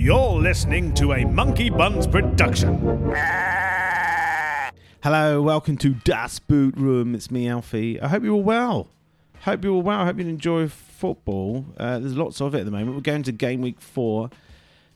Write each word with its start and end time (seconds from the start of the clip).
You're 0.00 0.38
listening 0.40 0.94
to 0.94 1.12
a 1.12 1.24
Monkey 1.24 1.70
Buns 1.70 2.06
production. 2.06 2.78
Hello, 5.02 5.42
welcome 5.42 5.76
to 5.78 5.94
Das 6.04 6.38
Boot 6.38 6.76
Room. 6.76 7.16
It's 7.16 7.32
me, 7.32 7.48
Alfie. 7.48 8.00
I 8.00 8.06
hope 8.06 8.22
you're 8.22 8.34
all 8.34 8.44
well. 8.44 8.86
Hope 9.40 9.64
you're 9.64 9.74
all 9.74 9.82
well. 9.82 9.98
I 9.98 10.04
hope 10.04 10.20
you 10.20 10.28
enjoy 10.28 10.68
football. 10.68 11.66
Uh, 11.76 11.98
there's 11.98 12.16
lots 12.16 12.40
of 12.40 12.54
it 12.54 12.60
at 12.60 12.64
the 12.64 12.70
moment. 12.70 12.94
We're 12.94 13.02
going 13.02 13.24
to 13.24 13.32
game 13.32 13.60
week 13.60 13.80
four. 13.80 14.30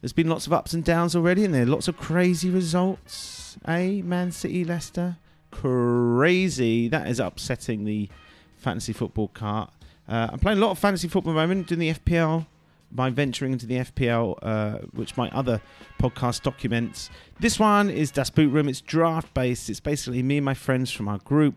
There's 0.00 0.12
been 0.12 0.28
lots 0.28 0.46
of 0.46 0.52
ups 0.52 0.72
and 0.72 0.84
downs 0.84 1.16
already, 1.16 1.44
and 1.44 1.52
there 1.52 1.66
lots 1.66 1.88
of 1.88 1.96
crazy 1.96 2.48
results. 2.48 3.58
Eh, 3.64 4.02
Man 4.02 4.30
City, 4.30 4.64
Leicester, 4.64 5.16
crazy. 5.50 6.86
That 6.86 7.08
is 7.08 7.18
upsetting 7.18 7.84
the 7.84 8.08
fantasy 8.56 8.92
football 8.92 9.28
cart. 9.34 9.72
Uh, 10.08 10.28
I'm 10.32 10.38
playing 10.38 10.58
a 10.58 10.60
lot 10.60 10.70
of 10.70 10.78
fantasy 10.78 11.08
football 11.08 11.32
at 11.32 11.34
the 11.34 11.40
moment, 11.40 11.66
doing 11.66 11.80
the 11.80 11.92
FPL 11.92 12.46
by 12.94 13.10
venturing 13.10 13.52
into 13.52 13.66
the 13.66 13.76
FPL, 13.76 14.38
uh, 14.42 14.78
which 14.92 15.16
my 15.16 15.30
other 15.30 15.60
podcast 15.98 16.42
documents. 16.42 17.10
This 17.40 17.58
one 17.58 17.90
is 17.90 18.10
Das 18.10 18.30
Boot 18.30 18.52
Room. 18.52 18.68
It's 18.68 18.80
draft 18.80 19.32
based. 19.34 19.70
It's 19.70 19.80
basically 19.80 20.22
me 20.22 20.38
and 20.38 20.44
my 20.44 20.54
friends 20.54 20.90
from 20.90 21.08
our 21.08 21.18
group. 21.18 21.54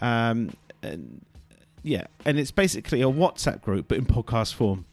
Um, 0.00 0.50
and, 0.82 1.24
yeah, 1.82 2.06
and 2.24 2.38
it's 2.38 2.50
basically 2.50 3.02
a 3.02 3.06
WhatsApp 3.06 3.62
group, 3.62 3.88
but 3.88 3.98
in 3.98 4.06
podcast 4.06 4.54
form. 4.54 4.86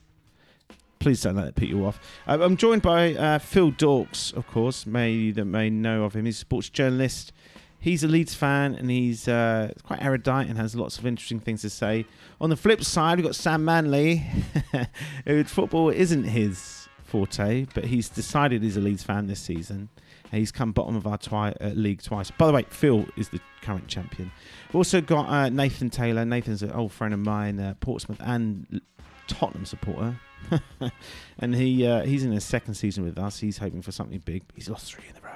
Please 0.99 1.21
don't 1.21 1.35
let 1.35 1.47
it 1.47 1.55
put 1.55 1.67
you 1.67 1.83
off. 1.83 1.99
Uh, 2.27 2.37
I'm 2.41 2.57
joined 2.57 2.83
by 2.83 3.15
uh, 3.15 3.39
Phil 3.39 3.71
Dorks, 3.71 4.31
of 4.35 4.45
course. 4.45 4.85
May 4.85 5.31
that 5.31 5.45
may 5.45 5.69
know 5.69 6.03
of 6.03 6.13
him. 6.13 6.25
He's 6.25 6.37
a 6.37 6.39
sports 6.41 6.69
journalist. 6.69 7.33
He's 7.81 8.03
a 8.03 8.07
Leeds 8.07 8.35
fan 8.35 8.75
and 8.75 8.91
he's 8.91 9.27
uh, 9.27 9.71
quite 9.83 10.03
erudite 10.03 10.47
and 10.47 10.57
has 10.57 10.75
lots 10.75 10.99
of 10.99 11.05
interesting 11.07 11.39
things 11.39 11.63
to 11.63 11.69
say. 11.69 12.05
On 12.39 12.51
the 12.51 12.55
flip 12.55 12.83
side, 12.83 13.17
we've 13.17 13.25
got 13.25 13.35
Sam 13.35 13.65
Manley, 13.65 14.23
who 15.25 15.43
football 15.43 15.89
isn't 15.89 16.25
his 16.25 16.87
forte, 17.03 17.65
but 17.73 17.85
he's 17.85 18.07
decided 18.07 18.61
he's 18.61 18.77
a 18.77 18.81
Leeds 18.81 19.01
fan 19.01 19.25
this 19.25 19.39
season. 19.41 19.89
He's 20.31 20.51
come 20.51 20.71
bottom 20.71 20.95
of 20.95 21.05
our 21.07 21.17
twi- 21.17 21.55
uh, 21.59 21.69
league 21.69 22.01
twice. 22.03 22.31
By 22.31 22.47
the 22.47 22.53
way, 22.53 22.65
Phil 22.69 23.05
is 23.17 23.29
the 23.29 23.39
current 23.61 23.87
champion. 23.87 24.31
We've 24.69 24.75
also 24.75 25.01
got 25.01 25.27
uh, 25.27 25.49
Nathan 25.49 25.89
Taylor. 25.89 26.23
Nathan's 26.23 26.61
an 26.61 26.71
old 26.71 26.91
friend 26.93 27.13
of 27.13 27.19
mine, 27.19 27.59
uh, 27.59 27.73
Portsmouth 27.79 28.21
and 28.21 28.79
Tottenham 29.27 29.65
supporter. 29.65 30.19
and 31.39 31.55
he 31.55 31.85
uh, 31.85 32.03
he's 32.03 32.23
in 32.23 32.31
his 32.31 32.43
second 32.43 32.75
season 32.75 33.03
with 33.03 33.17
us. 33.17 33.39
He's 33.39 33.57
hoping 33.57 33.81
for 33.81 33.91
something 33.91 34.19
big. 34.19 34.43
He's 34.55 34.69
lost 34.69 34.93
three 34.93 35.05
in 35.09 35.15
a 35.17 35.21
row. 35.21 35.30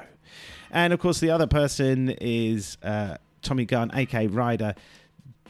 And 0.76 0.92
of 0.92 1.00
course, 1.00 1.22
the 1.22 1.32
other 1.32 1.48
person 1.48 2.10
is 2.20 2.78
uh, 2.84 3.16
Tommy 3.42 3.64
Gunn, 3.64 3.92
aka 3.94 4.28
Ryder. 4.28 4.76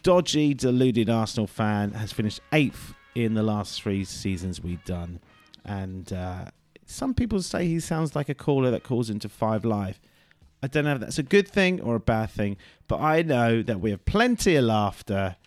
Dodgy, 0.03 0.53
deluded 0.53 1.09
Arsenal 1.09 1.47
fan, 1.47 1.93
has 1.93 2.13
finished 2.13 2.41
eighth 2.53 2.93
in 3.15 3.33
the 3.33 3.41
last 3.41 3.81
three 3.81 4.05
seasons 4.05 4.61
we've 4.61 4.85
done. 4.85 5.19
And 5.65 6.13
uh, 6.13 6.45
some 6.85 7.15
people 7.15 7.41
say 7.41 7.65
he 7.65 7.79
sounds 7.79 8.15
like 8.15 8.29
a 8.29 8.35
caller 8.35 8.69
that 8.69 8.83
calls 8.83 9.09
into 9.09 9.27
Five 9.27 9.65
Live. 9.65 9.99
I 10.61 10.67
don't 10.67 10.85
know 10.85 10.93
if 10.93 10.99
that's 10.99 11.17
a 11.17 11.23
good 11.23 11.47
thing 11.47 11.81
or 11.81 11.95
a 11.95 11.99
bad 11.99 12.29
thing, 12.29 12.57
but 12.87 12.99
I 12.99 13.23
know 13.23 13.63
that 13.63 13.81
we 13.81 13.89
have 13.89 14.05
plenty 14.05 14.55
of 14.57 14.65
laughter 14.65 15.37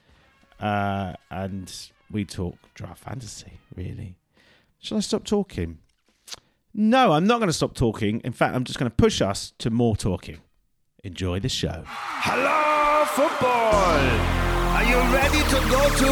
uh, 0.58 1.12
and 1.30 1.72
we 2.10 2.24
talk 2.24 2.56
draft 2.74 3.04
fantasy, 3.04 3.60
really. 3.76 4.16
Shall 4.80 4.98
I 4.98 5.02
stop 5.02 5.22
talking? 5.22 5.78
No, 6.80 7.10
I'm 7.10 7.26
not 7.26 7.38
going 7.38 7.48
to 7.48 7.52
stop 7.52 7.74
talking. 7.74 8.20
In 8.20 8.30
fact, 8.30 8.54
I'm 8.54 8.62
just 8.62 8.78
going 8.78 8.88
to 8.88 8.94
push 8.94 9.20
us 9.20 9.52
to 9.58 9.68
more 9.68 9.96
talking. 9.96 10.38
Enjoy 11.02 11.40
the 11.40 11.48
show. 11.48 11.82
Hello, 11.84 13.04
football! 13.06 13.98
Are 14.76 14.84
you 14.84 14.96
ready 15.12 15.40
to 15.40 15.58
go 15.68 15.82
to 15.82 16.10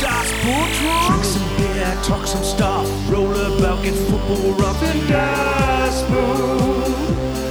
Das 0.00 0.32
Boot 0.40 0.72
Drink 1.06 1.22
some 1.22 1.56
beer, 1.58 1.98
talk 2.02 2.26
some 2.26 2.42
stuff, 2.42 2.88
roll 3.10 3.30
about, 3.30 3.84
get 3.84 3.92
football 3.92 4.52
rough 4.52 4.82
in 4.84 5.06
Das 5.06 6.02
Boot. 6.04 7.45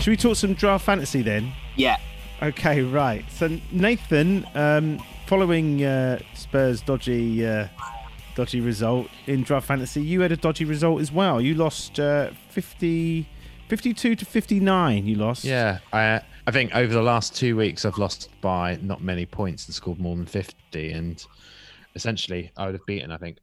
Should 0.00 0.12
we 0.12 0.16
talk 0.16 0.36
some 0.36 0.54
draft 0.54 0.86
fantasy 0.86 1.20
then? 1.20 1.52
Yeah. 1.76 1.98
Okay, 2.40 2.80
right. 2.80 3.22
So 3.30 3.60
Nathan, 3.70 4.46
um, 4.54 4.98
following 5.26 5.84
uh, 5.84 6.20
Spurs' 6.32 6.80
dodgy, 6.80 7.46
uh, 7.46 7.68
dodgy 8.34 8.62
result 8.62 9.08
in 9.26 9.42
draft 9.42 9.66
fantasy, 9.66 10.00
you 10.00 10.22
had 10.22 10.32
a 10.32 10.38
dodgy 10.38 10.64
result 10.64 11.02
as 11.02 11.12
well. 11.12 11.38
You 11.38 11.54
lost 11.54 12.00
uh, 12.00 12.30
50, 12.48 13.28
52 13.68 14.16
to 14.16 14.24
fifty 14.24 14.58
nine. 14.58 15.04
You 15.04 15.16
lost. 15.16 15.44
Yeah, 15.44 15.80
I 15.92 16.22
I 16.46 16.50
think 16.50 16.74
over 16.74 16.94
the 16.94 17.02
last 17.02 17.36
two 17.36 17.54
weeks 17.54 17.84
I've 17.84 17.98
lost 17.98 18.30
by 18.40 18.78
not 18.80 19.02
many 19.02 19.26
points 19.26 19.66
and 19.66 19.74
scored 19.74 20.00
more 20.00 20.16
than 20.16 20.24
fifty, 20.24 20.92
and 20.92 21.22
essentially 21.94 22.50
I 22.56 22.64
would 22.64 22.74
have 22.74 22.86
beaten 22.86 23.10
I 23.10 23.18
think 23.18 23.36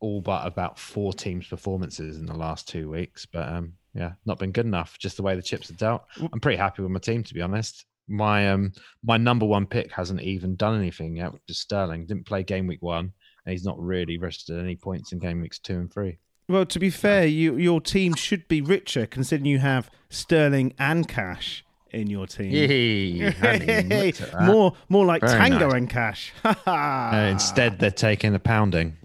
all 0.00 0.20
but 0.20 0.46
about 0.46 0.78
four 0.78 1.14
teams' 1.14 1.46
performances 1.46 2.18
in 2.18 2.26
the 2.26 2.36
last 2.36 2.68
two 2.68 2.90
weeks. 2.90 3.24
But 3.24 3.48
um, 3.48 3.72
yeah, 3.96 4.12
not 4.26 4.38
been 4.38 4.52
good 4.52 4.66
enough. 4.66 4.98
Just 4.98 5.16
the 5.16 5.22
way 5.22 5.34
the 5.36 5.42
chips 5.42 5.70
are 5.70 5.74
dealt. 5.74 6.02
I'm 6.32 6.40
pretty 6.40 6.58
happy 6.58 6.82
with 6.82 6.90
my 6.90 6.98
team 7.00 7.22
to 7.24 7.34
be 7.34 7.40
honest. 7.42 7.84
My 8.08 8.50
um 8.50 8.72
my 9.02 9.16
number 9.16 9.46
one 9.46 9.66
pick 9.66 9.90
hasn't 9.90 10.20
even 10.22 10.54
done 10.56 10.78
anything 10.78 11.16
yet, 11.16 11.32
which 11.32 11.42
is 11.48 11.58
Sterling. 11.58 12.06
Didn't 12.06 12.26
play 12.26 12.42
game 12.42 12.66
week 12.66 12.82
one, 12.82 13.12
and 13.44 13.52
he's 13.52 13.64
not 13.64 13.78
really 13.80 14.18
registered 14.18 14.60
any 14.62 14.76
points 14.76 15.12
in 15.12 15.18
game 15.18 15.40
weeks 15.40 15.58
two 15.58 15.74
and 15.78 15.92
three. 15.92 16.18
Well, 16.48 16.66
to 16.66 16.78
be 16.78 16.90
fair, 16.90 17.26
you, 17.26 17.56
your 17.56 17.80
team 17.80 18.14
should 18.14 18.46
be 18.46 18.60
richer 18.60 19.06
considering 19.06 19.46
you 19.46 19.58
have 19.58 19.90
Sterling 20.10 20.74
and 20.78 21.08
Cash 21.08 21.64
in 21.90 22.08
your 22.08 22.28
team. 22.28 22.52
Yee, 22.52 23.18
hadn't 23.18 23.62
even 23.62 23.88
looked 23.88 24.20
at 24.20 24.30
that. 24.32 24.42
more, 24.42 24.74
more 24.88 25.04
like 25.04 25.22
Very 25.22 25.32
Tango 25.32 25.70
nice. 25.70 25.74
and 25.74 25.90
Cash. 25.90 26.32
Uh, 26.44 27.28
instead, 27.32 27.80
they're 27.80 27.90
taking 27.90 28.32
the 28.32 28.38
pounding. 28.38 28.96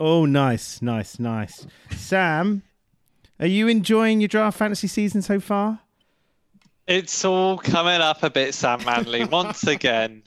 Oh, 0.00 0.24
nice, 0.24 0.80
nice, 0.80 1.18
nice. 1.18 1.66
Sam, 1.90 2.62
are 3.40 3.46
you 3.46 3.68
enjoying 3.68 4.20
your 4.20 4.28
draft 4.28 4.58
fantasy 4.58 4.86
season 4.86 5.22
so 5.22 5.40
far? 5.40 5.80
It's 6.86 7.24
all 7.24 7.58
coming 7.58 8.00
up 8.00 8.22
a 8.22 8.30
bit, 8.30 8.54
Sam 8.54 8.84
Manley. 8.84 9.24
Once 9.30 9.66
again, 9.66 10.22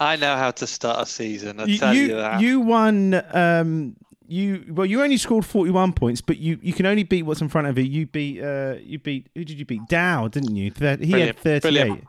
I 0.00 0.16
know 0.16 0.36
how 0.36 0.50
to 0.50 0.66
start 0.66 1.00
a 1.02 1.06
season. 1.06 1.60
I 1.60 1.76
tell 1.76 1.94
you, 1.94 2.02
you, 2.02 2.16
that. 2.16 2.40
you 2.40 2.60
won. 2.60 3.22
Um, 3.34 3.96
you 4.26 4.64
well, 4.68 4.86
you 4.86 5.02
only 5.02 5.16
scored 5.16 5.44
forty-one 5.44 5.92
points, 5.92 6.20
but 6.20 6.38
you, 6.38 6.58
you 6.62 6.72
can 6.72 6.86
only 6.86 7.04
beat 7.04 7.22
what's 7.22 7.40
in 7.40 7.48
front 7.48 7.66
of 7.68 7.78
you. 7.78 7.84
You 7.84 8.06
beat. 8.06 8.42
Uh, 8.42 8.76
you 8.82 8.98
beat. 8.98 9.28
Who 9.34 9.44
did 9.44 9.58
you 9.58 9.64
beat? 9.64 9.86
Dow, 9.88 10.28
didn't 10.28 10.54
you? 10.56 10.64
He 10.64 10.70
Brilliant, 10.70 11.10
had 11.10 11.38
thirty-eight. 11.38 11.60
brilliant. 11.62 12.04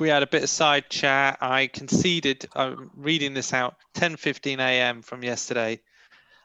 we 0.00 0.08
had 0.08 0.22
a 0.22 0.26
bit 0.26 0.42
of 0.42 0.48
side 0.50 0.88
chat. 0.88 1.38
I 1.40 1.68
conceded. 1.68 2.46
I'm 2.56 2.90
reading 2.96 3.34
this 3.34 3.52
out. 3.52 3.76
10:15 3.94 4.58
a.m. 4.58 5.02
from 5.02 5.22
yesterday. 5.22 5.80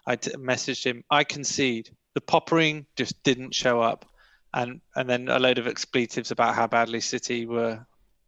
I 0.05 0.15
t- 0.17 0.31
messaged 0.31 0.83
him. 0.83 1.03
I 1.09 1.23
concede. 1.23 1.89
The 2.13 2.21
poppering 2.21 2.85
just 2.95 3.21
didn't 3.23 3.53
show 3.55 3.81
up, 3.81 4.05
and 4.53 4.81
and 4.95 5.09
then 5.09 5.27
a 5.29 5.39
load 5.39 5.57
of 5.57 5.67
expletives 5.67 6.31
about 6.31 6.55
how 6.55 6.67
badly 6.67 6.99
City 7.01 7.45
were 7.45 7.85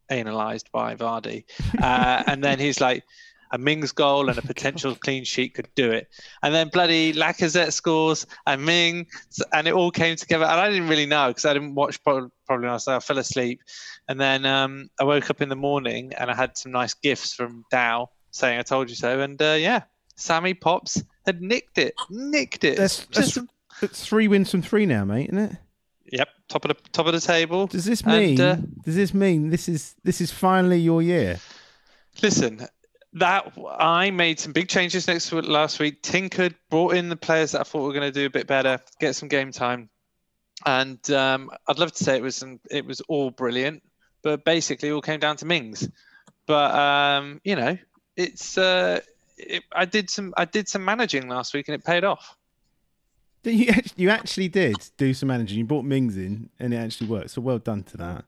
analysed 0.09 0.71
by 0.71 0.95
Vardy, 0.95 1.45
uh, 1.81 2.23
and 2.27 2.43
then 2.43 2.59
he's 2.59 2.79
like. 2.81 3.03
A 3.51 3.59
Mings 3.59 3.91
goal 3.91 4.27
and 4.27 4.37
a 4.39 4.41
potential 4.41 4.95
clean 4.95 5.23
sheet 5.23 5.53
could 5.53 5.69
do 5.75 5.91
it, 5.91 6.09
and 6.41 6.53
then 6.53 6.67
bloody 6.67 7.13
Lacazette 7.13 7.71
scores 7.71 8.25
and 8.47 8.65
Ming, 8.65 9.05
and 9.53 9.67
it 9.67 9.73
all 9.73 9.91
came 9.91 10.15
together. 10.15 10.45
And 10.45 10.59
I 10.59 10.69
didn't 10.69 10.89
really 10.89 11.05
know 11.05 11.27
because 11.27 11.45
I 11.45 11.53
didn't 11.53 11.75
watch 11.75 12.03
probably 12.03 12.31
last 12.49 12.87
night. 12.87 12.95
I 12.95 12.99
fell 12.99 13.19
asleep, 13.19 13.61
and 14.09 14.19
then 14.19 14.45
um, 14.47 14.89
I 14.99 15.03
woke 15.03 15.29
up 15.29 15.41
in 15.41 15.49
the 15.49 15.55
morning 15.55 16.11
and 16.17 16.31
I 16.31 16.35
had 16.35 16.57
some 16.57 16.71
nice 16.71 16.95
gifts 16.95 17.33
from 17.35 17.63
Dow 17.71 18.09
saying 18.31 18.59
I 18.59 18.63
told 18.63 18.89
you 18.89 18.95
so. 18.95 19.21
And 19.21 19.39
uh, 19.41 19.55
yeah, 19.59 19.83
Sammy 20.15 20.55
Pops 20.55 21.01
had 21.25 21.41
nicked 21.41 21.77
it, 21.77 21.93
nicked 22.09 22.63
it. 22.63 22.77
That's, 22.77 23.05
Just- 23.05 23.37
that's 23.81 24.05
three 24.05 24.27
wins 24.27 24.51
from 24.51 24.61
three 24.61 24.85
now, 24.85 25.05
mate, 25.05 25.29
isn't 25.29 25.51
it? 25.51 25.57
yep, 26.11 26.29
top 26.47 26.63
of 26.65 26.69
the 26.69 26.89
top 26.91 27.07
of 27.07 27.13
the 27.13 27.19
table. 27.19 27.67
Does 27.67 27.85
this 27.85 28.01
And, 28.01 28.11
mean? 28.13 28.39
uh, 28.41 28.61
does 28.83 28.95
this 28.95 29.13
mean 29.13 29.49
this 29.49 29.67
is 29.67 29.95
this 30.03 30.21
is 30.21 30.31
finally 30.31 30.79
your 30.79 31.01
year? 31.01 31.39
Listen, 32.21 32.65
that 33.13 33.51
I 33.79 34.11
made 34.11 34.39
some 34.39 34.53
big 34.53 34.69
changes 34.69 35.07
next 35.07 35.31
week, 35.31 35.45
last 35.47 35.79
week. 35.79 36.01
Tinkered, 36.01 36.55
brought 36.69 36.95
in 36.95 37.09
the 37.09 37.15
players 37.15 37.51
that 37.51 37.61
I 37.61 37.63
thought 37.63 37.83
were 37.83 37.93
going 37.93 38.11
to 38.11 38.17
do 38.19 38.25
a 38.25 38.29
bit 38.29 38.47
better, 38.47 38.79
get 38.99 39.15
some 39.15 39.27
game 39.29 39.51
time, 39.51 39.89
and 40.65 40.99
um, 41.11 41.49
I'd 41.67 41.79
love 41.79 41.91
to 41.93 42.03
say 42.03 42.15
it 42.17 42.21
was 42.23 42.35
some, 42.35 42.59
it 42.71 42.85
was 42.85 43.01
all 43.01 43.31
brilliant, 43.31 43.83
but 44.21 44.45
basically 44.45 44.89
it 44.89 44.91
all 44.93 45.01
came 45.01 45.19
down 45.19 45.37
to 45.37 45.45
Mings. 45.45 45.89
But 46.45 46.73
um, 46.75 47.41
you 47.43 47.55
know, 47.55 47.77
it's 48.15 48.57
uh, 48.57 48.99
it, 49.37 49.63
I 49.73 49.85
did 49.85 50.09
some 50.09 50.33
I 50.37 50.45
did 50.45 50.69
some 50.69 50.85
managing 50.85 51.27
last 51.27 51.53
week 51.53 51.67
and 51.67 51.75
it 51.75 51.83
paid 51.83 52.03
off. 52.03 52.37
You 53.45 53.73
you 53.95 54.09
actually 54.09 54.47
did 54.47 54.75
do 54.97 55.13
some 55.13 55.27
managing. 55.27 55.57
You 55.57 55.65
brought 55.65 55.85
Mings 55.85 56.17
in, 56.17 56.49
and 56.59 56.73
it 56.73 56.77
actually 56.77 57.07
worked. 57.07 57.31
So 57.31 57.41
well 57.41 57.59
done 57.59 57.83
to 57.83 57.97
that. 57.97 58.25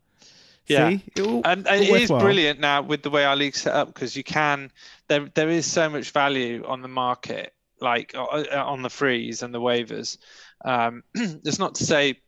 Yeah. 0.67 0.89
See? 0.89 1.03
It 1.15 1.21
all- 1.21 1.41
and 1.45 1.67
all 1.67 1.73
it 1.73 1.89
is 2.01 2.09
brilliant 2.09 2.59
now 2.59 2.81
with 2.81 3.01
the 3.01 3.09
way 3.09 3.23
our 3.25 3.35
league's 3.35 3.61
set 3.61 3.73
up 3.73 3.87
because 3.87 4.15
you 4.15 4.23
can 4.23 4.71
there 5.07 5.29
there 5.33 5.49
is 5.49 5.65
so 5.65 5.89
much 5.89 6.11
value 6.11 6.63
on 6.67 6.81
the 6.81 6.87
market 6.87 7.53
like 7.79 8.13
uh, 8.15 8.43
on 8.55 8.81
the 8.81 8.89
freeze 8.89 9.43
and 9.43 9.53
the 9.53 9.61
waivers. 9.61 10.17
Um, 10.65 11.03
it's 11.13 11.59
not 11.59 11.75
to 11.75 11.85
say 11.85 12.19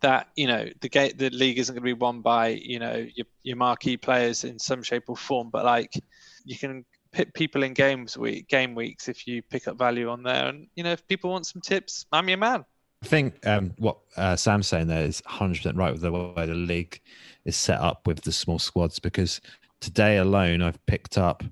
that 0.00 0.28
you 0.36 0.46
know 0.46 0.68
the 0.80 0.88
gate 0.88 1.16
the 1.16 1.30
league 1.30 1.58
isn't 1.58 1.74
going 1.74 1.82
to 1.82 1.94
be 1.94 1.98
won 1.98 2.20
by 2.20 2.48
you 2.48 2.78
know 2.78 3.06
your, 3.14 3.26
your 3.42 3.56
marquee 3.56 3.96
players 3.96 4.44
in 4.44 4.58
some 4.58 4.82
shape 4.82 5.04
or 5.08 5.16
form, 5.16 5.48
but 5.50 5.64
like 5.64 5.92
you 6.44 6.58
can 6.58 6.84
people 7.34 7.62
in 7.62 7.74
games 7.74 8.16
week 8.16 8.48
game 8.48 8.74
weeks 8.74 9.08
if 9.08 9.26
you 9.26 9.42
pick 9.42 9.68
up 9.68 9.78
value 9.78 10.08
on 10.08 10.22
there, 10.22 10.48
and 10.48 10.66
you 10.74 10.84
know 10.84 10.92
if 10.92 11.06
people 11.06 11.30
want 11.30 11.46
some 11.46 11.62
tips, 11.62 12.06
I'm 12.12 12.28
your 12.28 12.38
man. 12.38 12.64
I 13.02 13.06
think 13.06 13.46
um, 13.46 13.74
what 13.78 13.98
uh, 14.16 14.34
Sam's 14.34 14.66
saying 14.66 14.86
there 14.86 15.04
is 15.04 15.20
100% 15.28 15.76
right 15.76 15.92
with 15.92 16.00
the 16.00 16.10
way 16.10 16.46
the 16.46 16.54
league 16.54 17.02
is 17.44 17.54
set 17.54 17.78
up 17.78 18.06
with 18.06 18.22
the 18.22 18.32
small 18.32 18.58
squads 18.58 18.98
because 18.98 19.42
today 19.80 20.16
alone 20.16 20.62
I've 20.62 20.84
picked 20.86 21.18
up 21.18 21.44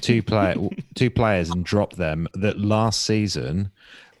two 0.00 0.24
player 0.24 0.56
two 0.96 1.10
players 1.10 1.50
and 1.50 1.64
dropped 1.64 1.96
them 1.96 2.26
that 2.34 2.58
last 2.58 3.04
season 3.04 3.70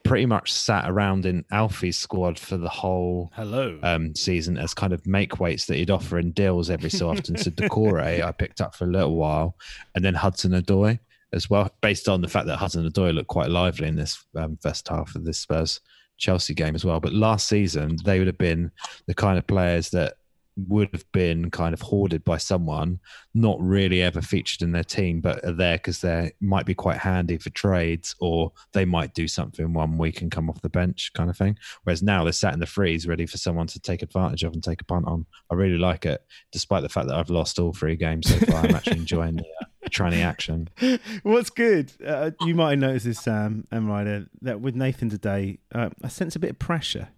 pretty 0.04 0.26
much 0.26 0.52
sat 0.52 0.88
around 0.88 1.26
in 1.26 1.44
Alfie's 1.50 1.96
squad 1.96 2.38
for 2.38 2.56
the 2.56 2.68
whole 2.68 3.30
Hello. 3.34 3.78
um, 3.82 4.14
season 4.14 4.58
as 4.58 4.74
kind 4.74 4.92
of 4.92 5.06
make 5.06 5.40
weights 5.40 5.66
that 5.66 5.76
he'd 5.76 5.90
offer 5.90 6.18
in 6.18 6.32
deals 6.32 6.70
every 6.70 6.90
so 6.90 7.08
often. 7.08 7.36
so 7.36 7.50
Decore 7.50 8.00
I 8.00 8.32
picked 8.32 8.60
up 8.60 8.74
for 8.74 8.84
a 8.84 8.90
little 8.92 9.16
while, 9.16 9.56
and 9.94 10.04
then 10.04 10.14
Hudson 10.14 10.52
Odoi 10.52 10.98
as 11.32 11.48
well, 11.48 11.70
based 11.80 12.08
on 12.08 12.20
the 12.20 12.28
fact 12.28 12.46
that 12.46 12.56
Hudson 12.56 12.88
Odoi 12.88 13.14
looked 13.14 13.28
quite 13.28 13.50
lively 13.50 13.88
in 13.88 13.96
this 13.96 14.24
um, 14.36 14.58
first 14.60 14.88
half 14.88 15.14
of 15.14 15.24
this 15.24 15.38
Spurs 15.38 15.80
Chelsea 16.18 16.54
game 16.54 16.74
as 16.74 16.84
well. 16.84 17.00
But 17.00 17.12
last 17.12 17.48
season 17.48 17.96
they 18.04 18.18
would 18.18 18.28
have 18.28 18.38
been 18.38 18.70
the 19.06 19.14
kind 19.14 19.38
of 19.38 19.46
players 19.46 19.90
that 19.90 20.14
would 20.56 20.88
have 20.92 21.10
been 21.12 21.50
kind 21.50 21.72
of 21.72 21.80
hoarded 21.80 22.24
by 22.24 22.36
someone, 22.36 23.00
not 23.34 23.60
really 23.60 24.02
ever 24.02 24.20
featured 24.20 24.62
in 24.62 24.72
their 24.72 24.84
team, 24.84 25.20
but 25.20 25.44
are 25.44 25.52
there 25.52 25.76
because 25.76 26.00
they 26.00 26.32
might 26.40 26.66
be 26.66 26.74
quite 26.74 26.98
handy 26.98 27.38
for 27.38 27.50
trades 27.50 28.14
or 28.20 28.52
they 28.72 28.84
might 28.84 29.14
do 29.14 29.26
something 29.26 29.72
one 29.72 29.98
week 29.98 30.20
and 30.20 30.30
come 30.30 30.50
off 30.50 30.60
the 30.60 30.68
bench 30.68 31.12
kind 31.14 31.30
of 31.30 31.36
thing. 31.36 31.56
Whereas 31.84 32.02
now 32.02 32.24
they're 32.24 32.32
sat 32.32 32.54
in 32.54 32.60
the 32.60 32.66
freeze 32.66 33.06
ready 33.06 33.26
for 33.26 33.38
someone 33.38 33.66
to 33.68 33.80
take 33.80 34.02
advantage 34.02 34.42
of 34.44 34.52
and 34.52 34.62
take 34.62 34.80
a 34.80 34.84
punt 34.84 35.06
on. 35.06 35.26
I 35.50 35.54
really 35.54 35.78
like 35.78 36.04
it, 36.06 36.24
despite 36.50 36.82
the 36.82 36.88
fact 36.88 37.08
that 37.08 37.16
I've 37.16 37.30
lost 37.30 37.58
all 37.58 37.72
three 37.72 37.96
games 37.96 38.28
so 38.28 38.46
far. 38.46 38.64
I'm 38.64 38.74
actually 38.74 38.98
enjoying 38.98 39.36
the 39.36 39.44
uh, 39.44 39.88
tranny 39.88 40.22
action. 40.22 40.68
What's 41.22 41.50
good? 41.50 41.92
Uh, 42.04 42.32
you 42.42 42.54
might 42.54 42.70
have 42.70 42.78
noticed 42.78 43.06
this, 43.06 43.20
Sam 43.20 43.66
and 43.70 43.88
Ryder, 43.88 44.26
that 44.42 44.60
with 44.60 44.74
Nathan 44.74 45.08
today, 45.08 45.58
uh, 45.74 45.90
I 46.02 46.08
sense 46.08 46.36
a 46.36 46.38
bit 46.38 46.50
of 46.50 46.58
pressure. 46.58 47.08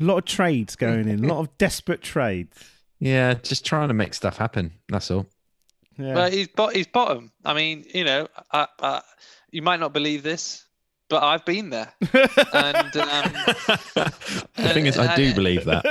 A 0.00 0.04
lot 0.04 0.18
of 0.18 0.24
trades 0.24 0.76
going 0.76 1.08
in, 1.08 1.24
a 1.24 1.28
lot 1.28 1.40
of 1.40 1.56
desperate 1.58 2.02
trades. 2.02 2.64
Yeah, 2.98 3.34
just 3.34 3.64
trying 3.64 3.88
to 3.88 3.94
make 3.94 4.14
stuff 4.14 4.36
happen. 4.38 4.72
That's 4.88 5.10
all. 5.10 5.26
Yeah. 5.98 6.14
But 6.14 6.32
he's 6.32 6.48
bo- 6.48 6.70
he's 6.70 6.86
bottom. 6.86 7.30
I 7.44 7.54
mean, 7.54 7.84
you 7.94 8.04
know, 8.04 8.26
I, 8.52 8.66
I, 8.80 9.02
you 9.50 9.62
might 9.62 9.78
not 9.78 9.92
believe 9.92 10.22
this, 10.24 10.66
but 11.08 11.22
I've 11.22 11.44
been 11.44 11.70
there, 11.70 11.92
and 12.00 12.96
um, 12.96 13.32
the 13.94 14.70
thing 14.72 14.86
is, 14.86 14.98
I 14.98 15.14
do 15.16 15.26
and- 15.26 15.34
believe 15.34 15.64
that. 15.66 15.84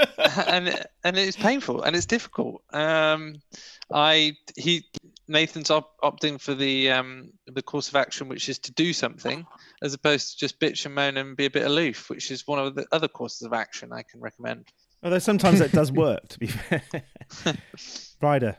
and 0.48 0.86
and 1.04 1.18
it's 1.18 1.38
painful 1.38 1.84
and 1.84 1.96
it's 1.96 2.06
difficult. 2.06 2.62
Um, 2.74 3.36
I 3.94 4.34
he 4.58 4.86
Nathan's 5.28 5.70
op- 5.72 5.98
opting 6.02 6.42
for 6.42 6.54
the 6.54 6.92
um 6.92 7.30
the 7.48 7.62
course 7.62 7.88
of 7.88 7.96
action, 7.96 8.28
which 8.28 8.50
is 8.50 8.60
to 8.60 8.72
do 8.74 8.92
something, 8.92 9.46
as 9.84 9.94
opposed 9.94 10.32
to 10.32 10.38
just 10.38 10.60
bitch 10.60 10.86
and 10.86 10.96
moan 10.96 11.18
and 11.18 11.36
be 11.36 11.46
a 11.46 11.50
bit 11.50 11.66
aloof, 11.66 12.10
which 12.10 12.32
is 12.32 12.48
one 12.48 12.58
of 12.58 12.74
the 12.74 12.88
other 12.92 13.10
courses 13.10 13.42
of 13.44 13.54
action 13.54 13.92
I 13.92 14.02
can 14.02 14.22
recommend. 14.22 14.66
Although 15.04 15.20
sometimes 15.20 15.60
that 15.60 15.74
does 15.74 15.92
work, 15.92 16.28
to 16.30 16.40
be 16.40 16.48
fair. 16.48 16.82
Ryder. 18.22 18.58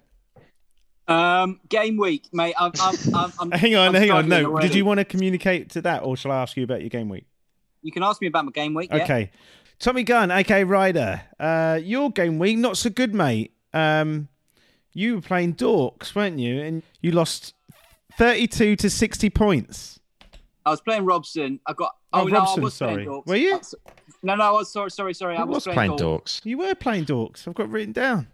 Um, 1.09 1.61
game 1.69 1.97
week, 1.97 2.29
mate. 2.33 2.55
I'm, 2.59 2.73
I'm, 2.79 2.97
I'm, 3.15 3.33
I'm, 3.41 3.51
Hang 3.53 3.75
on, 3.75 3.89
I'm 3.89 3.95
hang 3.95 4.11
on. 4.11 4.25
struggling 4.25 4.55
No, 4.55 4.61
did 4.61 4.75
you 4.75 4.85
want 4.85 4.99
to 4.99 5.05
communicate 5.05 5.71
to 5.71 5.83
that, 5.83 6.03
or 6.03 6.17
shall 6.17 6.31
I 6.31 6.43
ask 6.43 6.57
you 6.57 6.65
about 6.65 6.81
your 6.81 6.91
game 6.91 7.09
week? 7.09 7.25
You 7.83 7.93
can 7.93 8.03
ask 8.03 8.21
me 8.21 8.29
about 8.29 8.45
my 8.45 8.53
game 8.53 8.75
week. 8.75 8.91
yeah. 8.93 9.03
Okay. 9.03 9.31
Tommy 9.79 10.05
Gunn, 10.05 10.31
aka 10.31 10.65
Ryder. 10.65 11.23
Uh, 11.41 11.81
your 11.83 12.11
game 12.11 12.39
week, 12.39 12.59
not 12.59 12.77
so 12.77 12.91
good, 12.91 13.15
mate. 13.15 13.53
Um, 13.73 14.29
you 14.93 15.17
were 15.17 15.21
playing 15.21 15.55
Dorks, 15.55 16.15
weren't 16.15 16.39
you? 16.39 16.61
And 16.61 16.83
you 17.01 17.11
lost 17.11 17.55
32 18.17 18.77
to 18.77 18.89
60 18.89 19.31
points. 19.31 20.01
I 20.67 20.71
was 20.71 20.81
playing 20.81 21.05
Robson. 21.05 21.61
I 21.67 21.73
got. 21.75 21.93
Oh, 22.13 22.21
Oh, 22.23 22.25
no, 22.25 22.39
Robson, 22.41 22.61
I 22.61 22.65
was 22.65 22.79
playing 22.79 22.95
sorry. 22.95 23.07
Dorks. 23.07 23.27
Were 23.27 23.37
you? 23.37 23.57
Was- 23.59 23.75
No, 24.23 24.35
no, 24.37 24.45
I 24.45 24.51
was 24.51 24.73
sorry, 24.73 24.91
sorry, 24.91 25.15
sorry. 25.15 25.37
I 25.37 25.41
I 25.41 25.45
was, 25.45 25.67
was 25.67 25.75
playing 25.75 25.93
Dorks. 25.93 26.41
dorks. 26.41 26.45
You 26.47 26.59
were 26.59 26.75
playing 26.75 27.05
Dorks. 27.07 27.47
I've 27.47 27.55
got 27.55 27.69
written 27.71 27.93
down. 27.93 28.29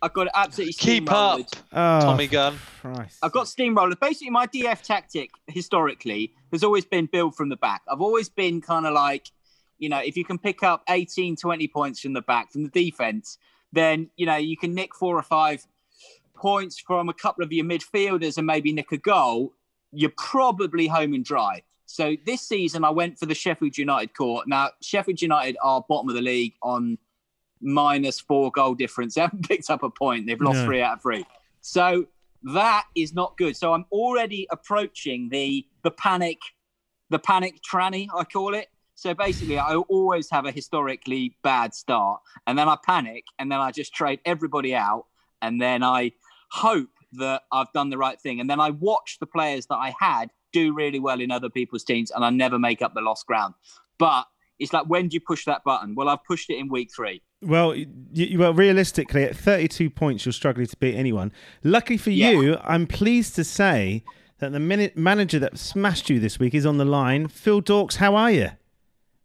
I 0.00 0.06
got 0.08 0.28
it 0.28 0.32
absolutely 0.34 0.74
Keep 0.74 1.10
up. 1.10 1.40
Oh, 1.72 2.00
Tommy 2.00 2.28
Gunn. 2.28 2.56
Christ. 2.80 3.18
I've 3.20 3.32
got 3.32 3.46
steamrollers. 3.46 3.98
Basically, 3.98 4.30
my 4.30 4.46
DF 4.46 4.80
tactic 4.82 5.30
historically 5.48 6.32
has 6.52 6.62
always 6.62 6.84
been 6.84 7.06
build 7.06 7.34
from 7.34 7.48
the 7.48 7.56
back. 7.56 7.82
I've 7.90 8.00
always 8.00 8.28
been 8.28 8.60
kind 8.60 8.86
of 8.86 8.94
like, 8.94 9.26
you 9.78 9.88
know, 9.88 9.98
if 9.98 10.16
you 10.16 10.24
can 10.24 10.38
pick 10.38 10.62
up 10.62 10.84
18, 10.88 11.34
20 11.34 11.66
points 11.68 11.98
from 12.00 12.12
the 12.12 12.22
back, 12.22 12.52
from 12.52 12.62
the 12.62 12.70
defense, 12.70 13.38
then, 13.72 14.08
you 14.16 14.24
know, 14.24 14.36
you 14.36 14.56
can 14.56 14.72
nick 14.72 14.94
four 14.94 15.16
or 15.18 15.22
five 15.22 15.66
points 16.36 16.78
from 16.78 17.08
a 17.08 17.12
couple 17.14 17.42
of 17.42 17.52
your 17.52 17.64
midfielders 17.64 18.38
and 18.38 18.46
maybe 18.46 18.72
nick 18.72 18.92
a 18.92 18.98
goal. 18.98 19.52
You're 19.92 20.12
probably 20.16 20.86
home 20.86 21.14
and 21.14 21.24
dry. 21.24 21.62
So 21.86 22.16
this 22.26 22.42
season, 22.42 22.84
I 22.84 22.90
went 22.90 23.18
for 23.18 23.26
the 23.26 23.34
Sheffield 23.34 23.78
United 23.78 24.14
court. 24.14 24.46
Now, 24.46 24.70
Sheffield 24.82 25.22
United 25.22 25.56
are 25.62 25.84
bottom 25.88 26.08
of 26.10 26.14
the 26.14 26.20
league 26.22 26.54
on 26.62 26.98
minus 27.60 28.20
four 28.20 28.50
goal 28.50 28.74
difference. 28.74 29.14
They 29.16 29.22
haven't 29.22 29.48
picked 29.48 29.70
up 29.70 29.82
a 29.82 29.90
point. 29.90 30.26
They've 30.26 30.40
lost 30.40 30.58
No. 30.58 30.64
three 30.66 30.82
out 30.82 30.94
of 30.98 31.02
three. 31.02 31.24
So 31.60 32.06
that 32.42 32.84
is 32.94 33.14
not 33.14 33.36
good. 33.36 33.56
So 33.56 33.72
I'm 33.72 33.86
already 33.90 34.46
approaching 34.50 35.28
the 35.30 35.66
the 35.82 35.90
panic, 35.90 36.38
the 37.10 37.18
panic 37.18 37.60
tranny, 37.62 38.06
I 38.14 38.24
call 38.24 38.54
it. 38.54 38.68
So 38.94 39.14
basically, 39.14 39.58
I 39.58 39.76
always 39.76 40.28
have 40.30 40.44
a 40.44 40.50
historically 40.50 41.36
bad 41.42 41.72
start, 41.72 42.20
and 42.46 42.58
then 42.58 42.68
I 42.68 42.76
panic, 42.84 43.24
and 43.38 43.50
then 43.50 43.60
I 43.60 43.70
just 43.70 43.94
trade 43.94 44.20
everybody 44.24 44.74
out, 44.74 45.06
and 45.40 45.60
then 45.60 45.82
I 45.82 46.12
hope 46.50 46.90
that 47.12 47.42
I've 47.52 47.72
done 47.72 47.90
the 47.90 47.98
right 47.98 48.20
thing, 48.20 48.40
and 48.40 48.48
then 48.50 48.60
I 48.60 48.70
watch 48.70 49.18
the 49.20 49.26
players 49.26 49.66
that 49.66 49.76
I 49.76 49.94
had 49.98 50.30
do 50.52 50.74
really 50.74 50.98
well 50.98 51.20
in 51.20 51.30
other 51.30 51.50
people's 51.50 51.84
teams, 51.84 52.10
and 52.10 52.24
I 52.24 52.30
never 52.30 52.58
make 52.58 52.82
up 52.82 52.94
the 52.94 53.00
lost 53.00 53.26
ground. 53.26 53.54
But 53.98 54.26
it's 54.58 54.72
like, 54.72 54.86
when 54.86 55.08
do 55.08 55.14
you 55.14 55.20
push 55.20 55.44
that 55.44 55.62
button? 55.64 55.94
Well, 55.94 56.08
I've 56.08 56.24
pushed 56.24 56.50
it 56.50 56.58
in 56.58 56.68
week 56.68 56.90
three. 56.94 57.22
Well, 57.42 57.74
you, 57.74 57.86
you, 58.12 58.38
well, 58.38 58.52
realistically, 58.54 59.22
at 59.24 59.36
32 59.36 59.90
points, 59.90 60.24
you're 60.26 60.32
struggling 60.32 60.66
to 60.66 60.76
beat 60.78 60.94
anyone. 60.96 61.32
Luckily 61.62 61.96
for 61.96 62.10
Yeah. 62.10 62.30
you, 62.30 62.56
I'm 62.64 62.86
pleased 62.86 63.34
to 63.36 63.44
say 63.44 64.02
that 64.38 64.52
the 64.52 64.58
minute 64.60 64.96
manager 64.96 65.38
that 65.38 65.58
smashed 65.58 66.10
you 66.10 66.18
this 66.18 66.38
week 66.38 66.54
is 66.54 66.66
on 66.66 66.78
the 66.78 66.84
line. 66.84 67.28
Phil 67.28 67.60
Dorks, 67.62 67.96
how 67.96 68.16
are 68.16 68.30
you? 68.30 68.50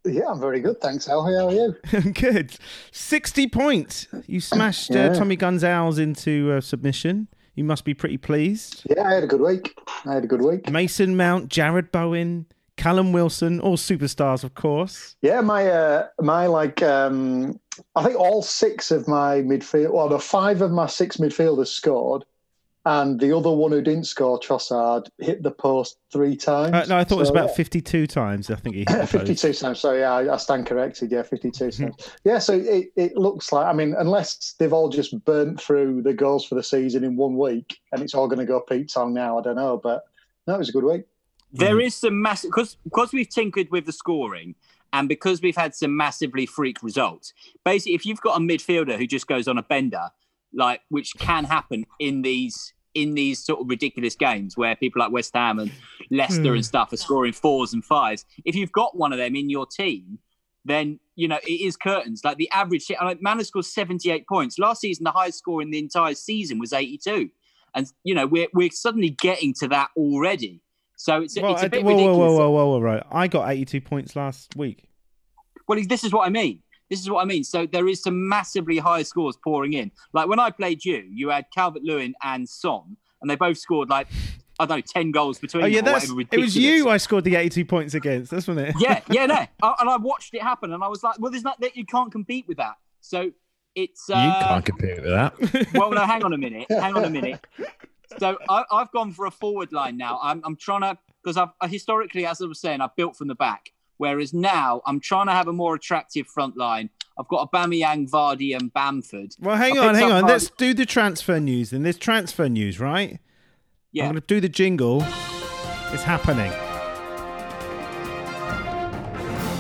Yeah, 0.06 0.24
I'm 0.30 0.40
very 0.40 0.60
good, 0.60 0.82
thanks, 0.82 1.08
Al. 1.08 1.24
How 1.26 1.48
are 1.48 1.54
you? 1.54 1.76
Good. 2.12 2.58
60 2.92 3.48
points. 3.48 4.08
You 4.28 4.42
smashed 4.42 4.92
uh, 4.92 5.14
Tommy 5.14 5.38
Gonzalez 5.38 5.98
into 5.98 6.52
uh, 6.52 6.60
submission. 6.62 7.30
You 7.56 7.64
must 7.64 7.86
be 7.86 7.94
pretty 7.94 8.18
pleased. 8.18 8.84
Yeah, 8.90 9.08
I 9.08 9.14
had 9.14 9.24
a 9.24 9.28
good 9.28 9.42
week. 9.42 9.78
I 10.06 10.16
had 10.16 10.24
a 10.24 10.28
good 10.28 10.42
week. 10.42 10.70
Mason 10.72 11.16
Mount, 11.16 11.50
Jarrod 11.50 11.92
Bowen, 11.92 12.48
Callum 12.78 13.14
Wilson, 13.14 13.60
all 13.60 13.78
superstars, 13.78 14.44
of 14.44 14.56
course. 14.56 15.16
Yeah, 15.22 15.42
my 15.42 15.70
uh, 15.70 16.08
my 16.20 16.48
like 16.48 16.82
um, 16.82 17.60
I 17.96 18.04
think 18.04 18.20
all 18.20 18.42
six 18.42 18.90
of 18.90 19.08
my 19.08 19.38
midfield, 19.42 19.92
well, 19.94 20.10
the 20.10 20.20
five 20.20 20.62
of 20.62 20.72
my 20.72 20.88
six 20.88 21.18
midfielders 21.18 21.68
scored, 21.68 22.26
and 22.86 23.20
the 23.20 23.36
other 23.36 23.50
one 23.52 23.72
who 23.72 23.82
didn't 23.82 24.06
score, 24.06 24.40
Trossard, 24.40 25.08
hit 25.20 25.42
the 25.42 25.52
post 25.52 25.98
three 26.12 26.36
times. 26.36 26.74
Uh, 26.74 26.86
no, 26.90 26.98
I 26.98 27.04
thought 27.06 27.16
it 27.16 27.20
was 27.20 27.30
about 27.30 27.50
yeah. 27.50 27.56
52 27.56 28.08
times. 28.08 28.50
I 28.52 28.56
think 28.56 28.76
he 28.76 28.82
hit 28.88 28.88
the 28.88 28.96
post. 29.00 29.12
52 29.12 29.54
times. 29.54 29.80
Sorry, 29.80 30.00
yeah, 30.00 30.12
I, 30.14 30.34
I 30.34 30.38
stand 30.38 30.66
corrected. 30.66 31.12
Yeah, 31.12 31.24
52 31.24 31.64
Mm-hmm. 31.66 31.84
times. 31.84 32.12
Yeah, 32.26 32.40
so 32.40 32.54
it, 32.54 32.92
it 32.98 33.16
looks 33.16 33.52
like, 33.54 33.66
I 33.68 33.74
mean, 33.74 33.96
unless 33.98 34.56
they've 34.60 34.74
all 34.74 34.90
just 34.90 35.24
burnt 35.24 35.62
through 35.62 36.02
the 36.02 36.14
goals 36.14 36.46
for 36.46 36.56
the 36.56 36.64
season 36.64 37.04
in 37.06 37.16
one 37.16 37.38
week 37.38 37.78
and 37.94 38.02
it's 38.02 38.14
all 38.14 38.28
going 38.28 38.40
to 38.40 38.46
go 38.46 38.60
Pete 38.60 38.92
Tong 38.94 39.14
now, 39.14 39.40
I 39.40 39.42
don't 39.44 39.56
know. 39.56 39.80
But 39.82 40.04
no, 40.46 40.56
it 40.56 40.60
was 40.60 40.70
a 40.70 40.74
good 40.74 40.84
week. 40.84 41.04
There 41.54 41.80
is 41.80 41.94
some 41.96 42.20
massive 42.22 42.50
because 42.50 42.78
because 42.84 43.14
we've 43.14 43.30
tinkered 43.30 43.70
with 43.70 43.86
the 43.86 43.92
scoring 43.94 44.56
and 44.92 45.08
because 45.08 45.42
we've 45.42 45.56
had 45.56 45.76
some 45.76 45.96
massively 45.96 46.46
freak 46.48 46.82
results. 46.82 47.32
Basically, 47.64 47.94
if 47.94 48.06
you've 48.08 48.22
got 48.22 48.38
a 48.38 48.40
midfielder 48.40 48.98
who 48.98 49.06
just 49.06 49.28
goes 49.28 49.48
on 49.48 49.58
a 49.60 49.64
bender, 49.64 50.10
like 50.54 50.82
which 50.90 51.14
can 51.18 51.44
happen 51.44 51.86
in 52.00 52.22
these 52.22 52.74
in 52.94 53.16
these 53.16 53.44
sort 53.44 53.60
of 53.60 53.68
ridiculous 53.68 54.16
games 54.16 54.56
where 54.56 54.76
people 54.76 55.00
like 55.00 55.12
West 55.12 55.34
Ham 55.34 55.60
and 55.60 55.72
Leicester 56.12 56.54
and 56.54 56.58
hmm. 56.58 56.62
stuff 56.62 56.94
are 56.94 56.98
scoring 56.98 57.34
fours 57.34 57.74
and 57.74 57.84
fives. 57.84 58.26
If 58.46 58.56
you've 58.56 58.72
got 58.72 58.96
one 58.96 59.12
of 59.12 59.18
them 59.18 59.36
in 59.36 59.50
your 59.50 59.66
team, 59.66 60.20
then 60.66 61.00
you 61.16 61.28
know 61.28 61.40
it 61.44 61.52
is 61.52 61.76
curtains. 61.76 62.22
Like 62.24 62.38
the 62.38 62.50
average, 62.52 62.90
like 63.02 63.22
Manor 63.22 63.44
scores 63.44 63.74
seventy 63.74 64.12
eight 64.12 64.28
points 64.28 64.60
last 64.60 64.82
season. 64.82 65.04
The 65.04 65.12
highest 65.12 65.40
score 65.40 65.62
in 65.62 65.72
the 65.72 65.80
entire 65.80 66.14
season 66.14 66.60
was 66.60 66.74
eighty 66.74 66.98
two, 66.98 67.30
and 67.76 67.88
you 68.04 68.16
know 68.16 68.28
we're 68.28 68.48
we're 68.54 68.72
suddenly 68.72 69.10
getting 69.10 69.54
to 69.56 69.68
that 69.70 69.90
already. 69.98 70.62
So 70.96 71.22
it's, 71.22 71.38
Well, 71.38 71.54
it's 71.54 71.64
a 71.64 71.70
bit 71.70 71.84
whoa, 71.84 71.92
whoa, 71.92 71.98
ridiculous. 71.98 72.18
whoa, 72.18 72.36
whoa, 72.36 72.50
whoa, 72.50 72.68
whoa, 72.68 72.80
right. 72.80 73.04
I 73.12 73.28
got 73.28 73.50
82 73.50 73.82
points 73.82 74.16
last 74.16 74.56
week. 74.56 74.86
Well, 75.68 75.78
this 75.86 76.06
is 76.06 76.14
what 76.14 76.26
I 76.26 76.30
mean. 76.30 76.62
This 76.94 77.02
is 77.02 77.10
what 77.10 77.24
I 77.24 77.26
mean. 77.26 77.44
So 77.44 77.66
there 77.66 77.88
is 77.88 78.04
some 78.04 78.30
massively 78.30 78.78
high 78.78 79.02
scores 79.02 79.36
pouring 79.44 79.74
in. 79.74 79.92
Like 80.14 80.28
when 80.28 80.40
I 80.40 80.52
played 80.52 80.86
you, 80.86 81.04
you 81.12 81.30
had 81.30 81.46
Calvert 81.52 81.82
Lewin 81.82 82.14
and 82.22 82.48
Son, 82.48 82.98
and 83.20 83.28
they 83.28 83.36
both 83.36 83.58
scored 83.58 83.90
like 83.90 84.08
I 84.60 84.68
don't 84.68 84.78
know, 84.78 84.84
ten 84.88 85.10
goals 85.10 85.40
between 85.40 85.64
Oh 85.64 85.66
yeah, 85.66 85.82
them 85.82 85.94
that's 85.94 86.12
whatever. 86.12 86.30
it 86.32 86.40
was 86.40 86.56
you 86.56 86.90
I 86.90 86.98
scored 86.98 87.24
the 87.24 87.36
82 87.36 87.66
points 87.66 87.96
against. 87.96 88.30
That's 88.30 88.48
wasn't 88.48 88.68
it? 88.68 88.76
yeah, 88.78 89.02
yeah, 89.10 89.26
no. 89.26 89.36
I, 89.64 89.76
and 89.80 89.90
I 89.90 89.98
watched 89.98 90.36
it 90.36 90.44
happen, 90.44 90.72
and 90.72 90.84
I 90.84 90.88
was 90.88 91.02
like, 91.02 91.20
well, 91.20 91.32
there's 91.32 91.44
not 91.44 91.60
that 91.62 91.76
you 91.76 91.84
can't 91.84 92.12
compete 92.12 92.48
with 92.48 92.58
that. 92.58 92.76
So 93.02 93.32
it's 93.74 94.08
uh, 94.08 94.18
you 94.40 94.48
can't 94.48 94.64
compete 94.64 95.02
with 95.02 95.06
that. 95.06 95.70
well, 95.74 95.90
no, 95.90 96.02
hang 96.06 96.24
on 96.24 96.34
a 96.34 96.38
minute. 96.38 96.68
Hang 96.70 96.96
on 96.96 97.06
a 97.06 97.10
minute. 97.10 97.44
So 98.20 98.38
I, 98.48 98.64
I've 98.72 98.92
gone 98.92 99.12
for 99.12 99.26
a 99.26 99.32
forward 99.32 99.72
line 99.74 99.98
now. 99.98 100.20
I'm, 100.22 100.40
I'm 100.46 100.56
trying 100.56 100.82
to 100.82 101.00
because 101.24 101.36
I've 101.36 101.72
historically, 101.72 102.28
as 102.28 102.44
I 102.44 102.46
was 102.46 102.60
saying, 102.60 102.80
I've 102.80 102.96
built 102.96 103.16
from 103.16 103.28
the 103.28 103.34
back. 103.34 103.72
Whereas 104.04 104.34
now 104.34 104.82
I'm 104.86 105.00
trying 105.00 105.28
to 105.28 105.32
have 105.32 105.48
a 105.48 105.54
more 105.54 105.76
attractive 105.76 106.28
front 106.28 106.58
line. 106.58 106.90
I've 107.18 107.30
got 107.30 107.50
Aubameyang, 107.50 108.10
Vardy, 108.10 108.54
and 108.54 108.74
Bamford. 108.74 109.34
Well, 109.40 109.56
hang 109.56 109.80
I 109.80 109.88
on, 109.88 109.96
hang 109.96 110.12
on. 110.12 110.24
Vardy- 110.24 110.28
Let's 110.28 110.50
do 110.50 110.74
the 110.74 110.86
transfer 110.86 111.40
news. 111.40 111.70
Then 111.70 111.84
there's 111.84 111.98
transfer 111.98 112.50
news, 112.50 112.82
right? 112.82 113.20
Yeah, 113.94 114.04
I'm 114.04 114.12
going 114.12 114.22
to 114.22 114.28
do 114.28 114.42
the 114.42 114.50
jingle. 114.50 114.98
It's 115.94 116.04
happening. 116.04 116.52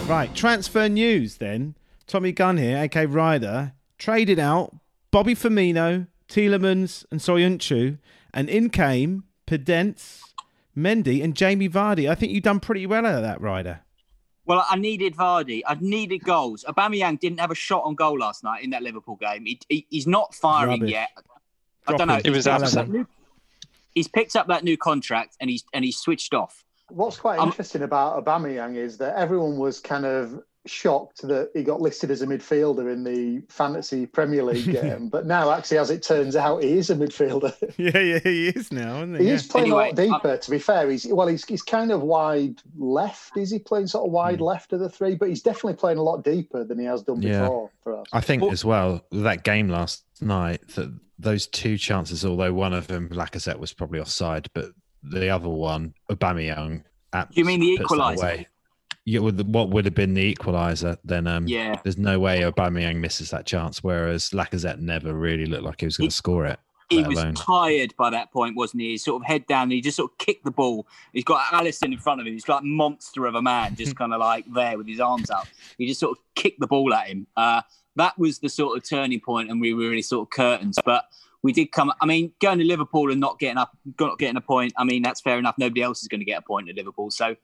Right, 0.09 0.29
transfer 0.35 0.89
news 0.89 1.37
then. 1.37 1.75
Tommy 2.05 2.33
Gunn 2.33 2.57
here, 2.57 2.83
AK 2.83 3.05
Ryder, 3.07 3.71
traded 3.97 4.39
out 4.39 4.75
Bobby 5.11 5.35
Firmino, 5.35 6.07
Tielemans, 6.27 7.05
and 7.09 7.21
Soyuncu, 7.21 7.97
and 8.33 8.49
in 8.49 8.69
came 8.69 9.23
Podence, 9.47 10.19
Mendy, 10.75 11.23
and 11.23 11.33
Jamie 11.33 11.69
Vardy. 11.69 12.09
I 12.09 12.15
think 12.15 12.33
you've 12.33 12.43
done 12.43 12.59
pretty 12.59 12.85
well 12.85 13.05
out 13.05 13.15
of 13.15 13.21
that, 13.21 13.39
Ryder. 13.39 13.79
Well, 14.45 14.65
I 14.69 14.75
needed 14.75 15.15
Vardy. 15.15 15.61
I 15.65 15.77
needed 15.79 16.23
goals. 16.23 16.65
Aubameyang 16.67 17.19
didn't 17.19 17.39
have 17.39 17.51
a 17.51 17.55
shot 17.55 17.83
on 17.85 17.95
goal 17.95 18.19
last 18.19 18.43
night 18.43 18.63
in 18.63 18.71
that 18.71 18.83
Liverpool 18.83 19.15
game. 19.15 19.45
He, 19.45 19.59
he, 19.69 19.87
he's 19.89 20.05
not 20.07 20.33
firing 20.35 20.81
Rubbish. 20.81 20.91
yet. 20.91 21.09
I 21.87 21.93
don't 21.95 22.07
know. 22.07 22.15
Dropping. 22.15 22.25
It 22.25 22.35
was 22.35 22.45
He's 22.45 22.45
picked 22.45 22.55
up 22.55 22.61
absent. 22.63 22.91
that 22.91 22.97
new- 22.97 23.07
He's 23.95 24.07
picked 24.07 24.35
up 24.35 24.47
that 24.47 24.63
new 24.63 24.75
contract 24.77 25.37
and 25.39 25.49
he's 25.49 25.63
and 25.73 25.85
he's 25.85 25.97
switched 25.97 26.33
off. 26.33 26.63
What's 26.89 27.17
quite 27.17 27.39
Um, 27.39 27.49
interesting 27.49 27.83
about 27.83 28.23
Aubameyang 28.25 28.75
is 28.75 28.97
that 28.97 29.15
everyone 29.15 29.57
was 29.57 29.79
kind 29.79 30.03
of 30.05 30.41
shocked 30.65 31.21
that 31.23 31.51
he 31.53 31.63
got 31.63 31.81
listed 31.81 32.09
as 32.09 32.21
a 32.21 32.27
midfielder 32.27 32.91
in 32.91 33.03
the 33.03 33.43
fantasy 33.49 34.05
Premier 34.05 34.43
League 34.43 34.65
game, 34.81 35.09
but 35.09 35.25
now 35.25 35.51
actually, 35.51 35.77
as 35.77 35.89
it 35.89 36.03
turns 36.03 36.35
out, 36.35 36.63
he 36.63 36.77
is 36.77 36.89
a 36.89 36.95
midfielder. 36.95 37.53
Yeah, 37.77 37.97
yeah, 37.99 38.19
he 38.19 38.47
is 38.49 38.71
now, 38.71 38.97
isn't 38.97 39.15
he? 39.15 39.23
He 39.23 39.29
Yeah. 39.29 39.35
is 39.35 39.47
playing 39.47 39.71
a 39.71 39.75
lot 39.75 39.87
Anyway, 39.99 40.09
uh, 40.09 40.17
deeper. 40.17 40.37
To 40.37 40.51
be 40.51 40.59
fair, 40.59 40.89
he's 40.89 41.05
well, 41.07 41.27
he's 41.27 41.43
he's 41.45 41.61
kind 41.61 41.91
of 41.91 42.01
wide 42.01 42.61
left. 42.77 43.35
Is 43.37 43.51
he 43.51 43.59
playing 43.59 43.87
sort 43.87 44.05
of 44.05 44.11
wide 44.11 44.37
hmm. 44.39 44.45
left 44.45 44.73
of 44.73 44.79
the 44.79 44.89
three? 44.89 45.15
But 45.15 45.29
he's 45.29 45.41
definitely 45.41 45.73
playing 45.75 45.97
a 45.97 46.03
lot 46.03 46.23
deeper 46.23 46.63
than 46.63 46.79
he 46.79 46.85
has 46.85 47.03
done 47.03 47.21
Yeah. 47.21 47.41
before 47.41 47.71
for 47.81 47.99
us. 47.99 48.07
I 48.13 48.21
think 48.21 48.41
Well- 48.43 48.51
as 48.51 48.63
well 48.63 49.05
that 49.11 49.43
game 49.43 49.69
last 49.69 50.03
night 50.21 50.67
that 50.75 50.93
those 51.19 51.47
two 51.47 51.77
chances, 51.77 52.23
although 52.25 52.53
one 52.53 52.73
of 52.73 52.87
them 52.87 53.09
Lacazette 53.09 53.59
was 53.59 53.73
probably 53.73 53.99
offside, 53.99 54.49
but 54.53 54.71
the 55.01 55.29
other 55.29 55.49
one 55.49 55.93
Aubameyang. 56.09 56.83
You 57.31 57.45
mean 57.45 57.59
the 57.59 57.77
puts 57.77 57.91
that 57.91 57.97
equaliser? 58.17 58.45
Yeah, 59.05 59.19
with 59.19 59.37
the- 59.37 59.43
what 59.43 59.69
would 59.69 59.85
have 59.85 59.95
been 59.95 60.13
the 60.13 60.33
equaliser, 60.33 60.97
then 61.03 61.27
um, 61.27 61.45
Yeah. 61.47 61.75
there's 61.83 61.97
no 61.97 62.19
way 62.19 62.41
Aubameyang 62.41 62.97
misses 62.97 63.31
that 63.31 63.45
chance. 63.45 63.83
Whereas 63.83 64.29
Lacazette 64.29 64.79
never 64.79 65.13
really 65.13 65.45
looked 65.45 65.63
like 65.63 65.81
he 65.81 65.85
was 65.87 65.97
going 65.97 66.09
to 66.09 66.15
score 66.15 66.45
it. 66.45 66.59
He 66.89 67.01
was 67.03 67.17
alone- 67.17 67.33
tired 67.35 67.95
by 67.97 68.09
that 68.11 68.31
point, 68.31 68.55
wasn't 68.55 68.81
he? 68.83 68.89
He's 68.91 69.03
sort 69.03 69.21
of 69.21 69.25
head 69.27 69.45
down 69.47 69.63
and 69.63 69.71
he 69.71 69.81
just 69.81 69.97
sort 69.97 70.11
of 70.11 70.17
kicked 70.19 70.45
the 70.45 70.51
ball. 70.51 70.85
He's 71.11 71.23
got 71.23 71.41
Alisson 71.45 71.91
in 71.91 71.97
front 71.97 72.21
of 72.21 72.27
him. 72.27 72.33
He's 72.33 72.47
like 72.47 72.63
monster 72.63 73.25
of 73.25 73.35
a 73.35 73.41
man, 73.41 73.75
just 73.77 73.95
kind 73.95 74.13
of 74.13 74.19
like 74.19 74.45
there 74.53 74.77
with 74.77 74.87
his 74.87 74.99
arms 74.99 75.29
out. 75.31 75.47
He 75.77 75.87
just 75.87 75.99
sort 75.99 76.17
of 76.17 76.23
kicked 76.35 76.59
the 76.59 76.67
ball 76.67 76.93
at 76.93 77.07
him. 77.07 77.25
Uh, 77.35 77.61
that 77.95 78.17
was 78.19 78.39
the 78.39 78.49
sort 78.49 78.77
of 78.77 78.87
turning 78.87 79.19
point, 79.19 79.49
and 79.49 79.59
we 79.59 79.73
were 79.73 79.81
really 79.89 80.01
sort 80.01 80.27
of 80.27 80.29
curtains. 80.31 80.77
But 80.85 81.05
we 81.41 81.51
did 81.51 81.71
come. 81.71 81.91
I 82.01 82.05
mean, 82.05 82.31
going 82.39 82.59
to 82.59 82.65
Liverpool 82.65 83.11
and 83.11 83.19
not 83.19 83.37
getting 83.39 83.57
up, 83.57 83.75
not 83.99 84.17
getting 84.19 84.37
a 84.37 84.41
point. 84.41 84.73
I 84.77 84.83
mean, 84.83 85.01
that's 85.01 85.21
fair 85.21 85.37
enough. 85.39 85.55
Nobody 85.57 85.81
else 85.81 86.01
is 86.01 86.07
going 86.07 86.21
to 86.21 86.25
get 86.25 86.39
a 86.39 86.41
point 86.41 86.69
at 86.69 86.75
Liverpool, 86.75 87.11
so 87.11 87.35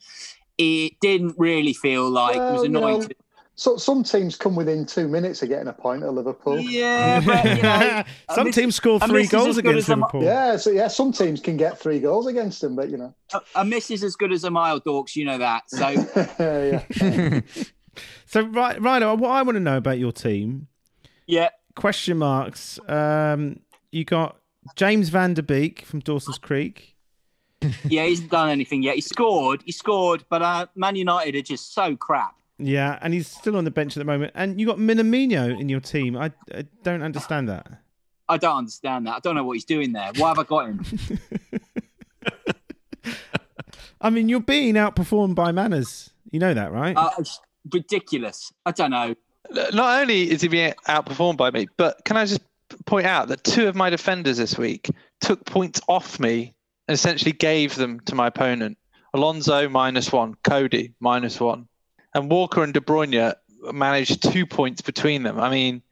it 0.59 0.93
didn't 1.01 1.33
really 1.39 1.73
feel 1.73 2.07
like 2.09 2.35
it 2.35 2.39
was 2.39 2.51
Well, 2.53 2.63
you 2.65 2.69
annoying. 2.77 2.99
know, 3.01 3.07
So 3.55 3.75
some 3.77 4.03
teams 4.03 4.35
come 4.37 4.55
within 4.55 4.85
two 4.85 5.07
minutes 5.07 5.41
of 5.41 5.49
getting 5.49 5.67
a 5.67 5.73
point 5.73 6.03
at 6.03 6.13
Liverpool. 6.13 6.59
yeah, 6.59 7.19
but 7.25 7.43
you 7.57 7.61
know, 7.63 8.03
Some 8.35 8.45
this- 8.45 8.55
teams 8.55 8.75
score 8.75 8.99
three 8.99 9.25
goals 9.27 9.57
against 9.57 9.77
as 9.79 9.89
I'm- 9.89 9.99
Liverpool. 10.01 10.23
Yeah, 10.23 10.55
so 10.57 10.69
yeah, 10.69 10.87
some 10.87 11.11
teams 11.11 11.41
can 11.41 11.57
get 11.57 11.79
three 11.79 11.99
goals 11.99 12.27
against 12.27 12.61
them, 12.61 12.75
but 12.75 12.89
you 12.89 12.97
know, 12.97 13.13
a, 13.33 13.41
a 13.55 13.65
miss 13.65 13.89
is 13.91 14.03
as 14.03 14.15
good 14.15 14.31
as 14.31 14.43
a 14.43 14.51
mile, 14.51 14.79
dorks. 14.79 15.15
You 15.15 15.25
know 15.25 15.37
that. 15.39 15.63
So. 15.69 15.89
yeah. 16.39 17.41
So, 18.25 18.41
right, 18.41 18.79
Ryder, 18.81 19.15
what 19.15 19.31
I 19.31 19.41
want 19.41 19.55
to 19.55 19.59
know 19.59 19.75
about 19.77 19.97
your 19.99 20.11
team 20.13 20.67
Yeah, 21.27 21.49
question 21.75 22.17
marks. 22.17 22.79
Um, 22.87 23.59
you 23.91 24.05
got 24.05 24.37
James 24.75 25.09
Van 25.09 25.33
Der 25.33 25.41
Beek 25.41 25.81
from 25.83 25.99
Dawson's 25.99 26.37
Creek. 26.37 26.95
yeah, 27.85 28.05
he's 28.05 28.19
done 28.19 28.49
anything 28.49 28.83
yet. 28.83 28.95
He 28.95 29.01
scored, 29.01 29.61
he 29.65 29.71
scored, 29.71 30.23
but 30.29 30.41
uh, 30.41 30.67
Man 30.75 30.95
United 30.95 31.35
are 31.35 31.41
just 31.41 31.73
so 31.73 31.95
crap. 31.95 32.35
Yeah, 32.57 32.99
and 33.01 33.13
he's 33.13 33.27
still 33.27 33.55
on 33.55 33.63
the 33.63 33.71
bench 33.71 33.95
at 33.95 33.99
the 33.99 34.05
moment. 34.05 34.33
And 34.35 34.59
you 34.59 34.67
got 34.67 34.77
Minamino 34.77 35.57
in 35.59 35.69
your 35.69 35.79
team. 35.79 36.17
I, 36.17 36.31
I 36.53 36.65
don't 36.83 37.01
understand 37.01 37.47
that. 37.47 37.67
I 38.27 38.37
don't 38.37 38.57
understand 38.57 39.07
that. 39.07 39.15
I 39.15 39.19
don't 39.19 39.35
know 39.35 39.43
what 39.43 39.53
he's 39.53 39.65
doing 39.65 39.93
there. 39.93 40.11
Why 40.17 40.29
have 40.29 40.39
I 40.39 40.43
got 40.43 40.67
him? 40.67 40.85
I 44.01 44.09
mean, 44.09 44.29
you're 44.29 44.39
being 44.39 44.75
outperformed 44.75 45.35
by 45.35 45.51
Manners. 45.51 46.11
You 46.31 46.39
know 46.39 46.53
that, 46.53 46.71
right? 46.71 46.95
Uh, 46.95 47.09
it's 47.17 47.39
ridiculous. 47.73 48.51
I 48.65 48.71
don't 48.71 48.91
know. 48.91 49.15
Not 49.73 50.01
only 50.01 50.29
is 50.29 50.41
he 50.41 50.47
being 50.47 50.73
outperformed 50.87 51.37
by 51.37 51.51
me, 51.51 51.67
but 51.75 52.03
can 52.05 52.17
I 52.17 52.25
just 52.25 52.41
point 52.85 53.07
out 53.07 53.29
that 53.29 53.43
two 53.43 53.67
of 53.67 53.75
my 53.75 53.89
defenders 53.89 54.37
this 54.37 54.57
week 54.57 54.89
took 55.21 55.45
points 55.45 55.81
off 55.87 56.19
me 56.19 56.53
and 56.89 56.95
essentially 56.95 57.31
gave 57.31 57.75
them 57.75 57.99
to 58.07 58.15
my 58.15 58.25
opponent. 58.27 58.75
Alonso 59.13 59.69
minus 59.69 60.11
one, 60.11 60.35
Coady 60.43 60.93
minus 60.99 61.39
one, 61.39 61.67
and 62.15 62.31
Walker 62.31 62.63
and 62.63 62.73
De 62.73 62.79
Bruyne 62.81 63.35
managed 63.71 64.23
two 64.31 64.47
points 64.47 64.81
between 64.81 65.21
them. 65.21 65.39
I 65.39 65.51
mean, 65.51 65.83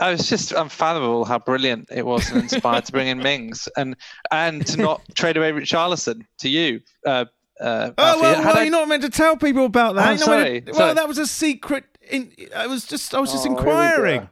I 0.00 0.12
was 0.12 0.28
just 0.28 0.52
unfathomable 0.52 1.24
how 1.24 1.40
brilliant 1.40 1.88
it 1.90 2.06
was 2.06 2.30
and 2.30 2.42
inspired 2.42 2.84
to 2.84 2.92
bring 2.92 3.08
in 3.08 3.18
Mings 3.22 3.68
and 3.76 3.96
and 4.30 4.64
to 4.68 4.76
not 4.80 5.02
trade 5.16 5.36
away 5.36 5.50
Richarlison 5.50 6.24
to 6.38 6.48
you. 6.48 6.80
Uh, 7.04 7.24
uh, 7.60 7.90
oh, 7.98 8.20
well, 8.20 8.42
well 8.42 8.58
I- 8.58 8.62
you're 8.62 8.70
not 8.70 8.86
meant 8.88 9.02
to 9.02 9.10
tell 9.10 9.36
people 9.36 9.64
about 9.64 9.96
that. 9.96 10.06
Oh, 10.06 10.10
You're 10.10 10.18
not 10.20 10.28
meant 10.28 10.46
sorry, 10.46 10.60
to- 10.60 10.70
well, 10.72 10.74
sorry. 10.80 10.94
that 10.94 11.08
was 11.08 11.18
a 11.18 11.26
secret. 11.26 11.84
In, 12.10 12.32
I 12.56 12.66
was 12.68 12.84
just, 12.86 13.14
I 13.14 13.20
was 13.20 13.30
just 13.32 13.46
Oh, 13.46 13.50
inquiring. 13.50 14.28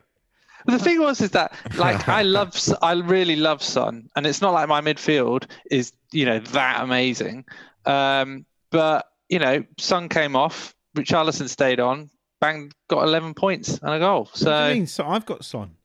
The 0.67 0.79
thing 0.79 1.01
was 1.01 1.21
is 1.21 1.31
that 1.31 1.53
like 1.77 2.09
I 2.09 2.23
love 2.23 2.57
I 2.83 2.93
really 2.93 3.37
love 3.37 3.63
Son, 3.63 4.09
and 4.17 4.27
it's 4.27 4.41
not 4.41 4.53
like 4.53 4.69
my 4.69 4.81
midfield 4.81 5.45
is 5.71 5.93
you 6.13 6.25
know 6.25 6.39
that 6.39 6.83
amazing. 6.83 7.45
Um, 7.87 8.47
but 8.71 9.07
you 9.29 9.39
know, 9.39 9.65
Son 9.79 10.09
came 10.09 10.37
off, 10.37 10.75
Richarlison 10.97 11.49
stayed 11.49 11.81
on, 11.81 12.11
bang, 12.41 12.73
got 12.89 13.05
eleven 13.05 13.35
points 13.35 13.79
and 13.83 13.95
a 13.95 13.99
goal. 13.99 14.25
What 14.25 14.35
do 14.35 14.45
So 14.45 14.69
you 14.69 14.75
mean? 14.75 14.87
So 14.87 15.07
I've 15.07 15.27
got 15.27 15.45
Son. 15.45 15.77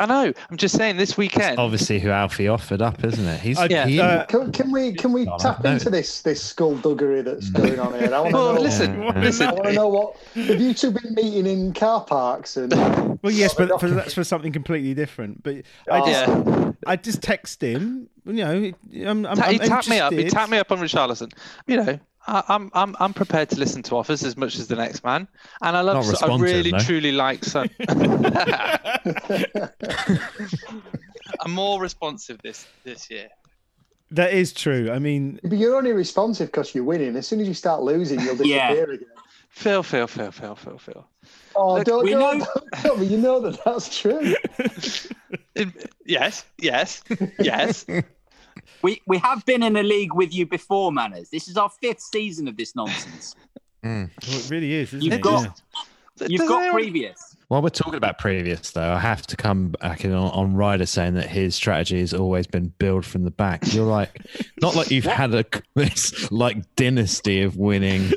I 0.00 0.06
know. 0.06 0.32
I'm 0.50 0.56
just 0.56 0.76
saying 0.76 0.96
this 0.96 1.16
weekend. 1.16 1.58
Obviously, 1.58 2.00
who 2.00 2.08
Alfie 2.10 2.48
offered 2.48 2.80
up, 2.80 3.04
isn't 3.04 3.26
it? 3.26 3.40
He's 3.40 3.58
I- 3.58 3.66
Yeah. 3.66 3.86
he- 3.86 4.00
uh, 4.00 4.24
Can, 4.24 4.50
can 4.50 4.72
we 4.72 4.92
can 4.94 5.12
we 5.12 5.26
Oh, 5.28 5.36
tap 5.38 5.62
no. 5.62 5.72
into 5.72 5.90
this 5.90 6.22
this 6.22 6.42
skullduggery 6.42 7.22
that's 7.22 7.50
going 7.50 7.78
on 7.78 7.92
here? 7.98 8.12
I 8.14 8.20
want 8.20 8.30
to 8.30 8.36
Well, 8.36 8.54
know. 8.54 8.60
listen, 8.60 9.02
Yeah. 9.02 9.20
listen. 9.20 9.46
I 9.48 9.52
want 9.52 9.64
to 9.66 9.72
know 9.72 9.88
what 9.88 10.16
have 10.34 10.60
you 10.60 10.72
two 10.74 10.90
been 10.90 11.14
meeting 11.14 11.46
in 11.46 11.72
car 11.74 12.02
parks 12.02 12.56
and 12.56 12.72
Well, 13.22 13.32
yes, 13.32 13.52
but 13.58 13.78
for, 13.78 13.88
that's 13.90 14.14
for 14.14 14.24
something 14.24 14.52
completely 14.52 14.94
different. 14.94 15.42
But 15.42 15.56
Oh, 15.88 15.94
I 16.02 16.10
just, 16.10 16.26
Yeah, 16.28 16.72
I 16.86 16.96
just 16.96 17.22
text 17.22 17.62
him. 17.62 18.08
You 18.24 18.32
know, 18.32 18.72
I'm, 19.10 19.26
I'm, 19.26 19.36
Ta- 19.36 19.44
I'm 19.44 19.52
he 19.52 19.58
tapped 19.58 19.88
me 19.90 19.98
up. 20.00 20.12
He 20.12 20.24
tapped 20.28 20.50
me 20.50 20.58
up 20.58 20.72
on 20.72 20.78
Richarlison. 20.78 21.32
You 21.66 21.76
know. 21.78 21.98
I, 22.26 22.42
I'm 22.48 22.70
I'm 22.74 22.94
I'm 23.00 23.12
prepared 23.14 23.48
to 23.50 23.58
listen 23.58 23.82
to 23.84 23.96
offers 23.96 24.22
as 24.24 24.36
much 24.36 24.56
as 24.58 24.66
the 24.68 24.76
next 24.76 25.02
man, 25.04 25.26
and 25.62 25.76
I 25.76 25.80
love. 25.80 25.96
I 26.04 26.10
respond 26.10 26.30
to 26.30 26.34
him, 26.36 26.42
really 26.42 26.70
though. 26.70 26.78
truly 26.78 27.12
like 27.12 27.44
Son. 27.44 27.70
I'm 31.40 31.52
more 31.52 31.80
responsive 31.80 32.38
this 32.42 32.66
this 32.84 33.10
year. 33.10 33.28
That 34.12 34.32
is 34.32 34.52
true. 34.52 34.90
I 34.90 34.98
mean, 34.98 35.38
but 35.44 35.56
you're 35.56 35.76
only 35.76 35.92
responsive 35.92 36.48
because 36.48 36.74
you're 36.74 36.84
winning. 36.84 37.16
As 37.16 37.26
soon 37.28 37.40
as 37.40 37.48
you 37.48 37.54
start 37.54 37.82
losing, 37.82 38.18
you'll 38.20 38.36
disappear 38.36 38.56
Yeah. 38.56 38.94
again. 38.94 39.00
Phil, 39.50 39.82
Phil, 39.82 40.06
Phil, 40.06 40.30
Phil, 40.30 40.54
Phil, 40.56 40.78
Phil. 40.78 41.06
Oh, 41.56 41.74
Look, 41.74 41.84
don't, 41.84 42.04
we 42.04 42.10
don't, 42.10 42.38
know- 42.38 42.46
don't 42.54 42.72
tell 42.74 42.96
me. 42.96 43.06
You 43.06 43.18
know 43.18 43.40
that 43.40 43.64
that's 43.64 43.98
true. 44.00 44.34
In- 45.56 45.72
yes, 46.06 46.44
yes, 46.58 47.02
yes. 47.40 47.84
We 48.82 49.00
we 49.06 49.18
have 49.18 49.44
been 49.46 49.62
in 49.62 49.76
a 49.76 49.82
league 49.82 50.14
with 50.14 50.34
you 50.34 50.46
before, 50.46 50.90
Manners. 50.92 51.28
This 51.30 51.48
is 51.48 51.56
our 51.56 51.68
fifth 51.68 52.00
season 52.00 52.48
of 52.48 52.56
this 52.56 52.74
nonsense. 52.74 53.34
Hmm. 53.82 54.04
well, 54.28 54.38
it 54.38 54.50
really 54.50 54.74
is. 54.74 54.88
Isn't 54.92 55.00
You've 55.00 55.14
it? 55.14 55.20
got 55.22 55.42
Yeah. 56.20 56.26
you've 56.28 56.40
Does 56.40 56.48
got 56.50 56.58
anyone- 56.64 56.74
previous. 56.82 57.34
While 57.48 57.62
we're 57.62 57.70
talking 57.70 57.94
about 57.94 58.18
previous, 58.18 58.72
though, 58.72 58.92
I 58.92 58.98
have 58.98 59.26
to 59.28 59.36
come 59.38 59.70
back 59.80 60.04
in 60.04 60.12
on, 60.12 60.30
on 60.32 60.54
Ryder 60.54 60.84
saying 60.84 61.14
that 61.14 61.30
his 61.30 61.54
strategy 61.54 61.98
has 62.00 62.12
always 62.12 62.46
been 62.46 62.74
build 62.78 63.06
from 63.06 63.24
the 63.24 63.30
back. 63.30 63.72
You're 63.72 63.86
like, 63.86 64.20
not 64.60 64.76
like 64.76 64.90
you've 64.90 65.06
had 65.06 65.34
a 65.34 65.46
this 65.74 66.30
like 66.30 66.58
dynasty 66.76 67.40
of 67.40 67.56
winning 67.56 68.12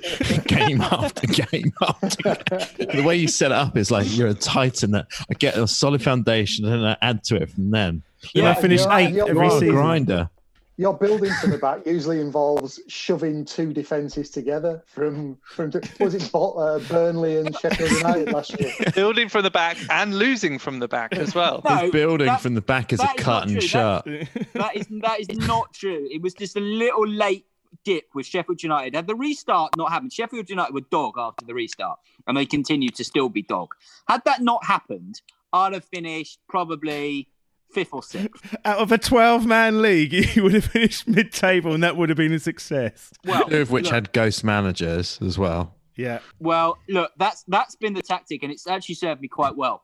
game 0.48 0.82
after 0.82 1.28
game 1.28 1.72
after 1.82 2.36
game. 2.36 2.88
The 2.98 3.04
way 3.06 3.16
you 3.16 3.30
set 3.30 3.52
it 3.52 3.56
up 3.58 3.78
is 3.78 3.90
like 3.90 4.06
you're 4.18 4.28
a 4.28 4.34
titan 4.34 4.92
that 4.92 5.08
I 5.32 5.34
get 5.36 5.58
a 5.58 5.66
solid 5.66 6.04
foundation 6.04 6.66
and 6.66 6.86
I 6.86 6.98
add 7.02 7.24
to 7.24 7.38
it 7.38 7.50
from 7.52 7.72
then. 7.72 8.04
Then 8.34 8.44
Yeah, 8.44 8.54
finished 8.56 8.84
you're- 8.84 9.02
eighth 9.02 9.16
you're 9.16 9.30
every 9.30 9.42
right. 9.48 9.52
Season. 9.54 9.70
grinder. 9.70 10.30
Your 10.78 10.94
building 10.98 11.32
from 11.40 11.52
the 11.52 11.58
back 11.58 11.86
usually 11.86 12.20
involves 12.20 12.80
shoving 12.88 13.46
two 13.46 13.74
defences 13.74 14.30
together 14.30 14.84
from 14.88 15.38
from 15.44 15.72
was 16.00 16.16
it 16.16 16.30
uh, 16.34 16.80
Burnley 16.90 17.38
and 17.38 17.56
Sheffield 17.58 17.92
United 17.92 18.32
last 18.32 18.60
year? 18.60 18.74
Building 18.96 19.30
from 19.30 19.44
the 19.44 19.52
back 19.52 19.78
and 19.90 20.18
losing 20.18 20.58
from 20.58 20.80
the 20.80 20.88
back 20.88 21.14
as 21.16 21.36
well. 21.36 21.62
No, 21.64 21.78
His 21.78 21.92
building 21.92 22.28
that- 22.28 22.42
from 22.42 22.56
the 22.56 22.62
back 22.62 22.92
is 22.92 23.00
a 23.00 23.04
that 23.04 23.20
is 23.20 23.24
cut 23.24 23.40
not 23.40 23.48
and 23.50 23.60
true. 23.60 23.68
shut. 23.68 24.06
that 24.54 24.76
is 24.76 24.88
that 25.02 25.20
is 25.20 25.30
not 25.48 25.74
true. 25.74 26.08
It 26.12 26.22
was 26.22 26.34
just 26.34 26.56
a 26.56 26.62
little 26.62 27.08
late 27.08 27.46
dip 27.84 28.06
with 28.16 28.26
Sheffield 28.26 28.64
United. 28.64 28.96
Had 28.96 29.08
the 29.08 29.16
restart 29.16 29.76
not 29.78 29.92
happened, 29.92 30.14
Sheffield 30.14 30.50
United 30.50 30.74
were 30.74 30.82
dog 30.82 31.16
after 31.18 31.46
the 31.46 31.54
restart, 31.54 32.00
and 32.28 32.36
they 32.36 32.46
continue 32.46 32.90
to 32.90 33.04
still 33.04 33.30
be 33.30 33.42
dog. 33.44 33.74
Had 34.08 34.24
that 34.26 34.42
not 34.42 34.66
happened, 34.66 35.22
I'd 35.52 35.74
have 35.74 35.86
finished 35.86 36.40
probably 36.48 37.28
fifth 37.74 37.94
or 37.94 38.04
sixth. 38.04 38.56
Out 38.66 38.80
of 38.80 38.92
a 38.92 38.98
12 38.98 39.46
man 39.46 39.82
league, 39.82 40.14
you 40.36 40.44
would 40.44 40.54
have 40.54 40.66
finished 40.66 41.08
mid 41.08 41.32
table 41.32 41.74
and 41.74 41.84
that 41.84 41.98
would 41.98 42.10
have 42.10 42.18
been 42.18 42.34
a 42.34 42.40
success. 42.40 43.12
Well, 43.26 43.48
Two 43.48 43.62
of 43.62 43.72
which 43.72 43.86
look, 43.86 43.94
had 43.94 44.14
ghost 44.14 44.44
managers 44.44 45.20
as 45.22 45.38
well. 45.38 45.76
Yeah. 45.96 46.20
well, 46.40 46.78
look, 46.90 47.12
that's 47.18 47.44
that's 47.48 47.76
been 47.76 47.94
the 47.94 48.02
tactic, 48.02 48.42
and 48.42 48.52
it's 48.52 48.66
actually 48.66 48.96
served 48.96 49.22
me 49.22 49.28
quite 49.28 49.56
well. 49.56 49.84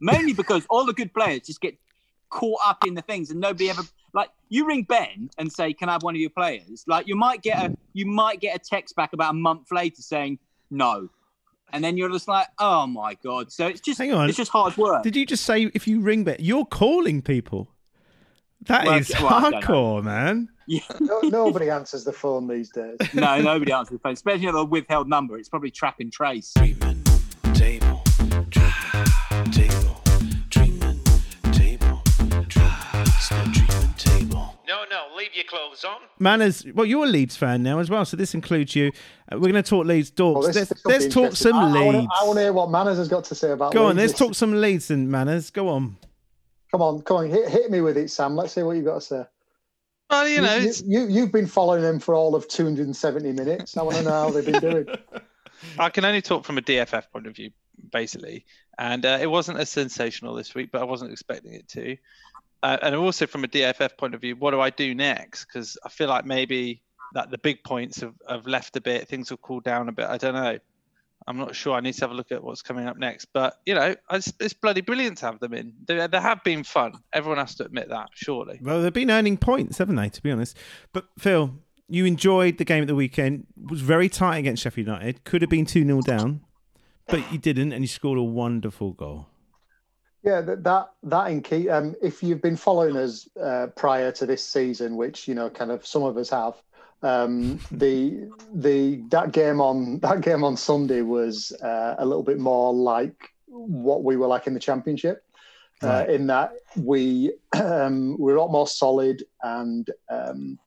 Mainly 0.00 0.32
because 0.42 0.66
all 0.70 0.86
the 0.86 0.94
good 0.94 1.12
players 1.12 1.40
just 1.40 1.60
get 1.60 1.76
caught 2.30 2.60
up 2.66 2.86
in 2.86 2.94
the 2.94 3.02
things, 3.02 3.30
and 3.30 3.38
nobody 3.38 3.68
ever 3.68 3.82
like 4.14 4.30
you 4.48 4.66
ring 4.66 4.84
Ben 4.84 5.28
and 5.36 5.52
say, 5.52 5.74
"Can 5.74 5.90
I 5.90 5.92
have 5.92 6.02
one 6.02 6.14
of 6.14 6.20
your 6.20 6.30
players?" 6.30 6.84
Like 6.86 7.06
you 7.06 7.16
might 7.16 7.42
get 7.42 7.58
a 7.62 7.76
you 7.92 8.06
might 8.06 8.40
get 8.40 8.56
a 8.56 8.58
text 8.58 8.96
back 8.96 9.12
about 9.12 9.32
a 9.32 9.36
month 9.36 9.70
later 9.70 10.00
saying 10.00 10.38
no, 10.70 11.10
and 11.72 11.82
then 11.82 11.96
you're 11.96 12.10
just 12.10 12.28
like, 12.28 12.46
"Oh 12.58 12.86
my 12.86 13.14
god!" 13.22 13.50
So 13.52 13.66
it's 13.66 13.80
just 13.80 13.98
Hang 13.98 14.12
on. 14.12 14.28
it's 14.28 14.36
just 14.36 14.50
hard 14.50 14.76
work. 14.76 15.02
Did 15.02 15.16
you 15.16 15.26
just 15.26 15.44
say 15.44 15.70
if 15.74 15.86
you 15.86 16.00
ring 16.00 16.24
bet, 16.24 16.40
you're 16.40 16.64
calling 16.66 17.22
people? 17.22 17.68
That 18.66 18.86
is 19.00 19.10
Well, 19.10 19.24
well, 19.24 19.34
I 19.34 19.50
don't 19.50 19.62
hardcore, 19.62 20.02
man. 20.02 20.48
No, 21.00 21.20
nobody 21.20 21.68
answers 21.68 22.04
the 22.04 22.12
phone 22.12 22.48
these 22.48 22.70
days. 22.70 22.96
no, 23.14 23.40
nobody 23.40 23.72
answers 23.72 23.92
the 23.92 23.98
phone, 23.98 24.14
especially 24.14 24.46
on 24.48 24.54
a 24.54 24.64
withheld 24.64 25.08
number. 25.08 25.38
It's 25.38 25.48
probably 25.48 25.70
track 25.70 25.96
and 26.00 26.10
trace. 26.10 26.52
Treatment 26.56 27.06
table, 27.54 28.02
treatment 28.50 29.52
table, 29.52 29.93
clothes 35.54 35.84
on. 35.84 36.00
Manners, 36.18 36.66
well, 36.74 36.86
you're 36.86 37.04
a 37.04 37.08
Leeds 37.08 37.36
fan 37.36 37.62
now 37.62 37.78
as 37.78 37.90
well, 37.90 38.04
so 38.04 38.16
this 38.16 38.34
includes 38.34 38.74
you. 38.74 38.92
Uh, 39.30 39.36
we're 39.36 39.52
going 39.52 39.54
to 39.54 39.62
talk 39.62 39.86
Leeds 39.86 40.10
Dorks. 40.10 40.34
Well, 40.34 40.42
this- 40.42 40.56
let's 40.56 40.68
this 40.68 40.82
could 40.82 40.88
be 40.88 40.92
let's 40.92 41.14
talk 41.14 41.22
interesting. 41.24 41.52
some 41.52 41.56
I, 41.56 41.78
I 41.78 41.88
Leeds. 41.88 42.12
I 42.20 42.24
want 42.24 42.36
to 42.36 42.42
hear 42.42 42.52
what 42.52 42.70
Manners 42.70 42.98
has 42.98 43.08
got 43.08 43.24
to 43.24 43.34
say 43.34 43.50
about. 43.52 43.72
Go 43.72 43.86
on, 43.86 43.96
Leeds. 43.96 44.12
let's 44.12 44.18
talk 44.18 44.34
some 44.34 44.60
Leeds 44.60 44.90
and 44.90 45.10
Manners. 45.10 45.50
Go 45.50 45.68
on. 45.68 45.96
Come 46.70 46.82
on, 46.82 47.02
come 47.02 47.18
on, 47.18 47.30
hit, 47.30 47.48
hit 47.48 47.70
me 47.70 47.80
with 47.80 47.96
it, 47.96 48.10
Sam. 48.10 48.34
Let's 48.34 48.54
hear 48.54 48.66
what 48.66 48.76
you've 48.76 48.84
got 48.84 48.94
to 48.94 49.00
say. 49.00 49.24
Well, 50.10 50.28
you 50.28 50.40
know, 50.40 50.56
you, 50.56 50.68
it's, 50.68 50.82
you, 50.82 51.06
you, 51.06 51.20
have 51.22 51.32
been 51.32 51.46
following 51.46 51.82
them 51.82 51.98
for 51.98 52.14
all 52.14 52.34
of 52.34 52.46
270 52.48 53.32
minutes. 53.32 53.76
I 53.76 53.82
want 53.82 53.96
to 53.96 54.02
know 54.02 54.10
how 54.10 54.30
they've 54.30 54.44
been 54.44 54.60
doing. 54.60 54.86
I 55.78 55.88
can 55.88 56.04
only 56.04 56.20
talk 56.20 56.44
from 56.44 56.58
a 56.58 56.62
DFF 56.62 57.10
point 57.10 57.26
of 57.26 57.34
view, 57.34 57.50
basically. 57.90 58.44
And 58.78 59.06
uh, 59.06 59.18
it 59.20 59.26
wasn't 59.26 59.58
as 59.58 59.70
sensational 59.70 60.34
this 60.34 60.54
week, 60.54 60.70
but 60.72 60.82
I 60.82 60.84
wasn't 60.84 61.12
expecting 61.12 61.54
it 61.54 61.68
to. 61.68 61.96
Uh, 62.64 62.78
and 62.80 62.94
also 62.94 63.26
from 63.26 63.44
a 63.44 63.46
DFF 63.46 63.94
point 63.98 64.14
of 64.14 64.22
view, 64.22 64.36
what 64.36 64.52
do 64.52 64.60
I 64.60 64.70
do 64.70 64.94
next? 64.94 65.44
Because 65.44 65.76
I 65.84 65.90
feel 65.90 66.08
like 66.08 66.24
maybe 66.24 66.80
that 67.12 67.30
the 67.30 67.36
big 67.36 67.62
points 67.62 68.00
have, 68.00 68.14
have 68.26 68.46
left 68.46 68.74
a 68.76 68.80
bit, 68.80 69.06
things 69.06 69.28
have 69.28 69.42
cooled 69.42 69.64
down 69.64 69.90
a 69.90 69.92
bit. 69.92 70.06
I 70.06 70.16
don't 70.16 70.32
know. 70.32 70.58
I'm 71.26 71.36
not 71.36 71.54
sure. 71.54 71.74
I 71.74 71.80
need 71.80 71.92
to 71.92 72.00
have 72.00 72.10
a 72.10 72.14
look 72.14 72.32
at 72.32 72.42
what's 72.42 72.62
coming 72.62 72.86
up 72.86 72.96
next. 72.96 73.26
But 73.26 73.60
you 73.66 73.74
know, 73.74 73.94
it's, 74.10 74.32
it's 74.40 74.54
bloody 74.54 74.80
brilliant 74.80 75.18
to 75.18 75.26
have 75.26 75.40
them 75.40 75.52
in. 75.52 75.74
They, 75.84 76.06
they 76.06 76.18
have 76.18 76.42
been 76.42 76.64
fun. 76.64 76.94
Everyone 77.12 77.36
has 77.36 77.54
to 77.56 77.66
admit 77.66 77.90
that, 77.90 78.08
surely. 78.14 78.60
Well, 78.62 78.80
they've 78.80 78.90
been 78.90 79.10
earning 79.10 79.36
points, 79.36 79.76
haven't 79.76 79.96
they, 79.96 80.08
to 80.08 80.22
be 80.22 80.30
honest? 80.30 80.56
But 80.94 81.08
Phil, 81.18 81.54
you 81.90 82.06
enjoyed 82.06 82.56
the 82.56 82.64
game 82.64 82.80
at 82.80 82.88
the 82.88 82.94
weekend. 82.94 83.46
was 83.62 83.82
very 83.82 84.08
tight 84.08 84.38
against 84.38 84.62
Sheffield 84.62 84.86
United. 84.86 85.24
Could 85.24 85.42
have 85.42 85.50
been 85.50 85.66
2 85.66 85.84
0 85.84 86.00
down, 86.00 86.40
but 87.08 87.30
you 87.30 87.36
didn't, 87.36 87.74
and 87.74 87.82
you 87.82 87.88
scored 87.88 88.18
a 88.18 88.22
wonderful 88.22 88.92
goal. 88.92 89.26
Yeah, 90.24 90.40
that 90.40 90.64
that, 90.64 90.90
that 91.02 91.30
in 91.30 91.42
key. 91.42 91.68
Um, 91.68 91.94
if 92.02 92.22
you've 92.22 92.40
been 92.40 92.56
following 92.56 92.96
us 92.96 93.28
uh, 93.40 93.66
prior 93.76 94.10
to 94.12 94.24
this 94.24 94.42
season, 94.42 94.96
which 94.96 95.28
you 95.28 95.34
know, 95.34 95.50
kind 95.50 95.70
of 95.70 95.86
some 95.86 96.02
of 96.02 96.16
us 96.16 96.30
have, 96.30 96.54
um, 97.02 97.60
the 97.70 98.30
the 98.54 99.02
that 99.10 99.32
game 99.32 99.60
on 99.60 100.00
that 100.00 100.22
game 100.22 100.42
on 100.42 100.56
Sunday 100.56 101.02
was 101.02 101.52
uh, 101.62 101.96
a 101.98 102.06
little 102.06 102.22
bit 102.22 102.38
more 102.38 102.72
like 102.72 103.34
what 103.46 104.02
we 104.02 104.16
were 104.16 104.26
like 104.26 104.46
in 104.46 104.54
the 104.54 104.60
championship. 104.60 105.22
Uh, 105.82 106.06
in 106.08 106.26
that 106.28 106.52
we 106.76 107.30
um, 107.62 108.16
were 108.16 108.36
a 108.36 108.40
lot 108.40 108.50
more 108.50 108.66
solid 108.66 109.22
and 109.42 109.90
um, 110.08 110.58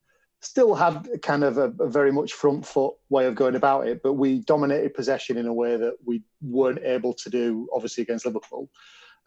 still 0.41 0.75
had 0.75 1.07
kind 1.23 1.43
of 1.43 1.57
a, 1.57 1.73
a 1.79 1.89
very 1.89 2.11
much 2.11 2.33
front 2.33 2.63
foot 2.63 2.93
way 3.09 3.25
of 3.25 3.33
going 3.33 3.55
about 3.55 3.87
it, 3.87 4.03
but 4.03 4.13
we 4.13 4.41
dominated 4.41 4.93
possession 4.93 5.37
in 5.37 5.47
a 5.47 5.53
way 5.53 5.75
that 5.75 5.95
we 6.05 6.21
weren't 6.41 6.83
able 6.83 7.15
to 7.15 7.31
do, 7.31 7.67
obviously 7.73 8.03
against 8.03 8.27
Liverpool, 8.27 8.69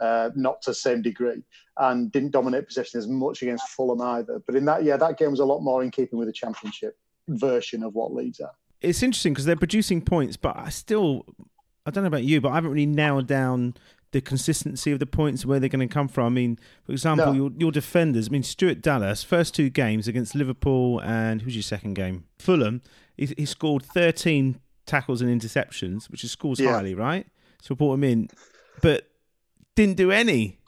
uh, 0.00 0.30
not 0.34 0.62
to 0.62 0.70
the 0.70 0.74
same 0.74 1.02
degree, 1.02 1.42
and 1.78 2.10
didn't 2.12 2.30
dominate 2.30 2.66
possession 2.66 2.98
as 2.98 3.06
much 3.06 3.42
against 3.42 3.68
Fulham 3.68 4.00
either. 4.00 4.42
But 4.46 4.56
in 4.56 4.64
that, 4.66 4.82
yeah, 4.84 4.96
that 4.96 5.18
game 5.18 5.30
was 5.30 5.40
a 5.40 5.44
lot 5.44 5.60
more 5.60 5.82
in 5.82 5.90
keeping 5.90 6.18
with 6.18 6.28
the 6.28 6.32
Championship 6.32 6.96
version 7.28 7.82
of 7.82 7.94
what 7.94 8.12
Leeds 8.14 8.40
are. 8.40 8.52
It's 8.80 9.02
interesting 9.02 9.32
because 9.34 9.44
they're 9.44 9.56
producing 9.56 10.00
points, 10.00 10.36
but 10.36 10.56
I 10.56 10.70
still, 10.70 11.26
I 11.86 11.90
don't 11.90 12.02
know 12.02 12.08
about 12.08 12.24
you, 12.24 12.40
but 12.40 12.48
I 12.50 12.54
haven't 12.54 12.70
really 12.70 12.86
nailed 12.86 13.26
down 13.26 13.74
the 14.12 14.20
consistency 14.20 14.90
of 14.90 14.98
the 14.98 15.06
points 15.06 15.46
where 15.46 15.60
they're 15.60 15.68
going 15.68 15.86
to 15.86 15.92
come 15.92 16.08
from. 16.08 16.26
I 16.26 16.30
mean, 16.30 16.58
for 16.84 16.90
example, 16.92 17.26
No. 17.26 17.32
your 17.32 17.50
your 17.56 17.70
defenders. 17.72 18.28
I 18.28 18.30
mean, 18.32 18.42
Stuart 18.42 18.80
Dallas, 18.82 19.22
first 19.22 19.54
two 19.54 19.70
games 19.70 20.08
against 20.08 20.34
Liverpool 20.34 20.98
and 21.00 21.42
who's 21.42 21.54
your 21.54 21.62
second 21.62 21.94
game? 21.94 22.24
Fulham. 22.38 22.80
He, 23.16 23.26
he 23.36 23.44
scored 23.46 23.84
thirteen 23.84 24.58
tackles 24.86 25.20
and 25.22 25.30
interceptions, 25.40 26.10
which 26.10 26.24
is 26.24 26.32
scores 26.32 26.58
Yeah. 26.58 26.72
highly, 26.72 26.94
right? 26.94 27.26
So 27.62 27.74
we 27.74 27.76
brought 27.76 27.94
him 27.94 28.04
in, 28.04 28.28
but 28.82 29.09
didn't 29.80 29.96
do 29.96 30.10
any. 30.10 30.58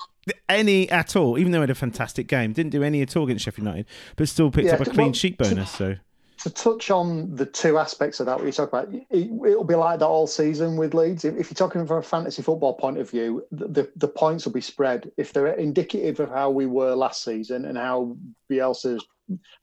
Any 0.49 0.89
at 0.89 1.17
all, 1.17 1.37
even 1.37 1.51
though 1.51 1.59
he 1.59 1.63
had 1.63 1.71
a 1.71 1.75
fantastic 1.75 2.29
game, 2.29 2.53
didn't 2.53 2.71
do 2.71 2.83
any 2.85 3.03
at 3.03 3.17
all 3.17 3.25
against 3.25 3.45
Sheffield 3.45 3.67
United, 3.67 3.87
but 4.17 4.29
still 4.29 4.51
picked 4.53 4.69
Yeah, 4.69 4.75
up 4.75 4.81
a 4.81 4.85
clean 4.85 5.07
well, 5.09 5.13
sheet 5.13 5.37
to- 5.39 5.45
bonus. 5.45 5.71
So 5.73 5.97
To 6.45 6.51
touch 6.51 6.91
on 6.93 7.35
the 7.35 7.45
two 7.45 7.77
aspects 7.77 8.21
of 8.21 8.27
that, 8.27 8.37
what 8.39 8.47
you 8.47 8.53
talk 8.53 8.69
about, 8.69 8.89
it, 8.93 9.05
it'll 9.11 9.65
be 9.65 9.75
like 9.75 9.99
that 9.99 10.07
all 10.07 10.27
season 10.29 10.77
with 10.77 10.95
Leeds. 10.95 11.25
If, 11.25 11.35
you're 11.51 11.57
talking 11.57 11.85
from 11.87 11.99
a 11.99 12.03
fantasy 12.03 12.41
football 12.41 12.75
point 12.75 12.99
of 12.99 13.11
view, 13.11 13.45
the, 13.51 13.67
the, 13.69 13.91
the 13.97 14.09
points 14.09 14.45
will 14.45 14.53
be 14.53 14.61
spread. 14.61 15.11
If 15.17 15.33
they're 15.33 15.49
indicative 15.49 16.21
of 16.21 16.31
how 16.31 16.51
we 16.51 16.67
were 16.67 16.95
last 16.95 17.25
season 17.25 17.65
and 17.65 17.77
how 17.77 18.17
Bielsa 18.51 19.01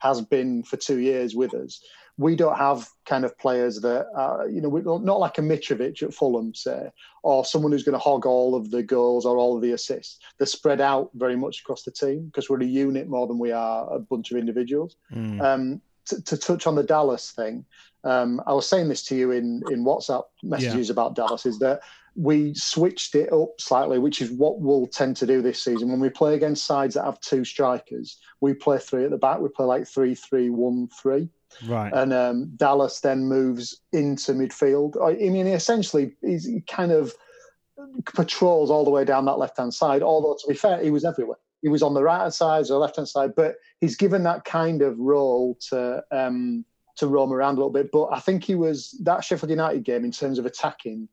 has 0.00 0.20
been 0.20 0.62
for 0.62 0.76
two 0.76 0.98
years 0.98 1.34
with 1.34 1.54
us, 1.54 1.82
we 2.16 2.36
don't 2.36 2.56
have 2.56 2.88
kind 3.06 3.24
of 3.24 3.36
players 3.38 3.80
that 3.80 4.06
are, 4.14 4.48
you 4.48 4.60
know, 4.60 4.68
we're 4.68 4.82
not 4.82 5.20
like 5.20 5.38
a 5.38 5.40
Mitrovic 5.40 6.02
at 6.02 6.14
Fulham, 6.14 6.54
say, 6.54 6.90
or 7.22 7.44
someone 7.44 7.72
who's 7.72 7.82
going 7.82 7.94
to 7.94 7.98
hog 7.98 8.26
all 8.26 8.54
of 8.54 8.70
the 8.70 8.82
goals 8.82 9.24
or 9.24 9.38
all 9.38 9.56
of 9.56 9.62
the 9.62 9.72
assists. 9.72 10.18
They're 10.38 10.46
spread 10.46 10.80
out 10.80 11.10
very 11.14 11.36
much 11.36 11.60
across 11.60 11.82
the 11.82 11.90
team 11.90 12.26
because 12.26 12.50
we're 12.50 12.60
a 12.60 12.66
unit 12.66 13.08
more 13.08 13.26
than 13.26 13.38
we 13.38 13.52
are 13.52 13.92
a 13.92 13.98
bunch 13.98 14.30
of 14.30 14.36
individuals. 14.36 14.96
mm. 15.12 15.40
Um, 15.40 15.80
to, 16.06 16.20
to 16.22 16.36
touch 16.36 16.66
on 16.66 16.74
the 16.74 16.82
Dallas 16.82 17.30
thing, 17.30 17.64
um, 18.04 18.42
I 18.46 18.52
was 18.52 18.66
saying 18.66 18.88
this 18.88 19.04
to 19.04 19.14
you 19.14 19.30
in, 19.30 19.62
in 19.70 19.84
WhatsApp 19.84 20.24
messages 20.42 20.88
about 20.90 21.14
Dallas 21.14 21.46
is 21.46 21.58
that 21.60 21.80
we 22.16 22.54
switched 22.54 23.14
it 23.14 23.32
up 23.32 23.50
slightly, 23.58 23.98
which 23.98 24.20
is 24.20 24.30
what 24.30 24.60
we'll 24.60 24.86
tend 24.86 25.16
to 25.18 25.26
do 25.26 25.42
this 25.42 25.62
season. 25.62 25.90
When 25.90 26.00
we 26.00 26.08
play 26.08 26.34
against 26.34 26.64
sides 26.64 26.94
that 26.94 27.04
have 27.04 27.20
two 27.20 27.44
strikers, 27.44 28.18
we 28.40 28.54
play 28.54 28.78
three 28.78 29.04
at 29.04 29.10
the 29.10 29.18
back. 29.18 29.38
We 29.38 29.48
play 29.48 29.66
like 29.66 29.86
three, 29.86 30.14
three, 30.14 30.50
one, 30.50 30.88
three 30.88 31.28
right, 31.66 31.92
and 31.92 32.12
um, 32.12 32.52
Dallas 32.56 33.00
then 33.00 33.24
moves 33.24 33.80
into 33.92 34.32
midfield. 34.32 35.00
I, 35.00 35.26
I 35.26 35.30
mean, 35.30 35.46
essentially, 35.46 36.16
he's, 36.20 36.46
he 36.46 36.60
kind 36.62 36.92
of 36.92 37.12
patrols 38.14 38.70
all 38.70 38.84
the 38.84 38.90
way 38.90 39.04
down 39.04 39.24
that 39.26 39.38
left 39.38 39.58
hand 39.58 39.74
side. 39.74 40.02
Although, 40.02 40.36
to 40.40 40.48
be 40.48 40.54
fair, 40.54 40.82
he 40.82 40.90
was 40.90 41.04
everywhere. 41.04 41.38
He 41.62 41.68
was 41.68 41.82
on 41.82 41.94
the 41.94 42.02
right 42.02 42.20
hand 42.20 42.34
side 42.34 42.70
or 42.70 42.78
left 42.78 42.96
hand 42.96 43.08
side, 43.08 43.34
but 43.34 43.56
he's 43.80 43.96
given 43.96 44.22
that 44.24 44.44
kind 44.44 44.82
of 44.82 44.98
role 44.98 45.58
to 45.68 46.02
um, 46.10 46.64
to 46.96 47.06
roam 47.06 47.32
around 47.32 47.54
a 47.54 47.56
little 47.56 47.70
bit. 47.70 47.90
But 47.92 48.08
I 48.12 48.20
think 48.20 48.44
he 48.44 48.54
was 48.54 48.96
that 49.02 49.24
Sheffield 49.24 49.50
United 49.50 49.84
game 49.84 50.04
in 50.04 50.12
terms 50.12 50.38
of 50.38 50.46
attacking. 50.46 51.08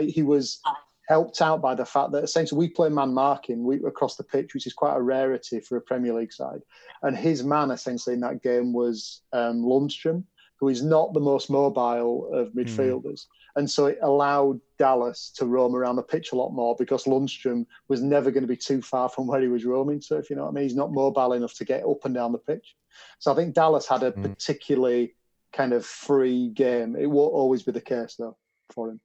He 0.00 0.22
was 0.22 0.60
helped 1.08 1.42
out 1.42 1.60
by 1.60 1.74
the 1.74 1.84
fact 1.84 2.12
that 2.12 2.24
essentially 2.24 2.58
we 2.58 2.68
play 2.68 2.88
man 2.88 3.12
marking 3.12 3.64
we, 3.64 3.76
across 3.84 4.16
the 4.16 4.24
pitch, 4.24 4.54
which 4.54 4.66
is 4.66 4.72
quite 4.72 4.96
a 4.96 5.02
rarity 5.02 5.60
for 5.60 5.76
a 5.76 5.80
Premier 5.80 6.14
League 6.14 6.32
side. 6.32 6.60
And 7.02 7.16
his 7.16 7.42
man 7.44 7.70
essentially 7.70 8.14
in 8.14 8.20
that 8.20 8.42
game 8.42 8.72
was 8.72 9.22
um, 9.32 9.62
Lundstram, 9.62 10.24
who 10.58 10.68
is 10.68 10.82
not 10.82 11.12
the 11.12 11.20
most 11.20 11.50
mobile 11.50 12.32
of 12.32 12.52
midfielders. 12.52 13.26
And 13.56 13.68
so 13.68 13.86
it 13.86 13.98
allowed 14.00 14.60
Dallas 14.78 15.30
to 15.36 15.46
roam 15.46 15.74
around 15.74 15.96
the 15.96 16.02
pitch 16.02 16.32
a 16.32 16.36
lot 16.36 16.52
more 16.52 16.76
because 16.78 17.04
Lundstram 17.04 17.66
was 17.88 18.00
never 18.00 18.30
going 18.30 18.44
to 18.44 18.48
be 18.48 18.56
too 18.56 18.80
far 18.80 19.08
from 19.08 19.26
where 19.26 19.40
he 19.40 19.48
was 19.48 19.64
roaming. 19.64 20.00
So 20.00 20.16
if 20.16 20.30
you 20.30 20.36
know 20.36 20.44
what 20.44 20.50
I 20.50 20.52
mean, 20.52 20.64
he's 20.64 20.76
not 20.76 20.92
mobile 20.92 21.32
enough 21.34 21.54
to 21.54 21.64
get 21.64 21.84
up 21.84 22.04
and 22.04 22.14
down 22.14 22.32
the 22.32 22.38
pitch. 22.38 22.76
So 23.18 23.32
I 23.32 23.34
think 23.34 23.54
Dallas 23.54 23.88
had 23.88 24.02
a 24.04 24.12
particularly 24.12 25.14
kind 25.52 25.72
of 25.72 25.84
free 25.84 26.48
game. 26.50 26.96
It 26.96 27.10
won't 27.10 27.32
always 27.32 27.62
be 27.62 27.72
the 27.72 27.80
case 27.80 28.14
though 28.18 28.36
for 28.70 28.88
him. 28.90 29.00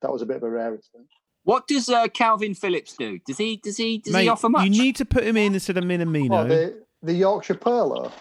That 0.00 0.12
was 0.12 0.22
a 0.22 0.26
bit 0.26 0.38
of 0.38 0.42
a 0.42 0.50
rarity. 0.50 0.82
What 1.44 1.66
does 1.66 1.88
uh, 1.88 2.06
Kalvin 2.06 2.56
Phillips 2.56 2.96
do? 2.96 3.18
Does 3.26 3.38
he 3.38 3.56
does 3.56 3.76
he 3.76 3.98
does 3.98 4.12
Mate, 4.12 4.22
he 4.22 4.28
offer 4.28 4.48
much? 4.48 4.64
you 4.64 4.70
need 4.70 4.96
to 4.96 5.04
put 5.04 5.24
him 5.24 5.36
in 5.36 5.54
instead 5.54 5.76
of 5.76 5.84
Minamino. 5.84 6.30
Well, 6.30 6.46
the, 6.46 6.82
the 7.02 7.12
Yorkshire 7.14 7.54
Pirlo. 7.56 8.12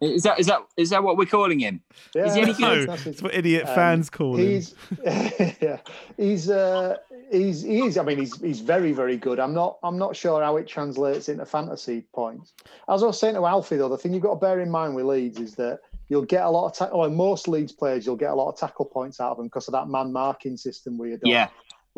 Is 0.00 0.24
that 0.24 0.40
is 0.40 0.46
that 0.48 0.60
is 0.76 0.90
that 0.90 1.02
what 1.04 1.16
we're 1.16 1.24
calling 1.24 1.60
him? 1.60 1.80
Yeah, 2.14 2.26
Is 2.26 2.34
he 2.34 2.40
any 2.42 2.52
No, 2.58 2.74
good? 2.74 2.88
that's 2.88 3.04
that's 3.04 3.22
what 3.22 3.32
idiot 3.34 3.66
Um, 3.68 3.74
fans 3.76 4.10
call 4.10 4.36
him. 4.36 4.44
He's 4.46 4.74
yeah, 5.04 5.78
he's 6.16 6.50
uh, 6.50 6.96
he's 7.30 7.62
he 7.62 7.78
is. 7.82 7.96
I 7.96 8.02
mean, 8.02 8.18
he's 8.18 8.38
he's 8.40 8.60
very 8.60 8.90
very 8.92 9.16
good. 9.16 9.38
I'm 9.38 9.54
not 9.54 9.78
I'm 9.84 9.96
not 9.96 10.16
sure 10.16 10.42
how 10.42 10.56
it 10.56 10.66
translates 10.66 11.28
into 11.28 11.46
fantasy 11.46 12.02
points. 12.12 12.52
As 12.88 13.02
I 13.04 13.06
was 13.06 13.20
saying 13.20 13.34
to 13.36 13.46
Alfie, 13.46 13.76
though, 13.76 13.88
the 13.88 13.96
thing 13.96 14.12
you've 14.12 14.22
got 14.24 14.34
to 14.34 14.40
bear 14.40 14.60
in 14.60 14.70
mind 14.70 14.96
with 14.96 15.06
Leeds 15.06 15.38
is 15.38 15.54
that 15.54 15.78
you'll 16.08 16.24
get 16.24 16.42
a 16.44 16.50
lot 16.50 16.66
of 16.66 16.76
ta- 16.76 16.94
or 16.94 17.08
most 17.08 17.46
Leeds 17.46 17.72
players 17.72 18.04
you'll 18.04 18.16
get 18.16 18.30
a 18.30 18.34
lot 18.34 18.48
of 18.50 18.58
tackle 18.58 18.84
points 18.84 19.20
out 19.20 19.30
of 19.30 19.36
them 19.36 19.46
because 19.46 19.68
of 19.68 19.72
that 19.72 19.88
man 19.88 20.12
marking 20.12 20.56
system 20.56 20.98
we 20.98 21.12
adopt. 21.12 21.26
Yeah, 21.28 21.48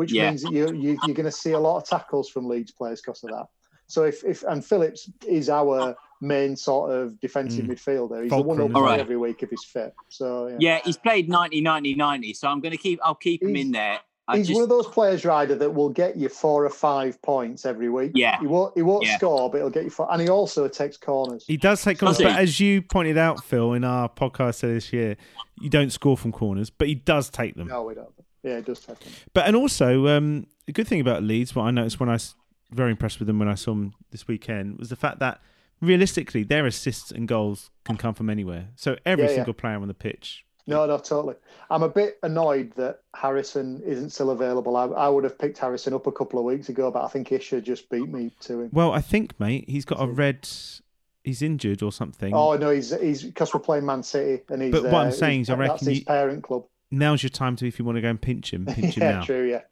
which 0.01 0.13
Yeah. 0.13 0.31
means 0.31 0.43
that 0.43 0.53
you, 0.53 0.73
you 0.75 0.99
you're 1.05 1.15
going 1.15 1.27
to 1.27 1.31
see 1.45 1.53
a 1.53 1.59
lot 1.61 1.77
of 1.77 1.85
tackles 1.87 2.29
from 2.31 2.49
Leeds 2.49 2.73
players 2.73 3.01
because 3.03 3.23
of 3.23 3.31
that. 3.31 3.47
So 3.87 4.05
if 4.05 4.25
if 4.25 4.43
and 4.45 4.65
Phillips 4.65 5.11
is 5.27 5.49
our 5.51 5.95
main 6.23 6.57
sort 6.57 6.91
of 6.91 7.19
defensive 7.21 7.67
Mm. 7.67 7.71
midfielder, 7.73 8.23
he's 8.23 8.31
the 8.31 8.37
one 8.37 8.57
Fulcrum, 8.57 8.59
who'll 8.59 8.69
play 8.71 8.81
Alright. 8.83 9.01
every 9.01 9.17
week 9.17 9.43
if 9.43 9.51
he's 9.51 9.65
fit. 9.65 9.93
So 10.09 10.47
yeah. 10.49 10.57
yeah. 10.61 10.79
He's 10.85 10.97
played 10.97 11.29
90, 11.29 11.61
90, 11.61 11.95
90. 11.95 12.35
So 12.35 12.49
I'm 12.49 12.61
going 12.61 12.73
to 12.73 12.79
keep. 12.79 12.99
I'll 13.05 13.15
keep 13.15 13.43
him 13.43 13.55
in 13.57 13.73
there. 13.73 13.99
I 14.29 14.37
He's 14.37 14.47
just, 14.47 14.55
one 14.55 14.63
of 14.63 14.69
those 14.69 14.87
players, 14.87 15.25
Ryder, 15.25 15.57
that 15.57 15.71
will 15.75 15.89
get 15.89 16.17
you 16.17 16.29
four 16.29 16.65
or 16.65 16.71
five 16.71 17.21
points 17.21 17.67
every 17.67 17.89
week. 17.89 18.13
Yeah. 18.15 18.39
he 18.39 18.47
won't. 18.47 18.73
He 18.77 18.83
won't 18.83 19.05
Yeah. 19.05 19.17
score, 19.17 19.51
but 19.51 19.59
he'll 19.59 19.71
get 19.71 19.83
you 19.83 19.91
four. 19.91 20.07
And 20.13 20.23
he 20.23 20.29
also 20.29 20.69
takes 20.69 20.97
corners. 20.97 21.43
He 21.49 21.57
does 21.57 21.83
take 21.83 21.99
corners, 21.99 22.19
but 22.19 22.37
as 22.39 22.61
you 22.61 22.81
pointed 22.83 23.19
out, 23.19 23.43
Phil, 23.43 23.73
in 23.73 23.83
our 23.83 24.09
podcast 24.09 24.61
this 24.61 24.93
year, 24.93 25.17
you 25.61 25.69
don't 25.69 25.91
score 25.91 26.17
from 26.17 26.31
corners, 26.31 26.71
but 26.71 26.87
he 26.87 26.95
does 26.95 27.29
take 27.29 27.57
them. 27.57 27.67
No, 27.67 27.83
we 27.83 27.95
don't. 27.95 28.09
Yeah, 28.43 28.59
it 28.59 28.67
does 28.67 28.81
take 28.81 28.99
them. 29.01 29.13
But 29.35 29.47
and 29.47 29.57
also, 29.57 30.07
um, 30.09 30.47
a 30.69 30.73
good 30.73 30.89
thing 30.89 31.01
about 31.01 31.23
Leeds, 31.23 31.55
what 31.55 31.65
I 31.65 31.71
noticed 31.71 32.01
when 32.01 32.09
I 32.09 32.13
was 32.13 32.35
very 32.71 32.91
impressed 32.91 33.19
with 33.19 33.27
them 33.27 33.39
when 33.39 33.49
I 33.49 33.55
saw 33.55 33.73
them 33.73 33.95
this 34.11 34.27
weekend, 34.29 34.79
was 34.79 34.89
the 34.89 34.97
fact 34.97 35.19
that 35.19 35.41
realistically, 35.81 36.43
their 36.43 36.67
assists 36.67 37.11
and 37.11 37.27
goals 37.27 37.71
can 37.85 37.97
come 37.97 38.15
from 38.15 38.31
anywhere. 38.31 38.69
So 38.77 38.97
every 39.05 39.25
Yeah, 39.25 39.31
yeah. 39.31 39.37
single 39.37 39.55
player 39.55 39.77
on 39.77 39.89
the 39.89 39.95
pitch. 39.95 40.45
No, 40.67 40.87
no, 40.87 40.99
totally. 40.99 41.35
I'm 41.69 41.83
a 41.83 41.89
bit 41.89 42.19
annoyed 42.23 42.73
that 42.77 43.01
Harrison 43.15 43.83
isn't 43.85 44.11
still 44.11 44.31
available. 44.31 44.77
I, 44.77 44.85
I 44.85 45.09
would 45.09 45.25
have 45.25 45.37
picked 45.39 45.59
Harrison 45.59 45.95
up 45.95 46.07
a 46.07 46.13
couple 46.13 46.39
of 46.39 46.45
weeks 46.45 46.69
ago, 46.69 46.91
but 46.91 47.03
I 47.03 47.09
think 47.09 47.33
Isha 47.33 47.63
just 47.63 47.89
beat 47.89 48.09
me 48.09 48.31
to 48.43 48.61
him. 48.63 48.71
Well, 48.73 48.93
I 48.93 49.01
think, 49.01 49.39
mate, 49.41 49.69
he's 49.69 49.85
got 49.85 50.01
a 50.01 50.07
red. 50.07 50.49
He's 51.25 51.43
injured 51.43 51.83
or 51.83 51.93
something. 51.93 52.33
Oh 52.33 52.57
no, 52.57 52.71
he's 52.71 52.99
he's 52.99 53.23
because 53.25 53.53
we're 53.53 53.61
playing 53.61 53.85
Man 53.85 54.03
City, 54.03 54.43
and 54.49 54.63
he's. 54.63 54.73
But 54.73 54.85
what 54.85 54.95
I'm 54.95 55.09
uh, 55.09 55.13
saying 55.13 55.41
is 55.43 55.51
I 55.51 55.55
reckon 55.55 55.75
that's 55.75 55.87
his 55.87 55.99
you- 56.01 56.05
parent 56.05 56.45
club. 56.45 56.67
Now's 56.91 57.23
your 57.23 57.31
time 57.31 57.57
to, 57.57 57.69
if 57.69 57.79
you 57.79 57.85
want 57.85 57.97
to 57.97 58.03
go 58.03 58.09
and 58.09 58.21
pinch 58.21 58.53
him, 58.53 58.67
pinch 58.69 58.97
him 58.97 59.03
yeah, 59.03 59.11
now. 59.13 59.23
true. 59.23 59.49
Yeah, 59.49 59.63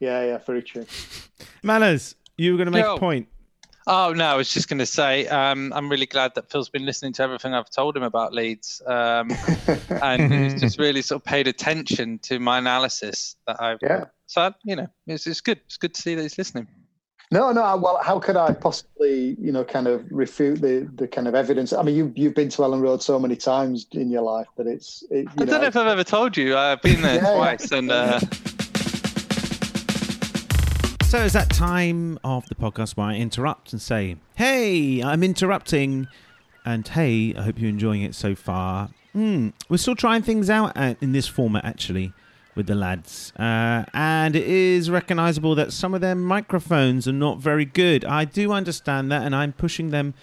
yeah, 0.00 0.24
yeah, 0.24 0.38
very 0.38 0.62
true. 0.62 0.86
Manners, 1.62 2.16
you 2.36 2.52
were 2.52 2.58
going 2.58 2.66
to 2.66 2.72
make 2.72 2.84
Yo. 2.84 2.96
a 2.96 2.98
point. 2.98 3.28
Oh 3.86 4.14
no, 4.14 4.24
I 4.24 4.34
was 4.34 4.50
just 4.50 4.68
going 4.68 4.78
to 4.78 4.86
say 4.86 5.26
um, 5.28 5.70
I'm 5.74 5.90
really 5.90 6.06
glad 6.06 6.34
that 6.36 6.50
Phil's 6.50 6.70
been 6.70 6.86
listening 6.86 7.12
to 7.14 7.22
everything 7.22 7.52
I've 7.52 7.68
told 7.68 7.94
him 7.94 8.02
about 8.02 8.32
Leeds, 8.32 8.80
um, 8.86 9.30
and 10.02 10.32
he's 10.32 10.60
just 10.60 10.78
really 10.78 11.02
sort 11.02 11.20
of 11.20 11.24
paid 11.24 11.46
attention 11.46 12.18
to 12.20 12.38
my 12.38 12.58
analysis 12.58 13.36
that 13.46 13.60
I've. 13.60 13.78
Yeah. 13.82 14.06
So 14.26 14.52
you 14.64 14.76
know, 14.76 14.86
it's, 15.06 15.26
it's 15.26 15.42
good. 15.42 15.60
It's 15.66 15.76
good 15.76 15.92
to 15.92 16.00
see 16.00 16.14
that 16.14 16.22
he's 16.22 16.38
listening. 16.38 16.66
No, 17.34 17.50
no. 17.50 17.76
Well, 17.76 17.98
how 18.00 18.20
could 18.20 18.36
I 18.36 18.52
possibly, 18.52 19.36
you 19.40 19.50
know, 19.50 19.64
kind 19.64 19.88
of 19.88 20.04
refute 20.08 20.60
the 20.60 20.88
the 20.94 21.08
kind 21.08 21.26
of 21.26 21.34
evidence? 21.34 21.72
I 21.72 21.82
mean, 21.82 21.96
you 21.96 22.12
you've 22.14 22.36
been 22.36 22.48
to 22.50 22.62
Elland 22.62 22.80
Road 22.80 23.02
so 23.02 23.18
many 23.18 23.34
times 23.34 23.88
in 23.90 24.08
your 24.08 24.22
life, 24.22 24.46
but 24.56 24.68
it's. 24.68 25.02
It, 25.10 25.24
you 25.24 25.30
I 25.40 25.44
don't 25.44 25.60
know 25.60 25.66
if 25.66 25.76
I've 25.76 25.88
ever 25.88 26.04
told 26.04 26.36
you. 26.36 26.56
I've 26.56 26.80
been 26.80 27.02
there 27.02 27.16
Yeah, 27.22 27.30
yeah. 27.32 27.36
twice, 27.36 27.72
and 27.72 27.90
uh, 27.90 28.20
So 31.06 31.24
it's 31.24 31.34
that 31.34 31.50
time 31.50 32.20
of 32.22 32.48
the 32.48 32.54
podcast 32.54 32.96
where 32.96 33.08
I 33.08 33.16
interrupt 33.16 33.72
and 33.72 33.82
say, 33.82 34.14
"Hey, 34.36 35.02
I'm 35.02 35.24
interrupting," 35.24 36.06
and 36.64 36.86
"Hey, 36.86 37.34
I 37.34 37.42
hope 37.42 37.58
you're 37.58 37.68
enjoying 37.68 38.02
it 38.02 38.14
so 38.14 38.36
far." 38.36 38.90
Hmm, 39.12 39.48
we're 39.68 39.78
still 39.78 39.96
trying 39.96 40.22
things 40.22 40.48
out 40.48 40.76
uh, 40.76 40.94
in 41.00 41.10
this 41.10 41.26
format, 41.26 41.64
actually, 41.64 42.12
with 42.54 42.66
the 42.66 42.74
lads, 42.74 43.32
uh, 43.38 43.84
and 43.92 44.36
it 44.36 44.46
is 44.46 44.90
recognisable 44.90 45.54
that 45.54 45.72
some 45.72 45.94
of 45.94 46.00
their 46.00 46.14
microphones 46.14 47.08
are 47.08 47.12
not 47.12 47.38
very 47.38 47.64
good. 47.64 48.04
I 48.04 48.24
do 48.24 48.52
understand 48.52 49.10
that, 49.10 49.22
and 49.22 49.34
I'm 49.34 49.52
pushing 49.52 49.90
them 49.90 50.14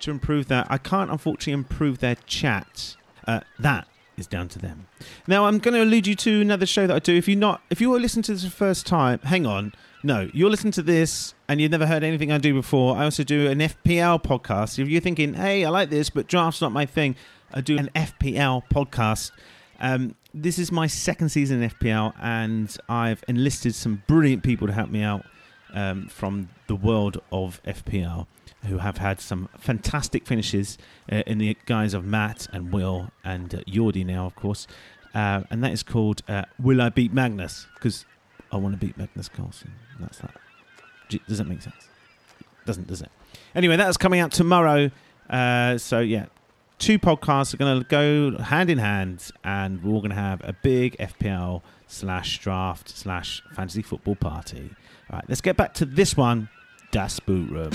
to 0.00 0.10
improve 0.10 0.48
that. 0.48 0.66
I 0.70 0.78
can't, 0.78 1.10
unfortunately, 1.10 1.52
improve 1.52 1.98
their 1.98 2.16
chat. 2.26 2.96
Uh, 3.26 3.40
that 3.58 3.86
is 4.16 4.26
down 4.26 4.48
to 4.48 4.58
them. 4.58 4.86
Now, 5.26 5.46
I'm 5.46 5.58
going 5.58 5.74
to 5.74 5.82
allude 5.82 6.06
you 6.06 6.14
to 6.16 6.40
another 6.40 6.66
show 6.66 6.86
that 6.86 6.94
I 6.94 6.98
do. 6.98 7.16
If 7.16 7.28
you're 7.28 7.38
not, 7.38 7.62
if 7.70 7.80
you 7.80 7.94
are 7.94 8.00
listening 8.00 8.24
to 8.24 8.32
this 8.32 8.42
for 8.42 8.50
the 8.50 8.56
first 8.56 8.86
time, 8.86 9.20
hang 9.20 9.46
on. 9.46 9.72
No, 10.02 10.30
you're 10.32 10.50
listening 10.50 10.72
to 10.72 10.82
this 10.82 11.34
and 11.48 11.60
you've 11.60 11.72
never 11.72 11.86
heard 11.86 12.04
anything 12.04 12.30
I 12.30 12.38
do 12.38 12.54
before. 12.54 12.96
I 12.96 13.04
also 13.04 13.24
do 13.24 13.48
an 13.48 13.58
FPL 13.58 14.22
podcast. 14.22 14.78
If 14.78 14.88
you're 14.88 15.00
thinking, 15.00 15.34
hey, 15.34 15.64
I 15.64 15.70
like 15.70 15.90
this, 15.90 16.10
but 16.10 16.28
draft's 16.28 16.60
not 16.60 16.72
my 16.72 16.86
thing, 16.86 17.16
I 17.52 17.60
do 17.60 17.76
an 17.78 17.90
FPL 17.94 18.62
podcast. 18.72 19.32
Um, 19.80 20.14
this 20.42 20.58
is 20.58 20.70
my 20.70 20.86
second 20.86 21.30
season 21.30 21.62
in 21.62 21.70
FPL, 21.70 22.14
and 22.20 22.74
I've 22.88 23.24
enlisted 23.28 23.74
some 23.74 24.02
brilliant 24.06 24.42
people 24.42 24.66
to 24.66 24.72
help 24.72 24.90
me 24.90 25.02
out 25.02 25.24
um, 25.74 26.08
from 26.08 26.48
the 26.66 26.76
world 26.76 27.20
of 27.32 27.60
FPL 27.64 28.26
who 28.66 28.78
have 28.78 28.98
had 28.98 29.20
some 29.20 29.48
fantastic 29.58 30.26
finishes 30.26 30.78
uh, 31.10 31.22
in 31.26 31.38
the 31.38 31.56
guise 31.66 31.94
of 31.94 32.04
Matt 32.04 32.46
and 32.52 32.72
Will 32.72 33.10
and 33.24 33.54
uh, 33.54 33.58
Yordi 33.62 34.04
now, 34.04 34.26
of 34.26 34.34
course. 34.34 34.66
Uh, 35.14 35.42
and 35.50 35.62
that 35.64 35.72
is 35.72 35.82
called 35.82 36.22
uh, 36.28 36.44
Will 36.58 36.80
I 36.80 36.88
Beat 36.88 37.12
Magnus? 37.12 37.66
Because 37.74 38.04
I 38.52 38.56
want 38.56 38.78
to 38.78 38.84
beat 38.84 38.96
Magnus 38.96 39.28
Carlsen. 39.28 39.72
That's 40.00 40.18
that. 40.18 40.34
Does 41.26 41.38
that 41.38 41.46
make 41.46 41.62
sense? 41.62 41.88
Doesn't, 42.66 42.86
does 42.86 43.00
it? 43.02 43.10
Anyway, 43.54 43.76
that's 43.76 43.96
coming 43.96 44.20
out 44.20 44.32
tomorrow. 44.32 44.90
Uh, 45.30 45.78
so, 45.78 46.00
yeah, 46.00 46.26
two 46.78 46.98
podcasts 46.98 47.52
are 47.52 47.56
going 47.56 47.82
to 47.82 47.88
go 47.88 48.42
hand 48.42 48.70
in 48.70 48.78
hand, 48.78 49.30
and 49.44 49.82
we're 49.82 49.92
all 49.92 50.00
going 50.00 50.10
to 50.10 50.16
have 50.16 50.40
a 50.44 50.52
big 50.52 50.96
FPL 50.98 51.62
slash 51.86 52.38
draft 52.38 52.88
slash 52.88 53.42
fantasy 53.52 53.82
football 53.82 54.14
party. 54.14 54.70
All 55.10 55.18
right, 55.18 55.24
let's 55.28 55.40
get 55.40 55.56
back 55.56 55.74
to 55.74 55.84
this 55.84 56.16
one 56.16 56.48
Das 56.90 57.20
Boot 57.20 57.50
Room. 57.50 57.72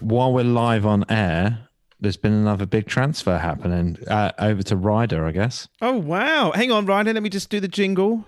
While 0.00 0.32
we're 0.32 0.44
live 0.44 0.86
on 0.86 1.04
air, 1.10 1.68
there's 2.00 2.16
been 2.16 2.32
another 2.32 2.64
big 2.64 2.86
transfer 2.86 3.36
happening 3.38 3.98
uh, 4.06 4.32
over 4.38 4.62
to 4.62 4.76
Ryder, 4.76 5.26
I 5.26 5.32
guess. 5.32 5.68
Oh, 5.82 5.98
wow. 5.98 6.52
Hang 6.52 6.72
on, 6.72 6.86
Ryder. 6.86 7.12
Let 7.12 7.22
me 7.22 7.28
just 7.28 7.50
do 7.50 7.60
the 7.60 7.68
jingle. 7.68 8.24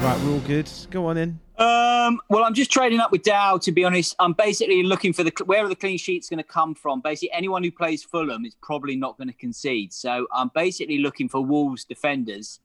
Right, 0.00 0.18
we're 0.24 0.32
all 0.32 0.40
good. 0.40 0.70
Go 0.90 1.06
on 1.06 1.18
in. 1.18 1.40
Um, 1.58 2.20
well, 2.28 2.44
I'm 2.44 2.54
just 2.54 2.70
trading 2.70 3.00
up 3.00 3.10
with 3.10 3.24
Dow. 3.24 3.58
To 3.58 3.72
be 3.72 3.84
honest, 3.84 4.14
I'm 4.20 4.32
basically 4.32 4.84
looking 4.84 5.12
for 5.12 5.24
the 5.24 5.32
where 5.44 5.64
are 5.64 5.68
the 5.68 5.74
clean 5.74 5.98
sheets 5.98 6.28
going 6.28 6.38
to 6.38 6.44
come 6.44 6.74
from. 6.74 7.00
Basically, 7.00 7.32
anyone 7.32 7.64
who 7.64 7.72
plays 7.72 8.04
Fulham 8.04 8.44
is 8.44 8.54
probably 8.62 8.94
not 8.94 9.18
going 9.18 9.28
to 9.28 9.34
concede. 9.34 9.92
So 9.92 10.28
I'm 10.32 10.50
basically 10.54 10.98
looking 10.98 11.28
for 11.28 11.44
Wolves 11.44 11.84
defenders. 11.84 12.60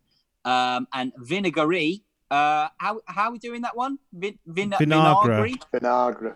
Um, 0.45 0.87
and 0.93 1.13
Vinagari. 1.15 2.01
Uh, 2.29 2.67
how 2.77 3.01
how 3.05 3.29
are 3.29 3.31
we 3.31 3.39
doing 3.39 3.61
that 3.61 3.75
one? 3.75 3.97
Vin, 4.11 4.37
vin, 4.45 4.71
Vinagre. 4.71 5.57
Vinagre. 5.71 6.35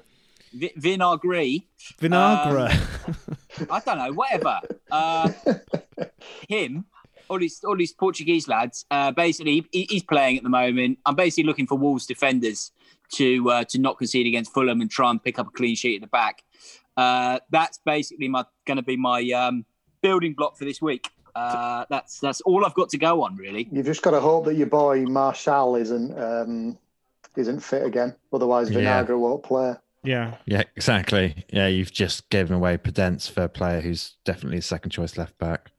Vinagre. 0.56 0.80
Vinagre. 0.80 1.63
Vinagre. 2.00 3.67
I 3.70 3.80
don't 3.80 3.98
know. 3.98 4.13
Whatever. 4.13 4.60
Uh, 4.89 5.32
him. 6.48 6.86
All 7.29 7.39
these, 7.39 7.63
all 7.63 7.75
these 7.75 7.93
Portuguese 7.93 8.47
lads. 8.47 8.85
Uh, 8.91 9.11
basically, 9.11 9.65
he, 9.71 9.87
he's 9.89 10.03
playing 10.03 10.37
at 10.37 10.43
the 10.43 10.49
moment. 10.49 10.99
I'm 11.05 11.15
basically 11.15 11.45
looking 11.45 11.67
for 11.67 11.77
Wolves 11.77 12.05
defenders 12.05 12.71
to 13.13 13.49
uh, 13.49 13.63
to 13.65 13.79
not 13.79 13.97
concede 13.97 14.27
against 14.27 14.53
Fulham 14.53 14.81
and 14.81 14.89
try 14.91 15.09
and 15.09 15.23
pick 15.23 15.39
up 15.39 15.47
a 15.47 15.51
clean 15.51 15.75
sheet 15.75 15.95
at 15.95 16.01
the 16.01 16.07
back. 16.07 16.43
Uh, 16.95 17.39
that's 17.51 17.79
basically 17.85 18.27
my 18.27 18.43
going 18.65 18.77
to 18.77 18.83
be 18.83 18.97
my 18.97 19.21
um, 19.31 19.65
building 20.01 20.33
block 20.33 20.57
for 20.57 20.65
this 20.65 20.81
week. 20.81 21.09
Uh, 21.35 21.85
that's 21.89 22.19
that's 22.19 22.41
all 22.41 22.65
I've 22.65 22.73
got 22.73 22.89
to 22.89 22.97
go 22.97 23.23
on, 23.23 23.35
really. 23.35 23.67
You've 23.71 23.85
just 23.85 24.01
got 24.01 24.11
to 24.11 24.19
hope 24.19 24.45
that 24.45 24.55
your 24.55 24.67
boy 24.67 25.03
Marshall 25.05 25.75
isn't 25.75 26.17
um, 26.19 26.77
isn't 27.35 27.59
fit 27.59 27.83
again. 27.85 28.15
Otherwise, 28.33 28.71
Yeah. 28.71 29.03
Vinagre 29.03 29.19
won't 29.19 29.43
play. 29.43 29.75
yeah. 30.03 30.35
Yeah, 30.47 30.63
exactly. 30.75 31.45
Yeah, 31.53 31.67
you've 31.67 31.91
just 31.91 32.29
given 32.29 32.55
away 32.55 32.77
Podence 32.77 33.29
for 33.29 33.43
a 33.43 33.49
player 33.49 33.81
who's 33.81 34.15
definitely 34.25 34.57
a 34.57 34.61
second 34.63 34.89
choice 34.91 35.15
left 35.17 35.37
back. 35.37 35.69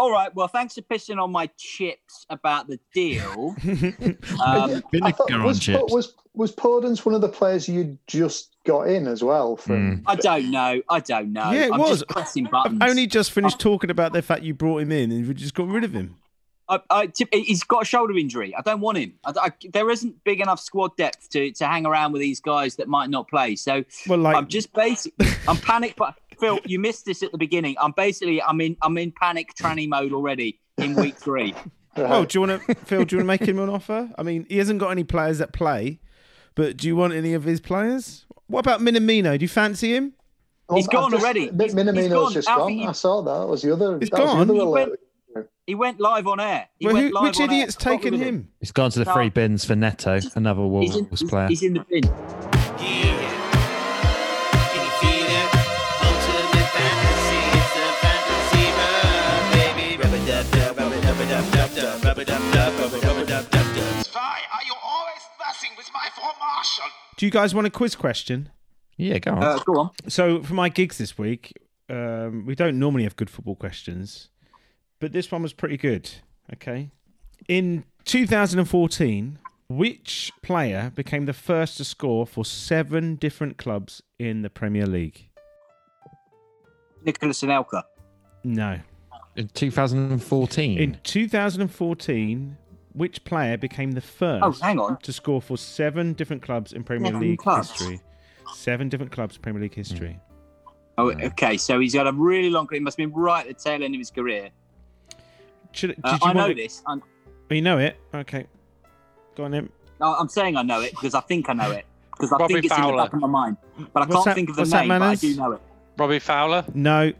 All 0.00 0.10
right. 0.10 0.34
Well, 0.34 0.48
thanks 0.48 0.74
for 0.76 0.80
pissing 0.80 1.22
on 1.22 1.30
my 1.30 1.50
chips 1.58 2.24
about 2.30 2.68
the 2.68 2.80
deal. 2.94 3.54
Um, 4.42 4.82
I 5.02 5.10
thought, 5.12 5.28
Vinegar 5.28 5.34
on 5.34 5.42
was, 5.44 5.60
chips. 5.60 5.92
was 5.92 6.14
was 6.32 6.54
Podence 6.56 7.04
one 7.04 7.14
of 7.14 7.20
the 7.20 7.28
players 7.28 7.68
you 7.68 7.98
just 8.06 8.56
got 8.64 8.88
in 8.88 9.06
as 9.06 9.22
well? 9.22 9.56
From 9.56 10.02
I 10.06 10.14
don't 10.16 10.50
know. 10.50 10.80
I 10.88 11.00
don't 11.00 11.34
know. 11.34 11.50
Yeah, 11.50 11.66
it 11.66 11.72
I'm 11.72 11.80
was. 11.80 11.90
just 11.90 12.08
pressing 12.08 12.48
I've 12.52 12.80
only 12.80 13.06
just 13.06 13.30
finished 13.32 13.58
talking 13.60 13.90
about 13.90 14.14
the 14.14 14.22
fact 14.22 14.42
you 14.42 14.54
brought 14.54 14.80
him 14.80 14.90
in 14.92 15.12
and 15.12 15.28
we 15.28 15.34
just 15.34 15.54
got 15.54 15.68
rid 15.68 15.84
of 15.84 15.92
him. 15.92 16.16
I, 16.70 16.80
I, 16.88 17.06
t- 17.06 17.26
he's 17.32 17.64
got 17.64 17.82
a 17.82 17.84
shoulder 17.84 18.16
injury. 18.16 18.54
I 18.56 18.62
don't 18.62 18.80
want 18.80 18.96
him. 18.96 19.14
I, 19.24 19.32
I- 19.36 19.68
there 19.72 19.90
isn't 19.90 20.22
big 20.24 20.40
enough 20.40 20.60
squad 20.60 20.96
depth 20.96 21.28
to, 21.30 21.50
to 21.52 21.66
hang 21.66 21.84
around 21.84 22.12
with 22.12 22.22
these 22.22 22.40
guys 22.40 22.76
that 22.76 22.88
might 22.88 23.10
not 23.10 23.28
play. 23.28 23.56
So 23.56 23.84
Well, 24.06 24.20
like, 24.20 24.36
I'm 24.36 24.46
just 24.46 24.72
basically 24.72 25.26
I'm 25.48 25.56
panic. 25.58 25.94
But 25.96 26.14
Phil, 26.40 26.58
you 26.64 26.78
missed 26.78 27.04
this 27.04 27.22
at 27.22 27.32
the 27.32 27.38
beginning. 27.38 27.76
I'm 27.80 27.92
basically 27.92 28.42
I'm 28.42 28.60
in 28.60 28.76
I'm 28.82 28.96
in 28.98 29.12
panic 29.12 29.54
tranny 29.54 29.88
mode 29.88 30.12
already 30.12 30.60
in 30.78 30.94
week 30.94 31.16
three. 31.16 31.54
Well, 31.96 32.24
do 32.24 32.38
you 32.40 32.46
want 32.46 32.66
to, 32.66 32.74
Phil? 32.76 33.04
Do 33.04 33.16
you 33.16 33.24
want 33.24 33.40
to 33.40 33.44
make 33.44 33.48
him 33.48 33.58
an 33.58 33.68
offer? 33.68 34.10
I 34.16 34.22
mean, 34.22 34.46
he 34.48 34.58
hasn't 34.58 34.78
got 34.80 34.90
any 34.90 35.04
players 35.04 35.38
that 35.38 35.52
play, 35.52 35.98
but 36.54 36.76
do 36.76 36.86
you 36.88 36.94
want 36.96 37.12
any 37.14 37.34
of 37.34 37.44
his 37.44 37.60
players? 37.60 38.24
What 38.46 38.60
about 38.60 38.80
Minamino? 38.80 39.36
Do 39.38 39.42
you 39.44 39.48
fancy 39.48 39.94
him? 39.94 40.14
He's 40.72 40.86
I've 40.86 40.92
gone 40.92 41.10
just- 41.10 41.22
already. 41.22 41.50
Mi- 41.50 41.64
He's- 41.64 41.72
he's 41.72 41.74
Minamino's 41.74 42.08
gone. 42.12 42.32
just 42.32 42.48
Alfie, 42.48 42.60
gone. 42.62 42.72
he- 42.82 42.86
I 42.86 42.92
saw 42.92 43.20
that. 43.22 43.38
That 43.40 43.46
was 43.48 43.62
the 43.62 43.72
other. 43.72 43.98
He's 43.98 44.08
that 44.10 44.20
was 44.20 44.30
gone? 44.30 44.46
the 44.46 44.54
He 44.54 44.60
went- 44.64 44.92
He 45.66 45.74
went 45.74 46.00
live 46.00 46.26
on 46.28 46.38
air. 46.40 46.68
He 46.78 46.86
Well, 46.86 46.94
went 46.94 47.08
who, 47.08 47.14
live 47.14 47.22
which 47.24 47.40
on 47.40 47.50
air. 47.50 47.54
idiot's 47.56 47.76
Got 47.76 47.90
rid 47.90 48.00
taken 48.02 48.14
him? 48.20 48.48
He's 48.60 48.72
gone 48.72 48.90
to 48.92 48.98
the 49.00 49.04
No. 49.04 49.12
free 49.12 49.28
bins 49.30 49.64
for 49.64 49.74
Neto, 49.76 50.20
another 50.36 50.62
He's 50.80 50.96
in, 50.96 51.04
Wolves 51.06 51.22
player. 51.24 51.48
he's 51.48 51.62
in 51.64 51.74
the 51.74 51.84
bin. 51.90 53.09
Do 67.16 67.26
you 67.26 67.32
guys 67.32 67.54
want 67.54 67.66
a 67.66 67.70
quiz 67.70 67.94
question? 67.94 68.50
Yeah, 68.96 69.18
go 69.18 69.32
on. 69.32 69.42
Uh, 69.42 69.58
go 69.64 69.78
on. 69.78 69.90
So 70.08 70.42
for 70.42 70.54
my 70.54 70.68
gigs 70.68 70.98
this 70.98 71.16
week, 71.18 71.52
um, 71.88 72.44
we 72.46 72.54
don't 72.54 72.78
normally 72.78 73.04
have 73.04 73.16
good 73.16 73.30
football 73.30 73.56
questions, 73.56 74.28
but 75.00 75.12
this 75.12 75.30
one 75.30 75.42
was 75.42 75.52
pretty 75.52 75.76
good. 75.76 76.10
Okay, 76.52 76.90
in 77.48 77.84
2014, 78.04 79.38
which 79.68 80.32
player 80.42 80.92
became 80.94 81.26
the 81.26 81.32
first 81.32 81.76
to 81.76 81.84
score 81.84 82.26
for 82.26 82.44
seven 82.44 83.14
different 83.14 83.56
clubs 83.56 84.02
in 84.18 84.42
the 84.42 84.50
Premier 84.50 84.86
League? 84.86 85.28
Nicolas 87.04 87.40
Anelka. 87.42 87.82
No. 88.44 88.80
in 89.36 89.48
2014. 89.48 90.78
In 90.78 90.98
2014, 91.02 92.56
which 92.92 93.24
player 93.24 93.56
became 93.56 93.92
the 93.92 94.00
first 94.00 94.44
Oh, 94.44 94.52
hang 94.64 94.78
on. 94.78 94.96
to 94.98 95.12
score 95.12 95.40
for 95.40 95.56
seven 95.56 96.12
different 96.12 96.42
clubs 96.42 96.72
in 96.72 96.82
Premier 96.84 97.08
Seven 97.08 97.20
League 97.20 97.38
clubs? 97.38 97.70
history? 97.70 98.00
Seven 98.54 98.88
different 98.88 99.12
clubs 99.12 99.36
in 99.36 99.42
Premier 99.42 99.62
League 99.62 99.74
history. 99.74 100.18
Oh, 100.98 101.10
okay. 101.12 101.56
So 101.56 101.78
he's 101.80 101.94
got 101.94 102.06
a 102.06 102.12
really 102.12 102.50
long 102.50 102.66
career. 102.66 102.80
He 102.80 102.84
must 102.84 102.98
have 102.98 103.08
been 103.10 103.18
right 103.18 103.46
at 103.46 103.56
the 103.58 103.62
tail 103.62 103.82
end 103.82 103.94
of 103.94 103.98
his 103.98 104.10
career. 104.10 104.50
Should, 105.72 105.96
Uh, 106.02 106.18
you 106.20 106.28
I 106.28 106.32
know 106.32 106.48
to- 106.48 106.54
this. 106.54 106.82
I'm, 106.86 107.02
Oh, 107.50 107.54
you 107.54 107.62
know 107.62 107.78
it? 107.78 107.96
Okay. 108.14 108.46
Go 109.36 109.44
on 109.44 109.50
then. 109.52 109.68
no, 110.00 110.14
I'm 110.14 110.28
saying 110.28 110.56
I 110.56 110.62
know 110.62 110.80
it 110.80 110.90
because 110.90 111.14
I 111.14 111.20
think 111.20 111.48
I 111.48 111.52
know 111.52 111.70
it 111.70 111.84
because 112.12 112.32
I 112.32 112.36
Robbie 112.36 112.54
think 112.54 112.66
it's 112.66 112.76
in 112.76 112.82
the 112.86 112.92
back 112.92 113.12
of 113.12 113.20
my 113.20 113.26
mind, 113.28 113.56
but 113.92 114.02
I 114.02 114.06
What's 114.06 114.12
can't 114.12 114.24
that- 114.26 114.34
think 114.34 114.50
of 114.50 114.56
the 114.56 114.62
what's 114.62 114.72
name. 114.72 114.88
But 114.88 115.02
I 115.02 115.14
do 115.14 115.36
know 115.36 115.52
it. 115.52 115.60
Robbie 115.96 116.18
Fowler. 116.18 116.64
No. 116.74 117.12
Do 117.12 117.16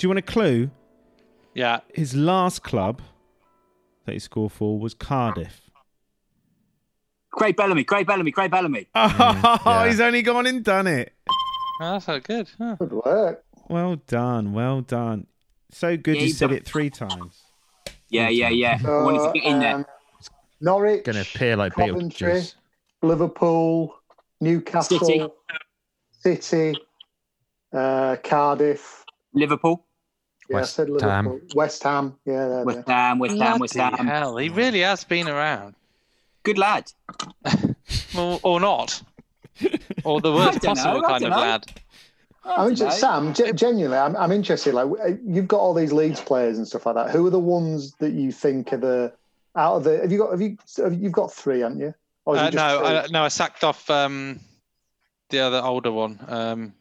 you 0.00 0.08
want 0.08 0.18
a 0.18 0.22
clue? 0.22 0.70
Yeah. 1.54 1.80
His 1.94 2.14
last 2.14 2.62
club 2.62 3.00
that 4.04 4.12
he 4.12 4.18
scored 4.18 4.52
for 4.52 4.78
was 4.78 4.94
Cardiff. 4.94 5.60
Craig 7.30 7.56
Bellamy. 7.56 7.84
Craig 7.84 8.06
Bellamy. 8.06 8.30
Craig 8.32 8.50
Bellamy. 8.50 8.88
Oh, 8.94 9.60
yeah. 9.66 9.86
he's 9.88 10.00
only 10.00 10.22
gone 10.22 10.46
and 10.46 10.62
done 10.64 10.86
it. 10.86 11.12
Oh, 11.80 11.92
that's 11.92 12.04
so 12.06 12.20
good. 12.20 12.48
Huh. 12.58 12.76
Good 12.78 12.92
work. 12.92 13.44
Well 13.68 13.96
done, 14.06 14.52
well 14.52 14.80
done. 14.82 15.26
So 15.70 15.96
good 15.96 16.14
Yeah, 16.16 16.20
you 16.20 16.26
he's 16.26 16.38
said 16.38 16.48
done- 16.50 16.58
it 16.58 16.64
three 16.64 16.90
times. 16.90 17.42
Yeah, 18.08 18.28
yeah, 18.28 18.50
yeah. 18.50 18.78
I 18.84 18.88
wanted 19.02 19.32
to 19.32 19.40
get 19.40 19.44
in 19.44 19.58
there. 19.58 19.74
um, 19.76 19.86
Norwich, 20.60 21.04
Going 21.04 21.16
to 21.16 21.22
appear 21.22 21.56
like 21.56 21.72
Coventry, 21.74 22.30
Beetlejuice. 22.32 22.54
Liverpool, 23.02 23.96
Newcastle, 24.40 24.98
City. 25.00 25.26
City, 26.12 26.74
uh, 27.72 28.16
Cardiff. 28.22 29.04
Liverpool. 29.32 29.83
Yeah, 30.48 30.56
West 30.56 30.78
I 30.78 30.84
said 30.84 31.00
Ham. 31.00 31.26
Liverpool. 31.26 31.48
West 31.54 31.82
Ham. 31.82 32.16
Yeah, 32.26 32.48
there, 32.48 32.64
West 32.64 32.86
there. 32.86 32.94
Ham. 32.96 33.18
West 33.18 33.36
Ham. 33.38 33.58
West 33.58 33.74
Ham. 33.74 34.06
hell, 34.06 34.36
he 34.36 34.48
really 34.50 34.80
has 34.80 35.04
been 35.04 35.28
around. 35.28 35.74
Good 36.42 36.58
lad. 36.58 36.90
Or, 38.16 38.38
or 38.44 38.60
not. 38.60 39.02
Or 40.04 40.20
the 40.20 40.32
worst 40.32 40.60
don't 40.62 40.76
know, 40.76 41.02
kind 41.02 41.24
of 41.24 41.30
know. 41.30 41.36
lad. 41.36 41.66
I 42.44 42.66
mean, 42.66 42.76
dunno. 42.76 42.90
Sam, 42.92 43.34
ge- 43.34 43.54
genuinely, 43.54 43.96
I'm, 43.98 44.14
I'm 44.16 44.30
interested. 44.30 44.72
Like, 44.74 44.86
uh, 44.86 45.14
you've 45.26 45.48
got 45.48 45.58
all 45.58 45.74
these 45.74 45.92
Leeds 45.92 46.20
players 46.20 46.56
and 46.56 46.66
stuff 46.66 46.86
like 46.86 46.94
that. 46.94 47.10
Who 47.10 47.26
are 47.26 47.30
the 47.30 47.38
ones 47.40 47.92
that 47.94 48.12
you 48.12 48.30
think 48.30 48.72
are 48.72 48.76
the 48.78 49.12
out 49.56 49.76
of 49.76 49.84
the? 49.84 49.98
Have 49.98 50.12
you 50.12 50.18
got? 50.18 50.30
Have 50.30 50.40
you? 50.40 50.56
Have 50.76 50.92
you- 50.92 51.00
you've 51.00 51.12
got 51.12 51.32
three, 51.32 51.60
haven't 51.60 51.80
you? 51.80 51.92
Or 52.24 52.36
is 52.36 52.40
Uh, 52.42 52.50
just 52.50 52.56
no. 52.56 52.84
I, 52.84 53.06
no, 53.10 53.24
I 53.24 53.28
sacked 53.28 53.64
off 53.64 53.88
um, 53.90 54.38
the 55.30 55.40
other 55.40 55.60
older 55.60 55.90
one, 55.90 56.18
um, 56.28 56.72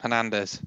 Hernandez. 0.00 0.60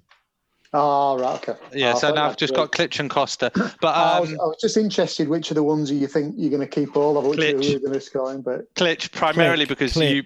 Oh, 0.74 1.20
right, 1.20 1.36
okay. 1.36 1.60
Yeah, 1.74 1.94
Oh, 1.96 2.00
so 2.00 2.14
now 2.14 2.30
I've 2.30 2.38
just 2.38 2.56
had 2.56 2.72
got 2.72 2.72
Klich 2.72 3.00
and 3.00 3.10
Costa. 3.10 3.52
But 3.82 3.96
I, 3.96 4.20
was, 4.20 4.30
um, 4.32 4.40
I 4.40 4.46
was 4.46 4.58
just 4.62 4.78
interested 4.78 5.28
which 5.28 5.52
of 5.52 5.56
the 5.56 5.64
ones 5.64 5.92
you 5.92 6.08
think 6.08 6.36
you're 6.38 6.50
going 6.50 6.62
to 6.62 6.68
keep 6.68 6.96
all 6.96 7.18
of, 7.18 7.26
which 7.26 7.40
Klich. 7.40 7.64
who 7.64 7.72
you're 7.72 7.80
going 7.80 7.94
to 7.94 8.02
score 8.02 8.34
in. 8.34 8.42
But 8.42 8.74
Klich 8.76 9.12
primarily 9.12 9.66
Click, 9.66 9.80
because 9.80 9.94
click, 9.94 10.10
you 10.14 10.24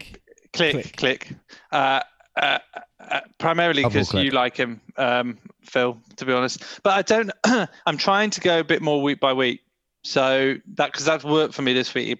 click 0.53 0.71
click. 0.71 0.97
click, 0.97 1.29
uh, 1.71 2.01
uh, 2.36 2.60
uh, 2.99 3.21
primarily 3.39 3.84
because 3.84 4.13
you 4.13 4.31
like 4.31 4.55
him, 4.55 4.81
um, 4.97 5.38
Phil. 5.63 5.97
To 6.17 6.25
be 6.25 6.34
honest, 6.34 6.63
but 6.84 6.93
I 6.93 7.01
don't. 7.01 7.31
I'm 7.86 7.97
trying 7.97 8.29
to 8.31 8.41
go 8.41 8.60
a 8.60 8.63
bit 8.63 8.81
more 8.81 9.01
week 9.01 9.19
by 9.19 9.34
week. 9.34 9.62
So 10.03 10.55
that 10.75 10.91
because 10.91 11.05
that's 11.05 11.23
worked 11.23 11.55
for 11.55 11.63
me 11.63 11.73
this 11.73 11.93
week. 11.95 12.19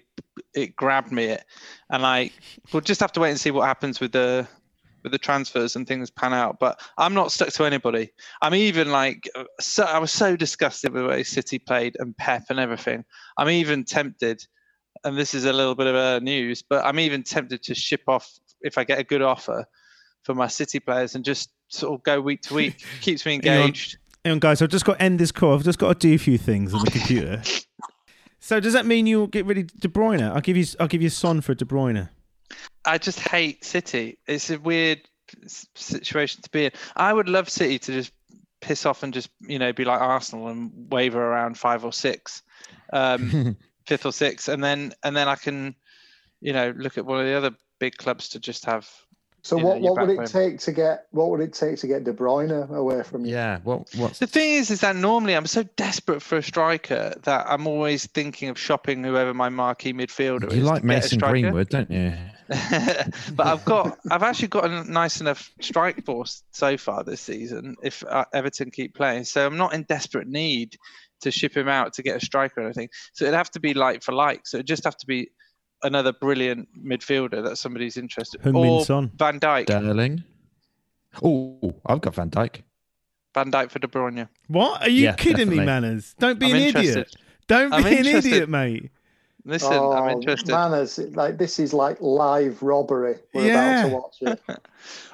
it 0.54 0.76
grabbed 0.76 1.12
me 1.12 1.26
it, 1.26 1.44
and 1.90 2.04
I 2.04 2.32
we'll 2.72 2.80
just 2.80 3.00
have 3.00 3.12
to 3.12 3.20
wait 3.20 3.30
and 3.30 3.38
see 3.38 3.52
what 3.52 3.66
happens 3.66 4.00
with 4.00 4.12
the 4.12 4.48
with 5.06 5.12
the 5.12 5.18
transfers 5.18 5.76
and 5.76 5.86
things 5.86 6.10
pan 6.10 6.34
out. 6.34 6.58
But 6.58 6.80
I'm 6.98 7.14
not 7.14 7.30
stuck 7.30 7.50
to 7.50 7.64
anybody. 7.64 8.10
I'm 8.42 8.54
even 8.54 8.90
like 8.90 9.30
so. 9.60 9.84
I 9.84 9.98
was 9.98 10.10
so 10.10 10.36
disgusted 10.36 10.92
with 10.92 11.04
the 11.04 11.08
way 11.08 11.22
City 11.22 11.58
played 11.58 11.96
and 12.00 12.16
Pep 12.16 12.46
and 12.50 12.58
everything. 12.58 13.04
I'm 13.38 13.48
even 13.48 13.84
tempted 13.84 14.44
and 15.04 15.16
this 15.16 15.34
is 15.34 15.44
a 15.44 15.52
little 15.52 15.74
bit 15.74 15.86
of 15.86 15.94
a 15.94 16.20
news, 16.20 16.62
but 16.62 16.84
I'm 16.84 16.98
even 16.98 17.22
tempted 17.22 17.62
to 17.64 17.74
ship 17.74 18.02
off 18.08 18.28
if 18.62 18.78
I 18.78 18.84
get 18.84 18.98
a 18.98 19.04
good 19.04 19.22
offer 19.22 19.64
for 20.24 20.34
my 20.34 20.48
City 20.48 20.80
players 20.80 21.14
and 21.14 21.24
just 21.24 21.50
sort 21.68 21.94
of 21.94 22.02
go 22.02 22.20
week 22.20 22.42
to 22.42 22.54
week. 22.54 22.84
Keeps 23.00 23.24
me 23.24 23.34
Hang 23.42 23.48
on. 23.48 23.66
engaged. 23.68 23.98
Hang 24.24 24.32
on, 24.32 24.38
guys, 24.40 24.60
I've 24.60 24.70
just 24.70 24.84
got 24.84 24.98
to 24.98 25.02
end 25.02 25.20
this 25.20 25.30
call. 25.30 25.54
I've 25.54 25.62
just 25.62 25.78
got 25.78 26.00
to 26.00 26.08
do 26.08 26.14
a 26.14 26.18
few 26.18 26.36
things 26.38 26.74
on 26.74 26.84
the 26.84 26.90
computer. 26.90 27.42
so 28.40 28.58
does 28.58 28.72
that 28.72 28.84
mean 28.84 29.06
you'll 29.06 29.28
get 29.28 29.46
rid 29.46 29.58
of 29.58 29.80
De 29.80 29.88
Bruyne? 29.88 30.20
I'll 30.20 30.40
give 30.40 30.56
you 30.56 30.66
I'll 30.80 30.88
give 30.88 31.02
you 31.02 31.10
Son 31.10 31.40
for 31.40 31.54
De 31.54 31.64
Bruyne. 31.64 32.08
I 32.86 32.98
just 32.98 33.20
hate 33.20 33.64
City. 33.64 34.18
It's 34.26 34.50
a 34.50 34.58
weird 34.58 35.00
situation 35.74 36.42
to 36.42 36.50
be 36.50 36.66
in. 36.66 36.72
I 36.94 37.12
would 37.12 37.28
love 37.28 37.48
City 37.48 37.78
to 37.80 37.92
just 37.92 38.12
piss 38.60 38.86
off 38.86 39.02
and 39.02 39.12
just 39.12 39.28
you 39.40 39.58
know 39.58 39.72
be 39.72 39.84
like 39.84 40.00
Arsenal 40.00 40.48
and 40.48 40.90
waver 40.90 41.22
around 41.22 41.58
five 41.58 41.84
or 41.84 41.92
six, 41.92 42.42
um, 42.92 43.56
fifth 43.86 44.06
or 44.06 44.12
sixth, 44.12 44.48
and 44.48 44.62
then 44.62 44.92
and 45.02 45.16
then 45.16 45.28
I 45.28 45.36
can, 45.36 45.74
you 46.40 46.52
know, 46.52 46.72
look 46.76 46.98
at 46.98 47.06
one 47.06 47.20
of 47.20 47.26
the 47.26 47.34
other 47.34 47.56
big 47.78 47.96
clubs 47.96 48.30
to 48.30 48.40
just 48.40 48.64
have. 48.66 48.88
So, 49.46 49.58
You 49.58 49.62
know, 49.62 49.68
what, 49.68 49.80
your 49.80 49.94
what 49.94 50.08
would 50.08 50.18
it 50.18 50.26
take 50.26 50.58
to 50.60 50.72
get? 50.72 51.06
What 51.12 51.30
would 51.30 51.40
it 51.40 51.52
take 51.52 51.78
to 51.78 51.86
get 51.86 52.02
De 52.02 52.12
Bruyne 52.12 52.68
away 52.68 53.04
from 53.04 53.24
you? 53.24 53.32
Yeah. 53.32 53.60
What? 53.62 53.86
The 54.18 54.26
thing 54.26 54.54
is, 54.54 54.72
is 54.72 54.80
that 54.80 54.96
normally 54.96 55.36
I'm 55.36 55.46
so 55.46 55.62
desperate 55.76 56.20
for 56.20 56.38
a 56.38 56.42
striker 56.42 57.14
that 57.22 57.46
I'm 57.48 57.68
always 57.68 58.06
thinking 58.06 58.48
of 58.48 58.58
shopping 58.58 59.04
whoever 59.04 59.32
my 59.34 59.48
marquee 59.48 59.92
midfielder 59.92 60.48
is. 60.50 60.56
you 60.56 60.64
like 60.64 60.82
get 60.82 60.88
Mason. 60.88 61.20
Greenwood, 61.20 61.68
don't 61.68 61.88
you? 61.88 62.12
but 62.48 63.46
I've 63.46 63.64
got, 63.64 63.98
I've 64.10 64.24
actually 64.24 64.48
got 64.48 64.68
a 64.68 64.90
nice 64.90 65.20
enough 65.20 65.52
strike 65.60 66.04
force 66.04 66.42
so 66.50 66.76
far 66.76 67.04
this 67.04 67.20
season. 67.20 67.76
If 67.84 68.02
uh, 68.02 68.24
Everton 68.34 68.72
keep 68.72 68.96
playing, 68.96 69.26
so 69.26 69.46
I'm 69.46 69.56
not 69.56 69.74
in 69.74 69.84
desperate 69.84 70.26
need 70.26 70.76
to 71.20 71.30
ship 71.30 71.56
him 71.56 71.68
out 71.68 71.92
to 71.94 72.02
get 72.02 72.20
a 72.20 72.24
striker 72.24 72.62
or 72.62 72.64
anything. 72.64 72.88
So 73.12 73.26
it'd 73.26 73.36
have 73.36 73.52
to 73.52 73.60
be 73.60 73.74
like 73.74 74.02
for 74.02 74.10
like. 74.10 74.48
So 74.48 74.56
it'd 74.56 74.66
just 74.66 74.82
have 74.82 74.96
to 74.96 75.06
be 75.06 75.30
another 75.82 76.12
brilliant 76.12 76.68
midfielder 76.84 77.42
that 77.44 77.56
somebody's 77.58 77.96
interested. 77.96 78.40
Heung-min 78.42 78.70
Or 78.70 78.84
Son. 78.84 79.10
Van 79.16 79.38
Dijk. 79.40 79.62
Sterling. 79.64 80.22
Oh, 81.22 81.74
I've 81.86 82.00
got 82.00 82.14
Van 82.14 82.30
Dijk. 82.30 82.62
Van 83.34 83.50
Dijk 83.50 83.70
for 83.70 83.78
De 83.78 83.88
Bruyne. 83.88 84.28
What? 84.48 84.82
Are 84.82 84.88
you 84.88 85.04
Yeah, 85.04 85.14
kidding 85.14 85.48
me. 85.48 85.56
Manners? 85.60 86.14
Don't 86.18 86.38
be 86.38 86.46
I'm 86.46 86.54
an 86.56 86.62
interested. 86.62 86.90
idiot. 86.92 87.16
Don't 87.48 87.72
I'm 87.72 87.82
be 87.82 87.90
an 87.90 87.96
interested. 88.06 88.32
idiot, 88.32 88.48
mate. 88.48 88.90
Listen, 89.48 89.74
oh, 89.74 89.92
I'm 89.92 90.10
interested. 90.16 90.50
Manners, 90.50 90.98
like 91.14 91.38
this 91.38 91.60
is 91.60 91.72
like 91.72 92.00
live 92.00 92.60
robbery. 92.62 93.14
We're 93.32 93.46
Yeah. 93.46 93.86
about 93.86 93.88
to 93.88 93.94
watch 94.28 94.38
it. 94.48 94.58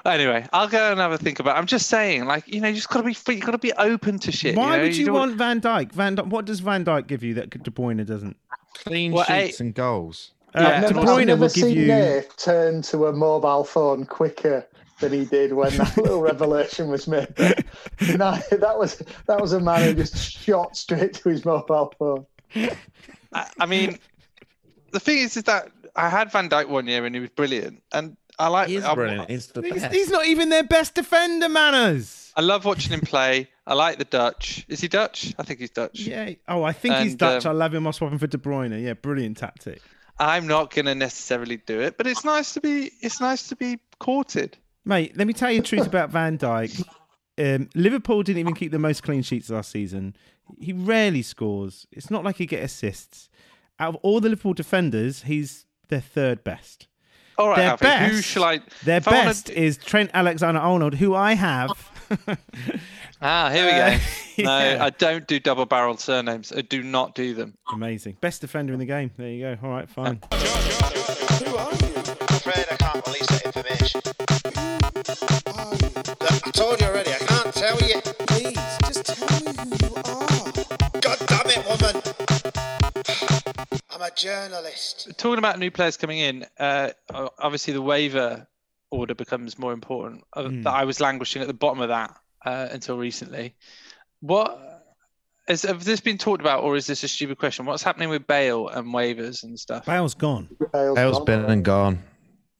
Anyway, 0.05 0.45
I'll 0.51 0.67
go 0.67 0.91
and 0.91 0.99
have 0.99 1.11
a 1.13 1.17
think 1.17 1.39
about. 1.39 1.55
it. 1.55 1.59
I'm 1.59 1.65
just 1.65 1.87
saying, 1.87 2.25
like 2.25 2.47
you 2.47 2.59
know, 2.59 2.67
you 2.67 2.75
just 2.75 2.89
got 2.89 2.99
to 2.99 3.05
be 3.05 3.13
free. 3.13 3.35
You 3.35 3.41
got 3.41 3.51
to 3.51 3.57
be 3.57 3.71
open 3.73 4.19
to 4.19 4.31
shit. 4.31 4.55
Why 4.55 4.71
you 4.71 4.77
know? 4.77 4.83
would 4.83 4.97
you, 4.97 5.05
don't 5.05 5.15
want 5.15 5.35
Van 5.35 5.61
Dijk? 5.61 5.91
Van 5.93 6.15
Dijk, 6.15 6.27
what 6.27 6.45
does 6.45 6.59
Van 6.59 6.83
Dijk 6.83 7.07
give 7.07 7.23
you 7.23 7.33
that 7.35 7.49
De 7.51 7.71
Bruyne 7.71 8.05
doesn't? 8.05 8.35
Clean 8.83 9.11
Well, 9.13 9.23
sheets 9.23 9.59
eh, 9.61 9.63
and 9.65 9.73
goals. 9.73 10.32
Uh, 10.55 10.61
Yeah. 10.61 10.69
De 10.69 10.75
I've 10.75 10.81
never, 10.95 10.99
I've 10.99 11.05
Bruyne 11.07 11.25
never 11.27 11.41
will 11.41 11.47
give 11.47 11.63
seen 11.65 11.77
you. 11.77 11.87
Dave 11.87 12.37
turn 12.37 12.81
to 12.83 13.07
a 13.07 13.13
mobile 13.13 13.63
phone 13.63 14.05
quicker 14.05 14.67
than 14.99 15.11
he 15.11 15.25
did 15.25 15.53
when 15.53 15.75
that 15.77 15.97
little 15.97 16.21
revelation 16.31 16.89
was 16.89 17.07
made. 17.07 17.27
No, 18.17 18.37
that 18.51 18.77
was 18.77 19.01
that 19.27 19.39
was 19.39 19.53
a 19.53 19.59
man 19.59 19.83
who 19.83 19.93
just 19.93 20.15
shot 20.17 20.75
straight 20.77 21.13
to 21.15 21.29
his 21.29 21.45
mobile 21.45 21.93
phone. 21.97 22.25
I, 23.33 23.47
I 23.59 23.65
mean, 23.65 23.97
the 24.91 24.99
thing 24.99 25.19
is, 25.19 25.37
is 25.37 25.43
that 25.43 25.69
I 25.95 26.09
had 26.09 26.31
Van 26.31 26.49
Dijk 26.49 26.67
one 26.67 26.87
year 26.87 27.05
and 27.05 27.15
he 27.15 27.21
was 27.21 27.29
brilliant, 27.31 27.81
and 27.91 28.17
I 28.39 28.47
like. 28.49 28.67
He 28.69 28.75
is 28.75 28.83
I- 28.83 28.93
brilliant. 28.93 29.29
He's 29.29 29.47
the 29.47 29.61
He's, 29.61 29.81
best. 29.81 29.93
he's 29.93 30.09
not 30.09 30.25
even 30.27 30.49
their 30.49 30.63
best 30.63 30.95
defender, 30.95 31.49
Manners. 31.49 32.31
I 32.35 32.41
love 32.41 32.65
watching 32.65 32.91
him 32.93 33.01
play. 33.01 33.47
I 33.67 33.75
like 33.75 33.97
the 33.99 34.05
Dutch. 34.05 34.65
Is 34.67 34.81
he 34.81 34.87
Dutch? 34.87 35.33
I 35.37 35.43
think 35.43 35.59
he's 35.59 35.69
Dutch. 35.69 35.99
Yeah. 36.01 36.31
Oh, 36.47 36.63
I 36.63 36.73
think 36.73 36.95
he's 36.95 37.15
Dutch. 37.15 37.45
um, 37.45 37.51
I 37.51 37.53
love 37.59 37.73
him. 37.73 37.85
I'll 37.87 37.93
swap 37.93 38.11
him 38.11 38.17
for 38.19 38.27
De 38.27 38.37
Bruyne. 38.37 38.81
Yeah, 38.83 38.93
brilliant 38.93 39.37
tactic. 39.37 39.81
I'm 40.19 40.47
not 40.47 40.73
going 40.73 40.85
to 40.85 40.95
necessarily 40.95 41.57
do 41.57 41.79
it, 41.81 41.97
but 41.97 42.07
it's 42.07 42.23
nice 42.23 42.53
to 42.53 42.61
be. 42.61 42.91
It's 43.01 43.19
nice 43.19 43.47
to 43.49 43.55
be 43.55 43.79
courted. 43.99 44.57
Mate, 44.85 45.17
let 45.17 45.27
me 45.27 45.33
tell 45.33 45.51
you 45.51 45.61
the 45.61 45.67
truth 45.67 45.87
about 45.87 46.09
Van 46.09 46.37
Dijk. 46.37 46.83
Um, 47.37 47.69
Liverpool 47.73 48.21
didn't 48.21 48.39
even 48.39 48.53
keep 48.53 48.71
the 48.71 48.79
most 48.79 49.01
clean 49.03 49.21
sheets 49.23 49.49
last 49.49 49.71
season. 49.71 50.15
He 50.59 50.73
rarely 50.73 51.21
scores. 51.21 51.87
It's 51.91 52.11
not 52.11 52.23
like 52.23 52.37
he 52.37 52.45
get 52.45 52.63
assists. 52.63 53.29
Out 53.79 53.95
of 53.95 53.99
all 54.03 54.19
the 54.19 54.29
Liverpool 54.29 54.53
defenders, 54.53 55.23
he's 55.23 55.65
their 55.87 56.01
third 56.01 56.43
best. 56.43 56.87
All 57.37 57.49
right, 57.49 57.57
Their 57.57 57.69
Alfie, 57.69 57.85
who 58.11 58.15
best- 58.17 58.27
shall 58.27 58.43
I? 58.43 58.59
Their 58.83 59.01
I 59.07 59.09
wanna 59.11 59.29
best 59.29 59.49
is 59.49 59.77
Trent 59.77 60.11
Alexander-Arnold, 60.13 60.93
who 60.95 61.15
I 61.15 61.33
have. 61.33 61.89
Ah, 63.25 63.49
here 63.51 63.65
we 63.65 63.71
Uh, 63.71 63.89
go. 63.97 64.03
No, 64.35 64.57
yeah. 64.59 64.83
I 64.83 64.89
don't 64.89 65.27
do 65.27 65.39
double-barreled 65.39 65.99
surnames. 65.99 66.51
I 66.51 66.61
do 66.61 66.81
not 66.81 67.13
do 67.13 67.35
them. 67.35 67.53
Amazing, 67.71 68.17
best 68.19 68.41
defender 68.41 68.73
in 68.73 68.79
the 68.79 68.85
game. 68.85 69.11
There 69.15 69.29
you 69.29 69.41
go. 69.55 69.57
All 69.63 69.69
right, 69.69 69.87
fine. 69.87 70.19
Who 70.33 70.37
are 71.55 71.71
you? 71.71 71.93
I'm 71.95 72.35
afraid 72.35 72.65
I 72.71 72.75
can't 72.77 73.05
release 73.05 73.27
that 73.27 73.43
information. 73.45 74.01
Look, 76.19 76.47
I 76.47 76.51
told 76.51 76.81
you 76.81 76.87
already, 76.87 77.11
I 77.11 77.17
can't 77.19 77.53
tell 77.53 77.77
you. 77.87 78.01
Please, 78.25 78.57
just 78.87 79.05
tell 79.05 79.27
me 79.27 79.53
who 79.55 79.69
you 79.85 79.93
are. 79.97 80.99
God 80.99 81.19
damn 81.27 81.49
it, 81.51 81.63
woman. 81.69 82.01
I'm 83.91 84.01
a 84.01 84.09
journalist. 84.15 85.09
Talking 85.17 85.37
about 85.37 85.59
new 85.59 85.69
players 85.69 85.95
coming 85.95 86.17
in, 86.17 86.45
uh, 86.59 86.89
obviously 87.37 87.73
the 87.73 87.83
waiver 87.83 88.47
order 88.89 89.13
becomes 89.13 89.59
more 89.59 89.73
important. 89.73 90.23
Uh, 90.33 90.49
Hmm. 90.49 90.67
I 90.67 90.85
was 90.85 90.99
languishing 90.99 91.43
at 91.43 91.47
the 91.47 91.53
bottom 91.53 91.81
of 91.81 91.89
that 91.89 92.15
uh, 92.45 92.67
until 92.71 92.97
recently. 92.97 93.55
What 94.21 94.59
has 95.47 95.63
have 95.63 95.83
this 95.83 95.99
been 95.99 96.17
talked 96.17 96.41
about, 96.41 96.63
or 96.63 96.75
is 96.75 96.87
this 96.87 97.03
a 97.03 97.07
stupid 97.07 97.37
question? 97.37 97.65
What's 97.65 97.83
happening 97.83 98.09
with 98.09 98.25
Bale 98.27 98.67
and 98.69 98.93
waivers 98.93 99.43
and 99.43 99.59
stuff? 99.59 99.85
Bale's 99.85 100.13
gone. 100.13 100.49
Bale's 100.71 100.95
Bale's 100.95 101.17
gone. 101.17 101.25
been 101.25 101.45
and 101.45 101.65
gone. 101.65 101.99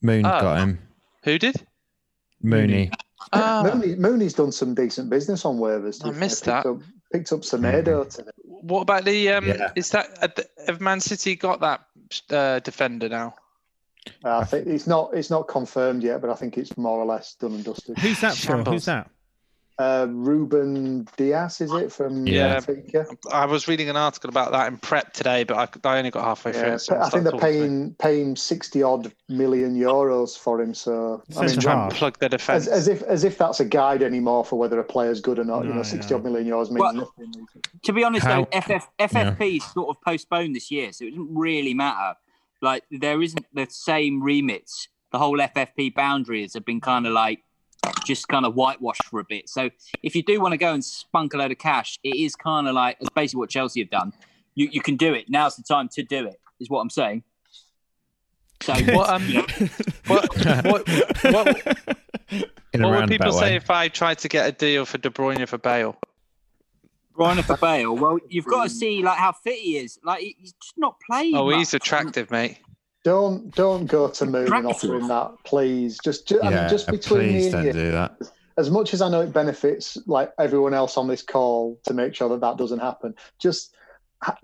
Moon 0.02 0.26
Oh. 0.26 0.42
got 0.42 0.60
him. 0.60 0.80
Who 1.24 1.38
did? 1.40 1.56
Mooney. 2.42 2.92
Ah, 3.32 3.64
Mooney, 3.74 3.96
Mooney's 3.96 4.34
done 4.34 4.52
some 4.52 4.76
decent 4.76 5.10
business 5.10 5.46
on 5.46 5.58
waivers. 5.58 6.04
I 6.04 6.08
be 6.10 6.12
fair. 6.12 6.20
missed 6.20 6.44
Picked 6.44 6.64
that. 6.64 6.66
Up, 6.70 6.78
picked 7.14 7.32
up 7.32 7.40
Semedo 7.42 8.10
today. 8.14 8.32
what 8.44 8.82
about 8.82 9.06
the? 9.06 9.30
Um, 9.32 9.48
Yeah. 9.48 9.72
Is 9.78 9.90
that 9.92 10.38
have 10.68 10.82
Man 10.82 11.00
City 11.00 11.38
got 11.38 11.62
that 11.62 11.86
uh, 12.30 12.60
defender 12.60 13.08
now? 13.08 13.36
Uh, 14.26 14.40
I 14.40 14.44
think 14.44 14.68
it's 14.68 14.86
not 14.88 15.12
it's 15.14 15.30
not 15.30 15.48
confirmed 15.48 16.04
yet, 16.04 16.20
but 16.20 16.30
I 16.30 16.34
think 16.36 16.58
it's 16.58 16.76
more 16.76 17.00
or 17.00 17.06
less 17.06 17.36
done 17.36 17.54
and 17.54 17.64
dusted. 17.64 17.98
Who's 18.00 18.20
that 18.20 18.34
for? 18.36 18.48
Shambles. 18.48 18.74
Who's 18.74 18.86
that? 18.86 19.10
Uh, 19.80 20.06
Ruben 20.10 21.08
Dias, 21.18 21.60
is 21.60 21.72
it 21.74 21.92
from 21.92 22.28
Yeah. 22.28 22.58
Benfica? 22.60 23.06
I 23.32 23.46
was 23.48 23.68
reading 23.68 23.90
an 23.90 23.96
article 23.96 24.30
about 24.30 24.52
that 24.52 24.68
in 24.68 24.78
prep 24.78 25.14
today, 25.14 25.44
but 25.44 25.58
I, 25.58 25.90
I 25.90 25.98
only 25.98 26.12
got 26.12 26.24
halfway 26.24 26.52
through. 26.52 26.62
Yeah, 26.62 26.74
it, 26.76 26.80
so 26.80 27.00
I 27.00 27.10
think 27.10 27.24
they're 27.24 27.32
talking 27.32 27.40
to 27.40 27.54
me. 27.54 27.60
paying 27.60 27.96
paying 27.98 28.36
sixty 28.36 28.84
odd 28.84 29.12
million 29.30 29.76
euros 29.76 30.38
for 30.38 30.62
him. 30.62 30.76
So 30.76 31.24
I 31.36 31.40
mean, 31.40 31.50
Centre 31.50 31.62
Try 31.62 31.74
half. 31.74 31.90
and 31.92 31.98
plug 31.98 32.20
their 32.20 32.30
defense. 32.30 32.68
as, 32.68 32.74
as 32.74 32.88
if 32.88 33.02
as 33.04 33.24
if 33.24 33.38
that's 33.40 33.60
a 33.60 33.66
guide 33.66 34.04
anymore 34.04 34.46
for 34.46 34.60
whether 34.60 34.80
a 34.80 34.84
player's 34.84 35.22
good 35.22 35.40
or 35.40 35.44
not. 35.44 35.66
you 35.66 35.74
know, 35.74 35.82
sixty 35.84 36.12
yeah. 36.14 36.18
odd 36.18 36.24
million 36.24 36.48
euros 36.48 36.70
means 36.70 36.80
Well, 36.80 36.94
nothing. 36.94 37.48
To 37.82 37.94
be 37.94 38.04
honest, 38.04 38.26
How- 38.26 38.46
though, 38.52 38.62
FF, 38.62 38.88
FFP 39.00 39.58
is 39.58 39.66
sort 39.72 39.90
of 39.90 40.02
postponed 40.04 40.56
this 40.56 40.70
year, 40.70 40.94
so 40.94 41.06
it 41.06 41.12
doesn't 41.12 41.34
really 41.36 41.74
matter. 41.74 42.16
Like 42.62 42.84
there 42.92 43.22
isn't 43.24 43.46
the 43.54 43.66
same 43.72 44.22
remits. 44.22 44.88
The 45.12 45.18
whole 45.20 45.38
FFP 45.40 45.94
boundaries 45.96 46.54
have 46.54 46.64
been 46.66 46.80
kind 46.82 47.06
of 47.08 47.14
like 47.14 47.40
just 48.06 48.28
kind 48.28 48.46
of 48.46 48.56
whitewashed 48.56 49.06
for 49.06 49.20
a 49.20 49.24
bit. 49.24 49.50
So 49.50 49.70
if 50.02 50.16
you 50.16 50.24
do 50.24 50.40
want 50.42 50.54
to 50.54 50.58
go 50.58 50.74
and 50.74 50.84
spunk 50.84 51.34
a 51.34 51.38
load 51.38 51.52
of 51.52 51.58
cash, 51.58 52.00
it 52.04 52.16
is 52.16 52.36
kind 52.36 52.68
of 52.68 52.76
like 52.76 52.98
it's 53.00 53.10
basically 53.10 53.40
what 53.40 53.50
Chelsea 53.50 53.82
have 53.82 53.90
done. 53.90 54.14
You 54.56 54.70
you 54.72 54.82
can 54.82 54.98
do 54.98 55.14
it. 55.14 55.30
Now's 55.30 55.56
the 55.56 55.64
time 55.64 55.90
to 55.90 56.04
do 56.04 56.28
it. 56.28 56.40
Is 56.60 56.70
what 56.70 56.82
I'm 56.82 56.90
saying. 56.90 57.24
So 58.62 58.74
What, 58.74 59.10
um, 59.10 59.28
you 59.28 59.42
what, 60.08 60.34
what, 60.64 60.88
what, 61.24 61.88
what 62.74 63.02
would 63.02 63.10
people 63.10 63.34
say 63.34 63.52
way. 63.52 63.56
if 63.58 63.70
I 63.70 63.90
tried 63.90 64.20
to 64.20 64.30
get 64.30 64.48
a 64.48 64.54
deal 64.54 64.86
for 64.86 64.98
De 64.98 65.10
Bruyne 65.10 65.46
for 65.48 65.58
Bale? 65.58 65.98
Brian 67.16 67.44
for 67.44 67.58
Bale. 67.58 67.96
Well, 67.96 68.20
you've 68.30 68.46
got 68.46 68.64
to 68.64 68.70
see 68.70 69.04
like 69.04 69.18
how 69.18 69.34
fit 69.34 69.60
he 69.60 69.78
is. 69.78 70.00
Like 70.04 70.22
he's 70.22 70.54
just 70.54 70.78
not 70.78 70.96
playing. 71.06 71.36
Oh, 71.36 71.48
much. 71.50 71.58
he's 71.58 71.74
attractive, 71.74 72.32
mate. 72.32 72.60
Don't 73.04 73.54
don't 73.54 73.86
go 73.86 74.08
to 74.10 74.26
Moon 74.26 74.36
and 74.44 74.48
Practice. 74.48 74.84
offer 74.84 74.96
him 74.96 75.08
that, 75.10 75.32
please. 75.44 75.98
Just, 76.04 76.28
ju- 76.28 76.40
I 76.42 76.50
mean, 76.50 76.70
just 76.70 76.88
uh, 76.88 76.94
between 76.94 77.34
me 77.34 77.44
and 77.46 77.52
don't 77.52 77.66
you. 77.66 77.74
do 77.74 77.92
that. 77.92 78.16
as 78.58 78.70
much 78.72 78.94
as 78.94 79.02
I 79.02 79.10
know 79.10 79.22
it 79.22 79.34
benefits 79.34 79.98
like 80.08 80.32
everyone 80.40 80.74
else 80.74 80.96
on 80.98 81.08
this 81.08 81.22
call 81.22 81.78
to 81.86 81.94
make 81.94 82.16
sure 82.16 82.30
that 82.30 82.40
that 82.42 82.58
doesn't 82.58 82.80
happen, 82.80 83.14
just 83.40 83.74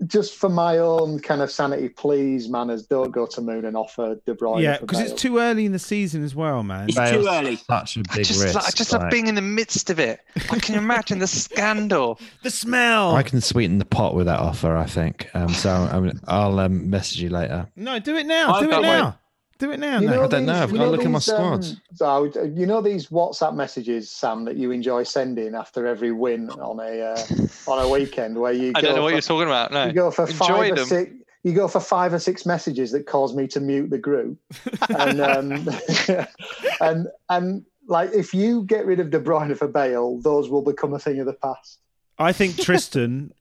just 0.06 0.36
for 0.36 0.48
my 0.48 0.78
own 0.78 1.18
kind 1.20 1.42
of 1.42 1.50
sanity, 1.50 1.88
please, 1.88 2.48
manners, 2.48 2.86
don't 2.86 3.10
go 3.10 3.26
to 3.26 3.40
Moon 3.40 3.64
and 3.64 3.76
offer 3.76 4.16
De 4.26 4.34
Bruyne. 4.34 4.62
yeah, 4.62 4.78
because 4.78 5.00
it's 5.00 5.20
too 5.20 5.38
early 5.38 5.64
in 5.66 5.72
the 5.72 5.78
season 5.78 6.24
as 6.24 6.34
well, 6.34 6.62
man. 6.62 6.88
It's 6.88 6.96
Bale's 6.96 7.24
too 7.24 7.28
early. 7.30 7.56
Such 7.56 7.96
a 7.96 8.00
I 8.00 8.16
big 8.16 8.24
just, 8.24 8.42
risk. 8.42 8.54
like, 8.54 8.64
I 8.64 8.70
just 8.70 8.92
love 8.92 9.10
being 9.10 9.26
in 9.26 9.34
the 9.34 9.42
midst 9.42 9.90
of 9.90 9.98
it. 9.98 10.20
I 10.50 10.58
can 10.58 10.74
imagine 10.74 11.18
the 11.18 11.26
scandal? 11.26 12.18
The 12.42 12.50
smell. 12.50 13.14
I 13.16 13.22
can 13.22 13.40
sweeten 13.40 13.78
the 13.78 13.84
pot 13.84 14.14
with 14.14 14.26
that 14.26 14.40
offer. 14.40 14.74
I 14.74 14.86
think. 14.86 15.28
Um, 15.34 15.50
so 15.50 15.70
I'm, 15.70 16.20
I'll 16.26 16.58
um, 16.58 16.88
message 16.88 17.20
you 17.20 17.28
later. 17.28 17.68
No, 17.76 17.98
do 17.98 18.16
it 18.16 18.26
now. 18.26 18.54
I 18.54 18.60
do 18.60 18.66
it 18.66 18.70
can't 18.70 18.82
now. 18.82 19.18
Do 19.60 19.70
it 19.72 19.78
now. 19.78 20.00
You 20.00 20.08
know 20.08 20.24
I 20.24 20.26
don't 20.26 20.46
know, 20.46 20.54
I've 20.54 20.72
got 20.72 20.78
to 20.78 20.86
look 20.90 21.04
at 21.04 21.10
my 21.10 21.18
these, 21.18 21.28
um, 21.28 21.62
squads. 21.62 21.80
so, 21.94 22.24
you 22.56 22.64
know 22.64 22.80
these 22.80 23.08
WhatsApp 23.08 23.54
messages, 23.54 24.10
Sam, 24.10 24.46
that 24.46 24.56
you 24.56 24.70
enjoy 24.70 25.02
sending 25.02 25.54
after 25.54 25.86
every 25.86 26.12
win 26.12 26.48
on 26.48 26.80
a 26.80 27.02
uh, 27.02 27.70
on 27.70 27.84
a 27.84 27.86
weekend, 27.86 28.40
where 28.40 28.54
you 28.54 28.72
I 28.74 28.80
go 28.80 28.86
don't 28.86 28.96
know 28.96 29.02
what 29.02 29.10
for- 29.10 29.14
you're 29.16 29.20
talking 29.20 29.48
about. 29.48 29.70
No, 29.70 29.84
you 29.84 29.92
go 29.92 30.10
for 30.10 30.26
Enjoy 30.26 30.36
five 30.46 30.72
or 30.72 30.84
six. 30.86 31.12
You 31.42 31.52
go 31.52 31.68
for 31.68 31.80
five 31.80 32.14
or 32.14 32.18
six 32.18 32.46
messages 32.46 32.90
that 32.92 33.06
cause 33.06 33.34
me 33.34 33.46
to 33.48 33.60
mute 33.60 33.90
the 33.90 33.98
group, 33.98 34.38
and 34.88 35.20
um, 35.20 35.68
and 36.80 37.08
and 37.28 37.64
like 37.86 38.12
if 38.14 38.32
you 38.32 38.62
get 38.62 38.86
rid 38.86 38.98
of 38.98 39.10
De 39.10 39.20
Bruyne 39.20 39.54
for 39.58 39.68
Bale, 39.68 40.18
those 40.22 40.48
will 40.48 40.62
become 40.62 40.94
a 40.94 40.98
thing 40.98 41.20
of 41.20 41.26
the 41.26 41.34
past. 41.34 41.80
I 42.18 42.32
think 42.32 42.56
Tristan 42.56 43.34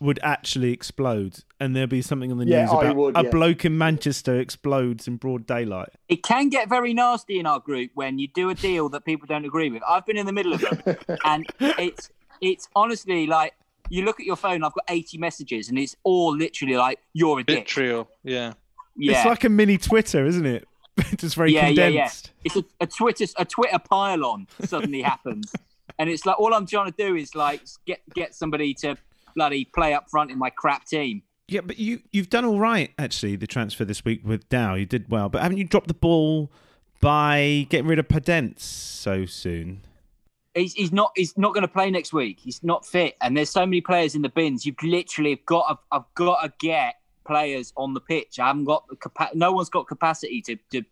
would 0.00 0.18
actually 0.22 0.72
explode, 0.72 1.38
and 1.58 1.74
there'll 1.74 1.86
be 1.86 2.02
something 2.02 2.30
on 2.30 2.38
the 2.38 2.46
Yeah, 2.46 2.62
news 2.62 2.70
I 2.70 2.80
about 2.84 2.96
would, 2.96 3.16
a 3.16 3.22
yeah. 3.24 3.30
bloke 3.30 3.64
in 3.64 3.78
Manchester 3.78 4.38
explodes 4.38 5.08
in 5.08 5.16
broad 5.16 5.46
daylight. 5.46 5.88
It 6.08 6.22
can 6.22 6.48
get 6.50 6.68
very 6.68 6.92
nasty 6.92 7.38
in 7.38 7.46
our 7.46 7.60
group 7.60 7.92
when 7.94 8.18
you 8.18 8.28
do 8.28 8.50
a 8.50 8.54
deal 8.54 8.88
that 8.90 9.04
people 9.04 9.26
don't 9.26 9.44
agree 9.46 9.70
with. 9.70 9.82
I've 9.88 10.04
been 10.04 10.16
in 10.18 10.26
the 10.26 10.32
middle 10.32 10.52
of 10.52 10.60
them, 10.60 10.96
and 11.24 11.46
it's 11.60 12.10
it's 12.42 12.68
honestly 12.76 13.26
like 13.26 13.54
you 13.88 14.04
look 14.04 14.20
at 14.20 14.26
your 14.26 14.36
phone. 14.36 14.64
I've 14.64 14.74
got 14.74 14.84
eighty 14.88 15.16
messages, 15.16 15.68
and 15.70 15.78
it's 15.78 15.96
all 16.02 16.36
literally 16.36 16.76
like 16.76 16.98
you're 17.14 17.40
a 17.40 17.44
dick. 17.44 17.60
vitriol. 17.60 18.08
Yeah. 18.22 18.52
Yeah, 18.98 19.18
It's 19.18 19.26
like 19.26 19.44
a 19.44 19.50
mini 19.50 19.76
Twitter, 19.78 20.24
isn't 20.24 20.46
it? 20.46 20.66
it's 20.96 21.34
very 21.34 21.52
yeah, 21.52 21.68
yeah, 21.68 21.84
condensed. 21.90 22.30
yeah. 22.36 22.40
It's 22.44 22.56
a, 22.56 22.64
a 22.80 22.86
Twitter 22.86 23.24
a 23.36 23.44
Twitter 23.44 23.78
pylon 23.78 24.46
suddenly 24.64 25.02
happens, 25.02 25.52
and 25.98 26.08
it's 26.10 26.24
like 26.24 26.38
all 26.40 26.54
I'm 26.54 26.66
trying 26.66 26.90
to 26.92 26.96
do 26.96 27.14
is 27.14 27.34
like 27.34 27.62
get 27.86 28.00
get 28.14 28.34
somebody 28.34 28.72
to 28.74 28.96
bloody 29.36 29.64
play 29.66 29.94
up 29.94 30.10
front 30.10 30.32
in 30.32 30.38
my 30.38 30.50
crap 30.50 30.84
team. 30.86 31.22
Yeah, 31.46 31.60
but 31.60 31.78
you 31.78 32.00
you've 32.10 32.30
done 32.30 32.44
all 32.44 32.58
right 32.58 32.90
actually. 32.98 33.36
The 33.36 33.46
transfer 33.46 33.84
this 33.84 34.04
week 34.04 34.22
with 34.24 34.48
Dow, 34.48 34.74
you 34.74 34.86
did 34.86 35.08
well. 35.08 35.28
But 35.28 35.42
haven't 35.42 35.58
you 35.58 35.64
dropped 35.64 35.86
the 35.86 35.94
ball 35.94 36.50
by 37.00 37.66
getting 37.68 37.86
rid 37.86 38.00
of 38.00 38.08
Podence 38.08 38.60
so 38.60 39.26
soon? 39.26 39.82
He's, 40.54 40.72
he's 40.72 40.90
not 40.90 41.12
he's 41.14 41.36
not 41.38 41.54
going 41.54 41.62
to 41.62 41.68
play 41.68 41.88
next 41.90 42.12
week. 42.12 42.40
He's 42.40 42.64
not 42.64 42.84
fit, 42.84 43.14
and 43.20 43.36
there's 43.36 43.50
so 43.50 43.64
many 43.64 43.80
players 43.80 44.16
in 44.16 44.22
the 44.22 44.28
bins. 44.28 44.66
You've 44.66 44.82
literally 44.82 45.40
got 45.46 45.68
to, 45.68 45.78
I've 45.92 46.14
got 46.14 46.42
to 46.42 46.52
get 46.58 46.94
players 47.24 47.72
on 47.76 47.94
the 47.94 48.00
pitch. 48.00 48.40
I 48.40 48.48
haven't 48.48 48.64
got 48.64 48.88
the 48.88 48.96
capa- 48.96 49.30
No 49.34 49.52
one's 49.52 49.68
got 49.68 49.86
capacity 49.86 50.40
to 50.42 50.56
to 50.72 50.82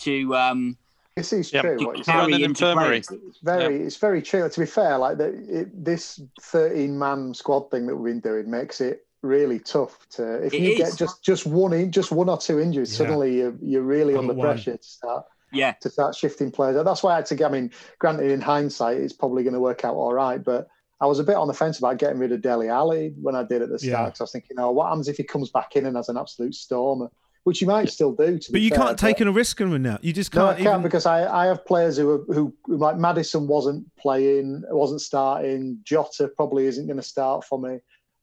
to 0.00 0.34
um 0.34 0.76
This 1.20 1.32
is 1.34 1.52
Yeah. 1.52 1.60
true. 1.60 1.78
to 1.78 1.84
What 1.86 1.98
you 1.98 2.04
Run 2.08 2.16
carry 2.20 2.32
an 2.34 2.42
into 2.42 2.64
infirmary. 2.70 2.96
It's 2.98 3.10
very, 3.42 3.82
it's 3.82 3.96
very 3.96 4.22
true. 4.22 4.48
To 4.48 4.60
be 4.60 4.64
fair, 4.66 4.96
like 4.96 5.18
the, 5.18 5.28
it, 5.60 5.84
this 5.84 6.18
thirteen-man 6.40 7.34
squad 7.34 7.70
thing 7.70 7.86
that 7.86 7.96
we've 7.96 8.14
been 8.14 8.20
doing 8.32 8.50
makes 8.50 8.80
it 8.80 9.06
really 9.22 9.58
tough 9.58 10.06
to. 10.16 10.42
If 10.46 10.54
It 10.54 10.62
you 10.62 10.70
is. 10.72 10.78
get 10.78 10.96
just 10.96 11.22
just 11.22 11.44
one 11.44 11.74
in, 11.74 11.92
just 11.92 12.10
one 12.10 12.30
or 12.30 12.38
two 12.38 12.58
injuries, 12.58 12.92
Yeah. 12.92 12.98
suddenly 12.98 13.36
you're, 13.38 13.54
you're 13.60 13.82
really 13.82 14.14
I've 14.14 14.20
under 14.20 14.32
one. 14.32 14.46
pressure 14.46 14.78
to 14.78 14.82
start 14.82 15.26
Yeah, 15.52 15.72
to 15.82 15.90
start 15.90 16.14
shifting 16.14 16.50
players. 16.50 16.82
That's 16.82 17.02
why 17.02 17.12
I 17.12 17.16
had 17.16 17.26
to. 17.26 17.44
I 17.44 17.50
mean, 17.50 17.70
granted, 17.98 18.30
in 18.30 18.40
hindsight, 18.40 18.96
it's 18.96 19.12
probably 19.12 19.42
going 19.42 19.54
to 19.54 19.60
work 19.60 19.84
out 19.84 19.94
all 19.96 20.14
right, 20.14 20.42
but. 20.42 20.68
I 21.02 21.06
was 21.06 21.18
a 21.18 21.24
bit 21.24 21.36
on 21.36 21.48
the 21.48 21.54
fence 21.54 21.78
about 21.78 21.96
getting 21.96 22.18
rid 22.18 22.30
of 22.30 22.42
Dele 22.42 22.68
Alli 22.68 23.14
when 23.22 23.34
I 23.34 23.42
did 23.42 23.62
at 23.62 23.70
the 23.70 23.78
start. 23.78 23.90
Yeah. 23.90 24.10
'cause 24.10 24.20
I 24.20 24.24
was 24.24 24.32
thinking, 24.32 24.58
oh, 24.60 24.70
what 24.70 24.88
happens 24.88 25.08
if 25.08 25.16
he 25.16 25.22
comes 25.22 25.48
back 25.48 25.74
in 25.74 25.86
and 25.86 25.96
has 25.96 26.10
an 26.10 26.18
absolute 26.18 26.54
stormer? 26.54 27.10
Which 27.44 27.60
you 27.62 27.66
might 27.66 27.88
still 27.88 28.12
do. 28.12 28.38
To 28.38 28.52
But 28.52 28.60
you 28.60 28.68
fair, 28.68 28.78
can't 28.78 28.98
take 28.98 29.20
a 29.20 29.30
risk 29.32 29.60
on 29.62 29.72
him 29.72 29.82
now. 29.82 29.98
You 30.02 30.12
just 30.12 30.34
no, 30.34 30.46
I 30.46 30.52
can't. 30.52 30.56
can't 30.64 30.68
even... 30.74 30.82
because 30.82 31.06
I, 31.06 31.44
I 31.44 31.46
have 31.46 31.64
players 31.64 31.96
who, 31.96 32.10
are, 32.10 32.18
who 32.32 32.54
who 32.64 32.76
like 32.76 32.96
Maddison 32.98 33.46
wasn't 33.46 33.84
playing, 33.96 34.62
wasn't 34.68 35.00
starting. 35.00 35.78
Jota 35.84 36.28
probably 36.28 36.66
isn't 36.66 36.86
going 36.86 36.98
to 36.98 37.02
start 37.02 37.44
for 37.44 37.58
me, 37.58 37.78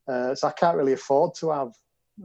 uh, 0.08 0.36
so 0.36 0.48
I 0.48 0.52
can't 0.52 0.78
really 0.78 0.94
afford 0.94 1.34
to 1.40 1.50
have 1.50 1.72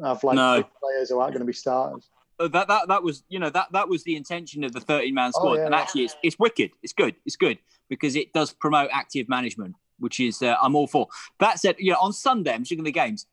have 0.05 0.22
like 0.22 0.36
No. 0.36 0.62
players 0.82 1.09
who 1.09 1.18
aren't 1.18 1.32
going 1.32 1.40
to 1.40 1.47
be 1.47 1.53
starters. 1.55 2.09
that 2.38 2.68
that 2.68 2.88
that 2.88 3.03
was 3.03 3.24
you 3.28 3.38
know 3.38 3.51
that 3.51 3.72
that 3.72 3.88
was 3.88 4.05
the 4.05 4.14
intention 4.16 4.62
of 4.62 4.72
the 4.72 4.80
13 4.80 5.14
man 5.14 5.30
Oh, 5.34 5.38
squad, 5.40 5.55
yeah. 5.55 5.66
and 5.66 5.74
actually 5.74 6.05
it's 6.05 6.16
it's 6.22 6.38
wicked. 6.38 6.72
It's 6.82 6.93
good. 6.93 7.14
It's 7.24 7.36
good 7.36 7.59
because 7.88 8.16
it 8.16 8.34
does 8.34 8.53
promote 8.53 8.90
active 8.93 9.30
management, 9.30 9.76
which 9.99 10.20
is 10.20 10.43
uh, 10.43 10.57
I'm 10.62 10.76
all 10.76 10.86
for. 10.86 11.09
That 11.40 11.59
said, 11.59 11.76
you 11.78 11.93
know, 11.93 11.99
on 12.03 12.12
Sunday, 12.12 12.53
I'm 12.53 12.61
looking 12.62 12.80
at 12.80 12.84
the 12.84 12.93
games. 12.93 13.26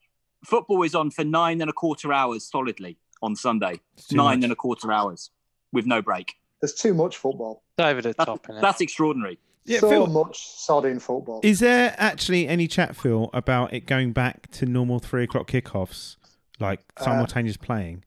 Football 0.46 0.84
is 0.84 0.96
on 0.96 1.12
for 1.12 1.26
nine 1.26 1.60
and 1.60 1.70
a 1.70 1.74
quarter 1.74 2.14
hours 2.14 2.46
solidly 2.50 2.98
on 3.22 3.36
Sunday. 3.36 3.80
Nine 4.12 4.40
much. 4.40 4.44
and 4.46 4.52
a 4.54 4.56
quarter 4.56 4.92
hours 4.92 5.32
with 5.72 5.86
no 5.86 6.02
break. 6.02 6.34
There's 6.62 6.74
too 6.74 6.94
much 6.94 7.18
football. 7.18 7.64
over 7.78 8.02
the 8.02 8.14
That's, 8.18 8.26
top 8.26 8.50
in 8.50 8.58
it. 8.58 8.62
that's 8.62 8.82
extraordinary. 8.82 9.40
Yeah, 9.66 9.80
so 9.80 9.90
Phil, 9.90 10.08
much 10.08 10.40
sodding 10.40 11.02
football. 11.02 11.42
is 11.44 11.60
there 11.60 11.94
actually 11.98 12.48
any 12.48 12.68
chat, 12.68 12.96
Phil, 12.96 13.30
about 13.34 13.72
it 13.74 13.86
going 13.86 14.14
back 14.14 14.50
to 14.52 14.66
normal 14.66 15.00
three 15.00 15.24
o'clock 15.26 15.48
kickoffs, 15.50 16.16
like 16.60 16.82
Uh, 16.98 17.04
simultaneous 17.06 17.56
playing? 17.58 18.04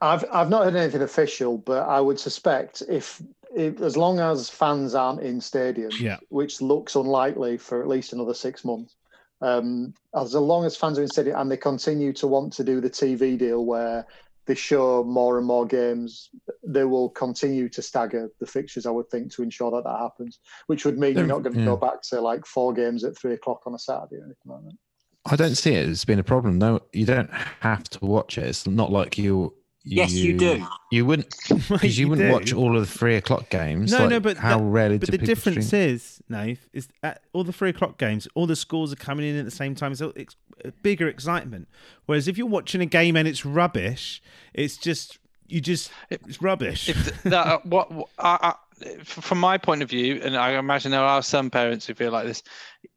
I've 0.00 0.24
I've 0.32 0.48
not 0.48 0.64
heard 0.64 0.74
anything 0.74 1.02
official, 1.02 1.58
but 1.58 1.86
I 1.88 2.00
would 2.00 2.18
suspect 2.18 2.82
if, 2.88 3.22
if 3.54 3.80
as 3.82 3.96
long 3.96 4.18
as 4.20 4.48
fans 4.50 4.94
aren't 4.94 5.20
in 5.20 5.38
stadiums, 5.40 6.00
Yeah. 6.00 6.16
which 6.30 6.60
looks 6.60 6.94
unlikely 6.96 7.58
for 7.58 7.82
at 7.82 7.88
least 7.88 8.12
another 8.12 8.34
six 8.34 8.64
months, 8.64 8.96
um, 9.42 9.94
as 10.16 10.34
long 10.34 10.64
as 10.64 10.76
fans 10.76 10.98
are 10.98 11.02
in 11.02 11.08
stadium 11.08 11.38
and 11.38 11.50
they 11.50 11.56
continue 11.56 12.12
to 12.14 12.26
want 12.26 12.52
to 12.54 12.64
do 12.64 12.80
the 12.80 12.90
TV 12.90 13.36
deal 13.38 13.64
where 13.64 14.06
they 14.46 14.54
show 14.54 15.04
more 15.04 15.38
and 15.38 15.46
more 15.46 15.64
games, 15.66 16.30
they 16.66 16.84
will 16.84 17.08
continue 17.10 17.68
to 17.68 17.80
stagger 17.82 18.28
the 18.40 18.46
fixtures. 18.46 18.86
I 18.86 18.90
would 18.90 19.08
think 19.10 19.32
to 19.34 19.42
ensure 19.42 19.70
that 19.70 19.84
that 19.84 19.98
happens, 19.98 20.40
which 20.66 20.84
would 20.84 20.98
mean 20.98 21.16
you're 21.16 21.26
not 21.26 21.42
going 21.42 21.54
to 21.54 21.60
Yeah. 21.60 21.66
go 21.66 21.76
back 21.76 22.02
to 22.10 22.20
like 22.20 22.44
four 22.46 22.72
games 22.72 23.04
at 23.04 23.16
three 23.16 23.34
o'clock 23.34 23.62
on 23.66 23.74
a 23.74 23.78
Saturday 23.78 24.16
or 24.16 24.24
anything 24.24 24.46
like 24.46 24.62
that. 24.64 24.76
I 25.24 25.36
don't 25.36 25.54
see 25.54 25.74
it 25.74 25.88
as 25.88 26.04
being 26.04 26.18
a 26.18 26.24
problem. 26.24 26.58
No, 26.58 26.80
you 26.92 27.06
don't 27.06 27.30
have 27.60 27.84
to 27.90 28.04
watch 28.04 28.36
it. 28.38 28.44
It's 28.46 28.66
not 28.66 28.90
like 28.90 29.16
you. 29.16 29.54
Yes, 29.84 30.12
you 30.12 30.38
do. 30.38 30.64
You 30.92 31.04
wouldn't 31.04 31.34
because 31.68 31.98
you, 31.98 32.08
wouldn't 32.08 32.28
do. 32.28 32.32
watch 32.32 32.52
all 32.52 32.76
of 32.76 32.86
the 32.88 32.98
three 32.98 33.16
o'clock 33.16 33.48
games. 33.50 33.90
No, 33.90 33.98
like, 34.00 34.10
no, 34.10 34.20
but 34.20 34.36
how 34.36 34.58
that- 34.58 34.64
rarely 34.64 34.98
But 34.98 35.10
do 35.10 35.16
the 35.18 35.26
difference 35.26 35.66
stream? 35.68 35.82
is, 35.82 36.22
Nave, 36.28 36.68
is 36.72 36.88
at 37.02 37.22
all 37.32 37.42
the 37.44 37.52
three 37.52 37.70
o'clock 37.70 37.98
games, 37.98 38.28
all 38.34 38.46
the 38.46 38.54
scores 38.56 38.92
are 38.92 38.96
coming 38.96 39.26
in 39.28 39.36
at 39.36 39.44
the 39.44 39.50
same 39.50 39.74
time. 39.74 39.94
So 39.96 40.12
it's 40.14 40.36
a 40.64 40.70
bigger 40.70 41.08
excitement. 41.08 41.66
Whereas 42.06 42.28
if 42.28 42.38
you're 42.38 42.46
watching 42.46 42.80
a 42.80 42.86
game 42.86 43.16
and 43.16 43.26
it's 43.26 43.44
rubbish, 43.44 44.22
it's 44.54 44.76
just 44.76 45.18
you 45.48 45.60
just 45.60 45.90
it's 46.10 46.40
rubbish. 46.40 46.88
if 46.88 47.02
th- 47.02 47.16
that, 47.24 47.46
uh, 47.46 47.58
what, 47.64 47.90
what 47.92 48.08
I, 48.20 48.38
I, 48.40 48.54
f- 49.00 49.04
from 49.06 49.38
my 49.38 49.58
point 49.58 49.82
of 49.82 49.90
view, 49.90 50.20
and 50.22 50.36
I 50.36 50.52
imagine 50.52 50.92
there 50.92 51.00
are 51.00 51.22
some 51.22 51.50
parents 51.50 51.86
who 51.86 51.94
feel 51.94 52.12
like 52.12 52.26
this. 52.26 52.42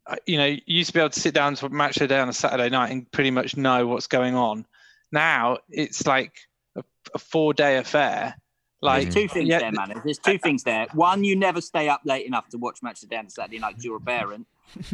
uh, 0.06 0.16
You 0.26 0.38
know, 0.38 0.44
you 0.46 0.60
used 0.66 0.88
to 0.90 0.94
be 0.94 1.00
able 1.00 1.10
to 1.10 1.20
sit 1.20 1.34
down 1.34 1.56
to 1.56 1.68
match 1.68 1.96
the 1.96 2.06
day 2.06 2.20
on 2.20 2.28
a 2.28 2.32
Saturday 2.32 2.70
night 2.70 2.92
and 2.92 3.10
pretty 3.10 3.32
much 3.32 3.56
know 3.56 3.86
what's 3.88 4.06
going 4.06 4.36
on. 4.36 4.64
Now 5.12 5.58
it's 5.68 6.06
like 6.06 6.45
a, 6.76 6.84
a 7.14 7.18
four-day 7.18 7.78
affair. 7.78 8.36
Like 8.82 9.04
There's 9.04 9.14
two 9.14 9.28
things 9.28 9.48
yeah, 9.48 9.58
there, 9.58 9.72
man. 9.72 10.00
There's 10.04 10.18
two 10.18 10.38
things 10.38 10.62
there. 10.62 10.86
One, 10.92 11.24
you 11.24 11.34
never 11.34 11.60
stay 11.60 11.88
up 11.88 12.02
late 12.04 12.26
enough 12.26 12.48
to 12.50 12.58
watch 12.58 12.82
Match 12.82 13.02
of 13.02 13.08
the 13.08 13.14
Day 13.14 13.18
on 13.18 13.28
Saturday 13.30 13.58
night 13.58 13.70
because 13.70 13.84
you're 13.84 13.96
a 13.96 14.00
parent. 14.00 14.46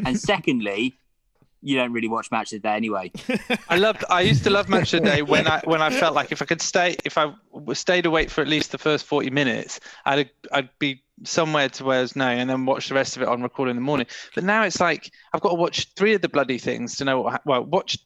And 0.04 0.18
secondly, 0.18 0.94
you 1.62 1.76
don't 1.76 1.92
really 1.92 2.08
watch 2.08 2.30
Match 2.30 2.52
of 2.52 2.60
the 2.60 2.68
Day 2.68 2.74
anyway. 2.74 3.12
I 3.68 3.76
loved. 3.76 4.04
I 4.10 4.22
used 4.22 4.44
to 4.44 4.50
love 4.50 4.68
Match 4.68 4.92
of 4.94 5.02
the 5.02 5.10
Day 5.10 5.22
when 5.22 5.46
I 5.46 5.60
when 5.64 5.80
I 5.80 5.90
felt 5.90 6.14
like 6.14 6.32
if 6.32 6.42
I 6.42 6.44
could 6.44 6.60
stay, 6.60 6.96
if 7.04 7.16
I 7.16 7.32
stayed 7.72 8.04
awake 8.06 8.30
for 8.30 8.40
at 8.40 8.48
least 8.48 8.72
the 8.72 8.78
first 8.78 9.06
forty 9.06 9.30
minutes, 9.30 9.80
I'd 10.04 10.30
I'd 10.52 10.70
be 10.78 11.02
somewhere 11.24 11.68
to 11.68 11.84
where 11.84 11.98
there's 11.98 12.16
no, 12.16 12.26
and 12.26 12.50
then 12.50 12.66
watch 12.66 12.88
the 12.88 12.94
rest 12.96 13.16
of 13.16 13.22
it 13.22 13.28
on 13.28 13.42
record 13.42 13.68
in 13.68 13.76
the 13.76 13.82
morning. 13.82 14.06
But 14.34 14.42
now 14.44 14.64
it's 14.64 14.80
like 14.80 15.10
I've 15.32 15.40
got 15.40 15.50
to 15.50 15.54
watch 15.54 15.86
three 15.94 16.14
of 16.14 16.20
the 16.20 16.28
bloody 16.28 16.58
things 16.58 16.96
to 16.96 17.04
know 17.04 17.20
what. 17.20 17.46
Well, 17.46 17.64
watch 17.64 17.96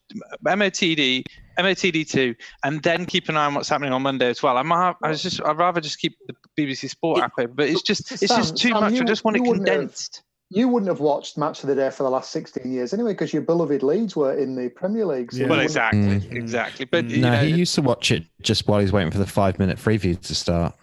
MOTD, 0.44 1.24
MOTD 1.58 2.08
two, 2.10 2.34
and 2.62 2.82
then 2.82 3.06
keep 3.06 3.28
an 3.28 3.36
eye 3.36 3.46
on 3.46 3.54
what's 3.54 3.68
happening 3.68 3.92
on 3.92 4.02
Monday 4.02 4.28
as 4.28 4.42
well. 4.42 4.56
I'm 4.58 4.70
I 4.72 4.94
was 5.02 5.22
just 5.22 5.42
I'd 5.42 5.56
rather 5.58 5.80
just 5.80 5.98
keep 5.98 6.16
the 6.26 6.34
BBC 6.58 6.90
Sport 6.90 7.22
app 7.22 7.32
open, 7.38 7.54
but 7.54 7.68
it's 7.68 7.82
just 7.82 8.12
it's 8.12 8.26
Sam, 8.26 8.38
just 8.38 8.56
too 8.56 8.68
Sam, 8.70 8.80
much. 8.80 9.00
I 9.00 9.04
just 9.04 9.24
want 9.24 9.36
it 9.36 9.42
you 9.44 9.48
wouldn't 9.50 9.68
have- 9.68 9.76
condensed. 9.78 10.22
You 10.48 10.68
wouldn't 10.68 10.88
have 10.88 11.00
watched 11.00 11.36
Match 11.36 11.62
of 11.64 11.68
the 11.68 11.74
Day 11.74 11.90
for 11.90 12.04
the 12.04 12.10
last 12.10 12.30
16 12.30 12.70
years 12.70 12.94
anyway, 12.94 13.12
because 13.12 13.32
your 13.32 13.42
beloved 13.42 13.82
Leeds 13.82 14.14
were 14.14 14.32
in 14.36 14.54
the 14.54 14.68
Premier 14.68 15.04
League. 15.04 15.32
So 15.32 15.38
Yeah. 15.40 15.48
Well, 15.48 15.58
exactly, 15.60 16.00
Mm. 16.20 16.32
exactly. 16.32 16.84
But 16.84 17.06
you 17.10 17.22
know, 17.22 17.36
he 17.38 17.50
used 17.50 17.74
to 17.74 17.82
watch 17.82 18.12
it 18.12 18.24
just 18.42 18.68
while 18.68 18.78
he's 18.78 18.92
waiting 18.92 19.10
for 19.10 19.18
the 19.18 19.26
five-minute 19.26 19.78
preview 19.78 20.20
to 20.20 20.34
start. 20.36 20.74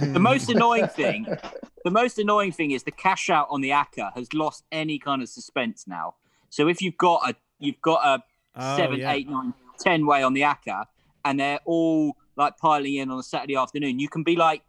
The 0.00 0.18
most 0.18 0.48
annoying 0.50 0.86
thing, 0.88 1.26
the 1.84 1.90
most 1.90 2.18
annoying 2.18 2.52
thing 2.52 2.70
is 2.70 2.84
the 2.84 2.90
cash 2.90 3.28
out 3.28 3.48
on 3.50 3.60
the 3.60 3.70
ACCA 3.70 4.12
has 4.14 4.32
lost 4.32 4.64
any 4.72 4.98
kind 4.98 5.20
of 5.22 5.28
suspense 5.28 5.86
now. 5.86 6.14
So 6.50 6.68
if 6.68 6.80
you've 6.82 6.96
got 6.98 7.28
a 7.30 7.34
you've 7.58 7.80
got 7.80 8.04
a 8.04 8.22
Oh, 8.54 8.76
seven, 8.76 8.98
yeah. 8.98 9.12
eight, 9.12 9.30
nine, 9.30 9.54
ten 9.78 10.04
way 10.04 10.22
on 10.22 10.34
the 10.34 10.42
ACCA, 10.42 10.84
and 11.24 11.40
they're 11.40 11.60
all 11.64 12.16
like 12.36 12.58
piling 12.58 12.94
in 12.96 13.10
on 13.10 13.18
a 13.18 13.22
Saturday 13.22 13.56
afternoon, 13.56 13.98
you 13.98 14.08
can 14.10 14.22
be 14.22 14.36
like 14.36 14.62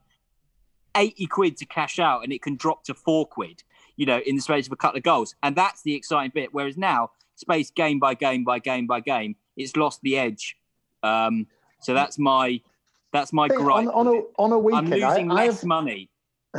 eighty 0.96 1.26
quid 1.26 1.58
to 1.58 1.66
cash 1.66 2.00
out, 2.00 2.24
and 2.24 2.32
it 2.32 2.42
can 2.42 2.56
drop 2.56 2.84
to 2.86 2.94
four 2.94 3.26
quid. 3.26 3.64
You 3.96 4.06
know, 4.06 4.20
in 4.26 4.36
the 4.36 4.42
space 4.42 4.66
of 4.68 4.74
a 4.74 4.76
couple 4.76 4.98
of 4.98 5.04
goals, 5.04 5.36
and 5.44 5.56
that's 5.56 5.84
the 5.84 5.94
exciting 5.94 6.32
bit. 6.34 6.54
Whereas 6.54 6.78
now, 6.78 7.12
space 7.36 7.72
game 7.72 8.00
by 8.00 8.14
game 8.14 8.44
by 8.44 8.60
game 8.60 8.88
by 8.88 9.00
game, 9.00 9.36
it's 9.56 9.76
lost 9.76 10.00
the 10.02 10.18
edge. 10.18 10.58
Um, 11.04 11.48
so 11.82 11.94
that's 11.94 12.18
my 12.18 12.62
that's 13.12 13.34
my 13.34 13.46
I 13.46 13.48
gripe. 13.50 13.88
on, 13.88 13.90
on 13.90 14.08
a 14.08 14.22
on 14.42 14.52
a 14.52 14.60
weekend, 14.60 14.94
I'm 14.94 15.10
losing 15.10 15.32
I 15.32 15.34
less 15.34 15.62
have 15.62 15.66
money. 15.66 16.10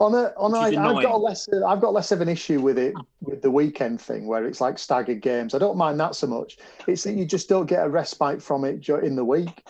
on 0.00 0.14
a 0.14 0.34
on 0.36 0.54
a, 0.54 0.58
I've 0.58 1.02
got 1.02 1.14
a 1.14 1.16
less 1.16 1.48
I've 1.66 1.80
got 1.80 1.94
less 1.94 2.12
of 2.12 2.20
an 2.20 2.28
issue 2.28 2.60
with 2.60 2.78
it 2.78 2.94
with 3.20 3.40
the 3.40 3.50
weekend 3.50 4.00
thing 4.00 4.26
where 4.26 4.46
it's 4.46 4.60
like 4.60 4.78
staggered 4.78 5.22
games. 5.22 5.54
I 5.54 5.58
don't 5.58 5.78
mind 5.78 5.98
that 6.00 6.14
so 6.14 6.26
much. 6.26 6.58
It's 6.86 7.04
that 7.04 7.14
you 7.14 7.24
just 7.24 7.48
don't 7.48 7.66
get 7.66 7.84
a 7.84 7.88
respite 7.88 8.42
from 8.42 8.64
it 8.64 8.86
in 8.88 9.16
the 9.16 9.24
week. 9.24 9.64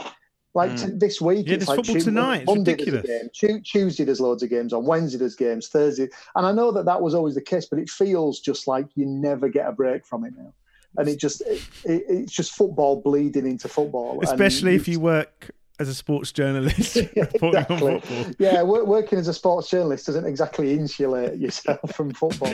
Like 0.54 0.70
Mm. 0.72 0.86
t- 0.86 0.92
this 0.96 1.20
week, 1.20 1.46
Yeah, 1.46 1.54
it's 1.54 1.68
like 1.68 1.76
football 1.84 2.00
tonight. 2.00 2.36
It's 2.42 2.46
Monday 2.46 2.72
ridiculous. 2.72 3.04
there's 3.06 3.20
a 3.20 3.22
game, 3.22 3.30
Tu- 3.34 3.60
Tuesday 3.60 4.04
there's 4.04 4.20
loads 4.20 4.42
of 4.42 4.48
games, 4.50 4.72
on 4.72 4.84
Wednesday 4.86 5.18
there's 5.18 5.36
games, 5.36 5.68
Thursday, 5.68 6.08
and 6.36 6.46
I 6.46 6.52
know 6.52 6.72
that 6.72 6.86
that 6.86 7.00
was 7.02 7.14
always 7.14 7.34
the 7.34 7.42
case, 7.42 7.66
but 7.66 7.78
it 7.78 7.88
feels 7.90 8.40
just 8.40 8.66
like 8.66 8.86
you 8.94 9.04
never 9.06 9.48
get 9.48 9.68
a 9.68 9.72
break 9.72 10.06
from 10.06 10.24
it 10.24 10.32
now, 10.36 10.52
and 10.96 11.06
it 11.08 11.18
just 11.20 11.42
it, 11.42 11.60
it, 11.84 12.02
it's 12.08 12.32
just 12.32 12.52
football 12.52 13.00
bleeding 13.00 13.46
into 13.46 13.68
football, 13.68 14.18
Especially 14.22 14.74
if 14.74 14.88
you 14.88 14.98
work 15.00 15.50
as 15.78 15.88
a 15.88 15.94
sports 15.94 16.32
journalist 16.32 16.96
reporting 17.16 17.48
Exactly. 17.60 17.92
on 17.94 18.00
football. 18.00 18.32
yeah, 18.38 18.62
wor- 18.62 18.84
working 18.86 19.18
as 19.18 19.28
a 19.28 19.34
sports 19.34 19.68
journalist 19.70 20.06
doesn't 20.06 20.24
exactly 20.26 20.72
insulate 20.72 21.38
yourself 21.38 21.78
from 21.94 22.12
football. 22.14 22.52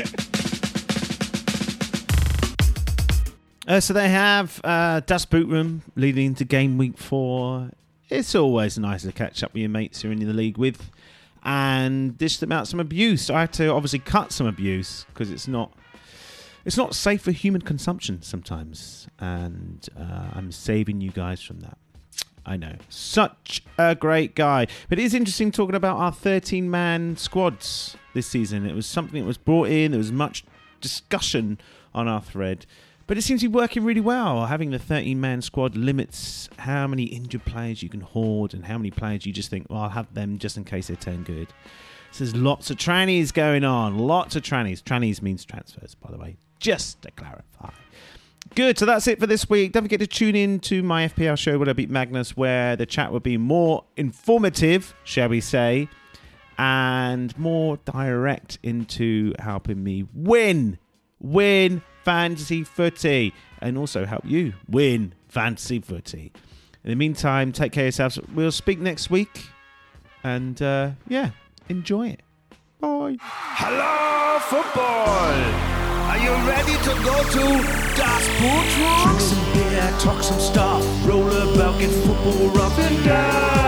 Uh, 3.67 3.81
so 3.81 3.95
they 3.95 4.11
have 4.11 4.61
uh, 4.63 5.01
Das 5.07 5.25
Boot 5.25 5.49
Room 5.49 5.83
leading 5.97 6.27
into 6.27 6.45
game 6.45 6.77
week 6.77 6.99
four. 6.99 7.71
It's 8.15 8.37
always 8.37 8.79
nice 8.79 9.03
to 9.03 9.11
catch 9.11 9.43
up 9.43 9.53
with 9.55 9.61
your 9.63 9.71
mates 9.71 10.03
who 10.03 10.09
are 10.09 10.13
in 10.13 10.21
the 10.21 10.33
league 10.33 10.57
with 10.57 10.89
and 11.43 12.17
dish 12.17 12.37
them 12.37 12.53
out 12.53 12.69
some 12.69 12.79
abuse. 12.79 13.29
I 13.29 13.41
had 13.41 13.53
to 13.55 13.73
obviously 13.73 13.99
cut 13.99 14.31
some 14.31 14.47
abuse 14.47 15.05
because 15.09 15.33
it's 15.33 15.49
not 15.49 15.73
it's 16.65 16.77
not 16.77 16.95
safe 16.95 17.23
for 17.23 17.33
human 17.33 17.61
consumption 17.61 18.23
sometimes, 18.23 19.09
and 19.19 19.87
uh, 19.99 20.31
I'm 20.33 20.53
saving 20.53 21.01
you 21.01 21.11
guys 21.11 21.43
from 21.43 21.61
that. 21.61 21.77
I 22.47 22.57
know, 22.57 22.77
such 22.89 23.63
a 23.79 23.97
great 23.97 24.37
guy. 24.37 24.69
But 24.89 25.01
it 25.01 25.05
is 25.05 25.13
interesting 25.13 25.51
talking 25.51 25.75
about 25.75 25.97
our 25.97 26.13
13 26.13 26.71
man 26.71 27.17
squads 27.17 27.97
this 28.15 28.29
season. 28.29 28.65
It 28.65 28.75
was 28.75 28.87
something 28.87 29.21
that 29.21 29.27
was 29.27 29.39
brought 29.39 29.69
in. 29.69 29.91
There 29.91 29.99
was 29.99 30.13
much 30.13 30.45
discussion 30.81 31.59
on 31.93 32.07
our 32.07 32.21
thread. 32.21 32.65
But 33.07 33.19
it 33.19 33.23
seems 33.23 33.43
to 33.43 33.49
be 33.49 33.55
working 33.55 33.85
really 33.85 34.01
well. 34.01 34.47
Having 34.47 34.71
the 34.71 34.79
13 34.79 35.21
man 35.21 35.43
squad 35.43 35.77
limits 35.77 36.49
how 36.59 36.87
many 36.87 37.05
injured 37.05 37.45
players 37.45 37.83
you 37.83 37.89
can 37.89 38.01
hoard 38.01 38.55
and 38.55 38.65
how 38.65 38.79
many 38.79 38.91
players 38.91 39.27
you 39.27 39.33
just 39.33 39.51
think, 39.51 39.67
well, 39.69 39.83
I'll 39.83 39.89
have 39.91 40.13
them 40.15 40.39
just 40.39 40.57
in 40.57 40.65
case 40.65 40.87
they 40.87 40.97
turn 40.97 41.23
good. 41.23 41.49
So 42.13 42.25
there's 42.25 42.37
lots 42.37 42.71
of 42.71 42.77
trannies 42.77 43.33
going 43.33 43.65
on. 43.65 43.99
Lots 43.99 44.37
of 44.37 44.43
trannies. 44.43 44.83
Trannies 44.83 45.21
means 45.21 45.45
transfers, 45.45 45.95
by 45.95 46.11
the 46.11 46.17
way, 46.17 46.37
just 46.61 47.03
to 47.03 47.11
clarify. 47.11 47.71
Good. 48.55 48.79
So 48.79 48.87
that's 48.87 49.07
it 49.09 49.19
for 49.19 49.27
this 49.27 49.51
week. 49.51 49.73
Don't 49.73 49.83
forget 49.83 50.01
to 50.01 50.07
tune 50.07 50.37
in 50.37 50.61
to 50.61 50.83
my 50.83 51.09
FPL 51.09 51.37
show, 51.37 51.59
Would 51.59 51.69
I 51.69 51.73
Beat 51.73 51.91
Magnus, 51.91 52.37
where 52.37 52.77
the 52.77 52.87
chat 52.87 53.11
will 53.13 53.21
be 53.21 53.37
more 53.37 53.85
informative, 53.97 54.95
shall 55.03 55.29
we 55.29 55.41
say, 55.41 55.89
and 56.57 57.37
more 57.37 57.79
direct 57.85 58.59
into 58.63 59.33
helping 59.41 59.83
me 59.83 60.07
win, 60.15 60.79
win 61.19 61.83
fantasy 62.05 62.65
footy, 62.65 63.33
and 63.61 63.79
also 63.79 64.05
help 64.05 64.25
you 64.25 64.55
win 64.69 65.15
fantasy 65.29 65.81
footy. 65.81 66.33
In 66.85 66.91
the 66.91 66.97
meantime, 66.97 67.53
take 67.53 67.73
care 67.73 67.85
of 67.85 67.87
yourselves. 67.87 68.19
We'll 68.35 68.53
speak 68.53 68.79
next 68.79 69.11
week, 69.11 69.47
and 70.23 70.61
uh, 70.61 70.91
yeah, 71.09 71.31
enjoy 71.69 72.09
it. 72.09 72.21
Bye. 72.81 73.17
Hello, 73.21 74.39
football! 74.41 75.75
Are 76.05 76.19
you 76.19 76.33
ready 76.47 76.77
to 76.85 76.95
go 77.03 77.17
to 77.25 77.45
Das 77.97 78.29
Boot 78.39 78.67
Drink 79.03 79.21
some 79.21 79.53
beer, 79.55 79.97
talk 79.99 80.23
some 80.23 80.39
stuff, 80.39 80.85
roll 81.07 81.27
about, 81.29 81.81
get 81.81 81.91
football 81.91 82.49
rough 82.51 82.79
and 82.79 83.05
down. 83.05 83.65